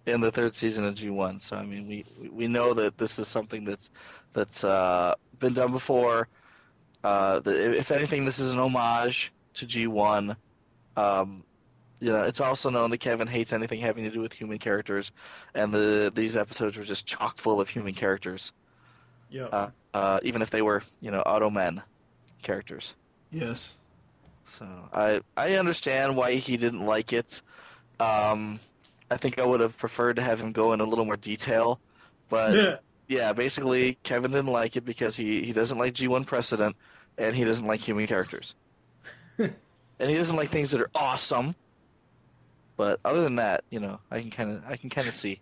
[0.06, 3.28] in the third season of G1, so I mean, we we know that this is
[3.28, 3.90] something that's
[4.32, 6.28] that's uh, been done before.
[7.04, 10.36] Uh, that if anything, this is an homage to G1.
[10.96, 11.44] Um,
[12.00, 15.12] you know, it's also known that Kevin hates anything having to do with human characters,
[15.54, 18.52] and the these episodes were just chock full of human characters.
[19.28, 19.44] Yeah.
[19.44, 21.82] Uh, uh, even if they were, you know, Automen
[22.42, 22.94] characters.
[23.30, 23.76] Yes.
[24.46, 27.42] So I I understand why he didn't like it.
[28.00, 28.60] Um,
[29.10, 31.80] I think I would have preferred to have him go in a little more detail,
[32.28, 32.76] but Yeah.
[33.08, 36.76] yeah, basically Kevin didn't like it because he he doesn't like G1 precedent
[37.18, 38.54] and he doesn't like human characters,
[39.38, 39.54] and
[40.00, 41.54] he doesn't like things that are awesome.
[42.76, 45.40] But other than that, you know, I can kind of I can kind of see.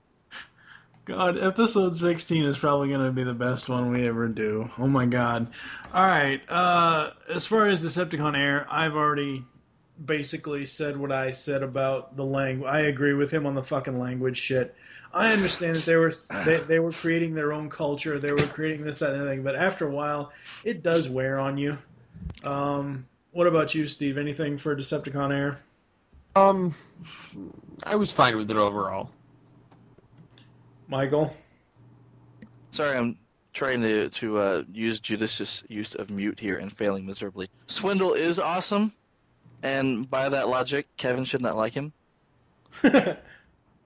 [1.07, 4.71] God, episode 16 is probably going to be the best one we ever do.
[4.79, 5.49] Oh my god.
[5.95, 9.45] Alright, uh, as far as Decepticon Air, I've already
[10.03, 12.71] basically said what I said about the language.
[12.71, 14.75] I agree with him on the fucking language shit.
[15.13, 16.13] I understand that they were
[16.47, 19.57] they, they were creating their own culture, they were creating this, that, and thing, but
[19.57, 20.33] after a while,
[20.65, 21.77] it does wear on you.
[22.45, 24.17] Um, what about you, Steve?
[24.17, 25.59] Anything for Decepticon Air?
[26.35, 26.75] Um,
[27.85, 29.11] I was fine with it overall.
[30.95, 31.35] Michael?
[32.71, 33.19] Sorry, I'm
[33.53, 37.51] trying to to uh, use judicious use of mute here and failing miserably.
[37.67, 38.93] Swindle is awesome,
[39.65, 41.93] and by that logic, Kevin should not like him.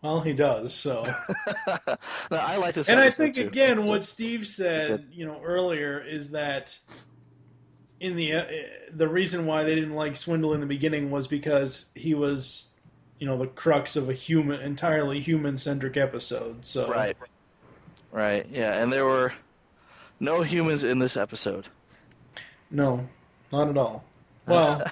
[0.01, 1.13] Well, he does, so.
[2.31, 2.89] No, I like this.
[2.89, 3.49] and I think too.
[3.49, 6.79] again, what Steve said, you know, earlier is that
[7.99, 8.45] in the uh,
[8.93, 12.68] the reason why they didn't like Swindle in the beginning was because he was,
[13.19, 16.65] you know, the crux of a human, entirely human centric episode.
[16.65, 17.17] So Right.
[18.13, 18.47] Right.
[18.51, 19.33] Yeah, and there were
[20.21, 21.69] no humans in this episode.
[22.71, 23.07] no,
[23.53, 24.05] not at all.
[24.47, 24.85] Well,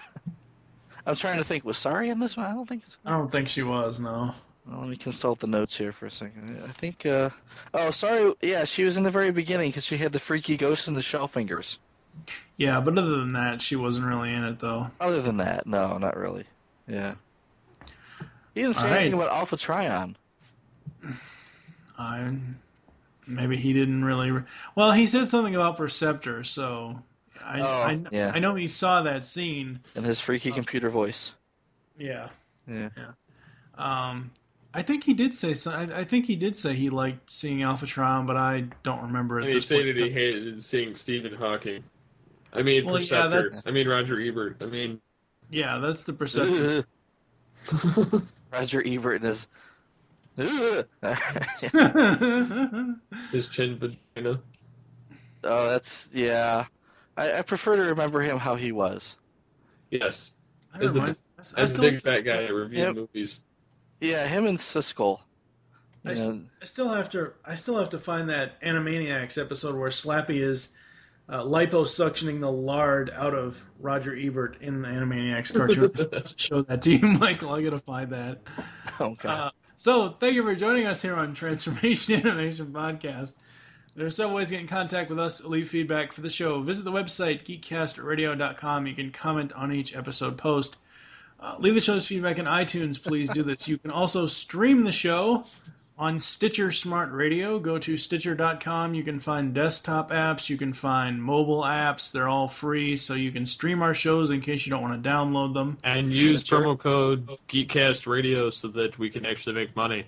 [1.07, 1.65] I'm trying to think.
[1.65, 2.47] Was Sari in this one?
[2.47, 2.85] I don't think.
[2.85, 2.97] So.
[3.07, 4.01] I don't think she was.
[4.01, 4.35] No.
[4.66, 6.61] Well, let me consult the notes here for a second.
[6.69, 7.07] I think.
[7.07, 7.31] uh
[7.73, 8.35] Oh, sorry.
[8.43, 11.03] Yeah, she was in the very beginning because she had the freaky ghost and the
[11.03, 11.78] shell fingers.
[12.57, 14.90] Yeah, but other than that, she wasn't really in it though.
[15.01, 16.44] Other than that, no, not really.
[16.89, 17.15] Yeah.
[18.57, 19.01] He didn't say All right.
[19.03, 20.16] anything about Alpha Trion.
[21.99, 22.35] I
[23.27, 24.31] maybe he didn't really.
[24.31, 24.43] Re-
[24.74, 26.99] well, he said something about Perceptor, so
[27.45, 28.33] I Oh, I, yeah.
[28.35, 29.81] I know he saw that scene.
[29.95, 31.33] In his freaky computer voice.
[31.99, 32.31] Yeah.
[32.66, 32.89] Yeah.
[33.77, 34.31] Um,
[34.73, 35.70] I think he did say so.
[35.73, 39.39] I, I think he did say he liked seeing Alpha Trion, but I don't remember
[39.41, 39.83] at he this point.
[39.83, 41.85] stated he hated seeing Stephen Hawking.
[42.55, 43.28] I mean, Well, yeah, Perceptor.
[43.28, 44.62] that's- I mean, Roger Ebert.
[44.62, 44.99] I mean,
[45.51, 46.85] Yeah, that's the perception.
[48.52, 49.48] Roger Ebert and his.
[53.32, 54.40] his chin vagina.
[55.44, 56.66] Oh, that's yeah.
[57.16, 59.16] I, I prefer to remember him how he was.
[59.90, 60.32] Yes.
[60.74, 61.16] I As the, remind-
[61.56, 62.94] I as the big fat guy that reviewed Yep.
[62.97, 63.40] movies.
[64.01, 65.20] Yeah, him and Siskel.
[66.05, 67.32] I, You s- know, I still have to.
[67.44, 70.74] I still have to find that Animaniacs episode where Slappy is
[71.28, 75.93] uh, liposuctioning the lard out of Roger Ebert in the Animaniacs cartoon.
[76.36, 77.51] Show that to you, Michael.
[77.51, 78.39] I gotta find that.
[79.01, 79.39] oh god.
[79.39, 83.35] Uh, so, thank you for joining us here on Transformation Animation Podcast.
[83.94, 86.62] There are several ways to get in contact with us, leave feedback for the show.
[86.62, 88.86] Visit the website, geekcastradio.com.
[88.86, 90.77] You can comment on each episode post.
[91.40, 93.03] Uh, leave the show's feedback in iTunes.
[93.03, 93.69] Please do this.
[93.69, 95.44] You can also stream the show
[95.98, 97.59] on Stitcher Smart Radio.
[97.59, 98.93] Go to Stitcher.com.
[98.94, 100.51] You can find desktop apps.
[100.51, 102.12] You can find mobile apps.
[102.12, 105.09] They're all free, so you can stream our shows in case you don't want to
[105.09, 105.78] download them.
[105.82, 106.60] And use Sure.
[106.60, 110.05] promo code Geekcast Radio so that we can actually make money.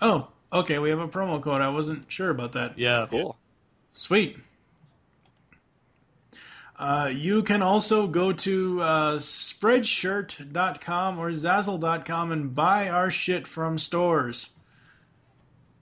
[0.00, 0.78] Oh, okay.
[0.78, 1.60] We have a promo code.
[1.60, 2.78] I wasn't sure about that.
[2.78, 3.06] Yeah.
[3.10, 3.36] Cool.
[3.92, 4.38] Sweet.
[6.78, 13.78] Uh, you can also go to uh, spreadshirt.com or zazzle.com and buy our shit from
[13.78, 14.50] stores.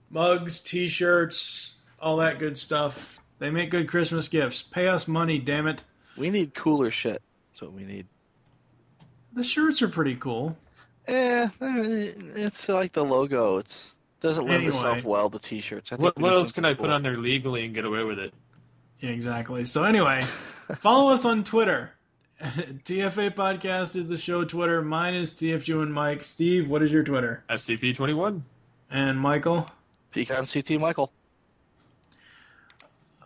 [0.09, 3.19] Mugs, t shirts, all that good stuff.
[3.39, 4.61] They make good Christmas gifts.
[4.61, 5.83] Pay us money, damn it.
[6.17, 7.21] We need cooler shit.
[7.51, 8.07] That's what we need.
[9.33, 10.57] The shirts are pretty cool.
[11.07, 13.57] Eh, it's like the logo.
[13.57, 14.75] It's doesn't lend Anyway.
[14.75, 15.91] itself well to t-shirts.
[15.91, 18.33] What, what else can I something put on there legally and get away with it?
[18.99, 19.63] Yeah, exactly.
[19.65, 20.23] So anyway,
[20.79, 21.91] follow us on Twitter.
[22.41, 24.81] TFA Podcast is the show Twitter.
[24.81, 26.23] Mine is TFG and Mike.
[26.23, 27.43] Steve, what is your Twitter?
[27.49, 28.41] SCP-21.
[28.89, 29.69] And Michael?
[30.11, 31.11] Pecan CT Michael.
[33.21, 33.25] Uh,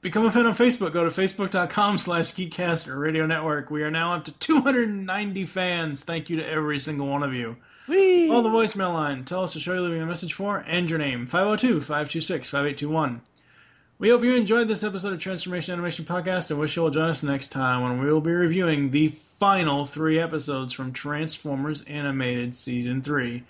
[0.00, 0.92] become a fan on Facebook.
[0.92, 3.70] Go to facebook.com slash geekcast or radio network.
[3.70, 6.02] We are now up to 290 fans.
[6.02, 7.56] Thank you to every single one of you.
[7.88, 8.26] Whee!
[8.28, 9.24] Call the voicemail line.
[9.24, 11.28] Tell us the show you're leaving a message for and your name.
[11.28, 13.20] 502-526-5821.
[13.98, 17.08] We hope you enjoyed this episode of Transformation Animation Podcast and wish you will join
[17.08, 22.54] us next time when we will be reviewing the final three episodes from Transformers Animated
[22.54, 23.42] Season 3.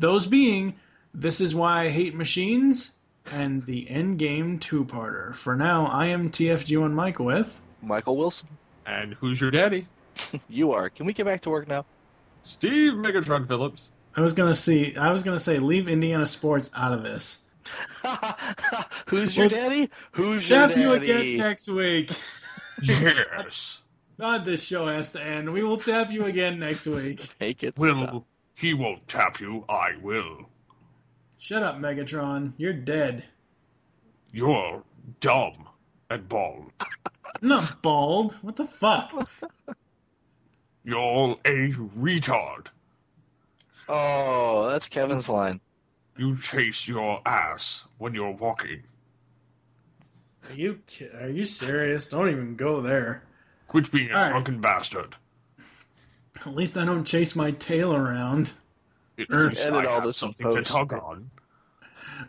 [0.00, 0.74] Those being
[1.14, 2.92] This Is Why I Hate Machines
[3.30, 5.34] and the Endgame two-parter.
[5.34, 7.60] For now, I am TFG1 Mike with...
[7.82, 8.48] Michael Wilson.
[8.86, 9.86] And who's your daddy?
[10.48, 10.88] you are.
[10.88, 11.84] Can we get back to work now?
[12.42, 13.90] Steve Megatron Phillips.
[14.16, 14.94] I was gonna see.
[14.96, 17.44] I was gonna say leave Indiana sports out of this.
[19.06, 19.90] Who's your Well, daddy?
[20.12, 20.80] Who's your Tap daddy?
[20.82, 22.10] you again next week.
[22.82, 23.82] Yes.
[24.20, 25.50] God, this show has to end.
[25.50, 27.26] We will tap you again next week.
[27.40, 28.24] Make it Will stop.
[28.54, 30.48] He won't tap you, I will.
[31.42, 32.52] Shut up, Megatron.
[32.56, 33.24] You're dead.
[34.32, 34.84] You're
[35.18, 35.66] dumb
[36.08, 36.70] and bald.
[36.80, 38.34] I'm not bald.
[38.42, 39.28] What the fuck?
[40.84, 42.68] You're a retard.
[43.88, 45.60] Oh, that's Kevin's line.
[46.16, 48.84] You chase your ass when you're walking.
[50.48, 52.06] Are you ki- are you serious?
[52.06, 53.24] Don't even go there.
[53.66, 54.30] Quit being a All right.
[54.30, 55.16] drunken bastard.
[56.46, 58.52] At least I don't chase my tail around.
[59.18, 61.30] At Er, least I have something to tug on.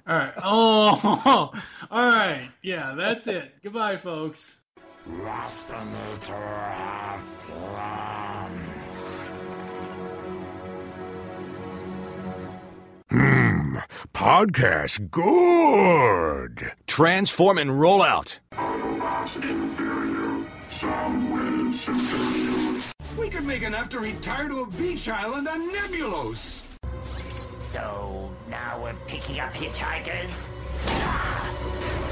[0.08, 0.34] All right.
[0.42, 1.52] Oh,
[1.92, 2.50] all right.
[2.62, 3.54] Yeah, that's it.
[3.64, 4.58] Goodbye, folks.
[5.10, 9.20] Waspinator have plans.
[13.10, 13.78] Hmm,
[14.14, 16.72] podcast good.
[16.88, 18.40] Transform and roll out.
[18.54, 22.82] Autobots inferior, Soundwave superior.
[23.18, 26.63] We could make enough to retire to a beach island on Nebulos.
[27.74, 30.52] So now we're picking up hitchhikers?
[30.86, 32.03] Ah!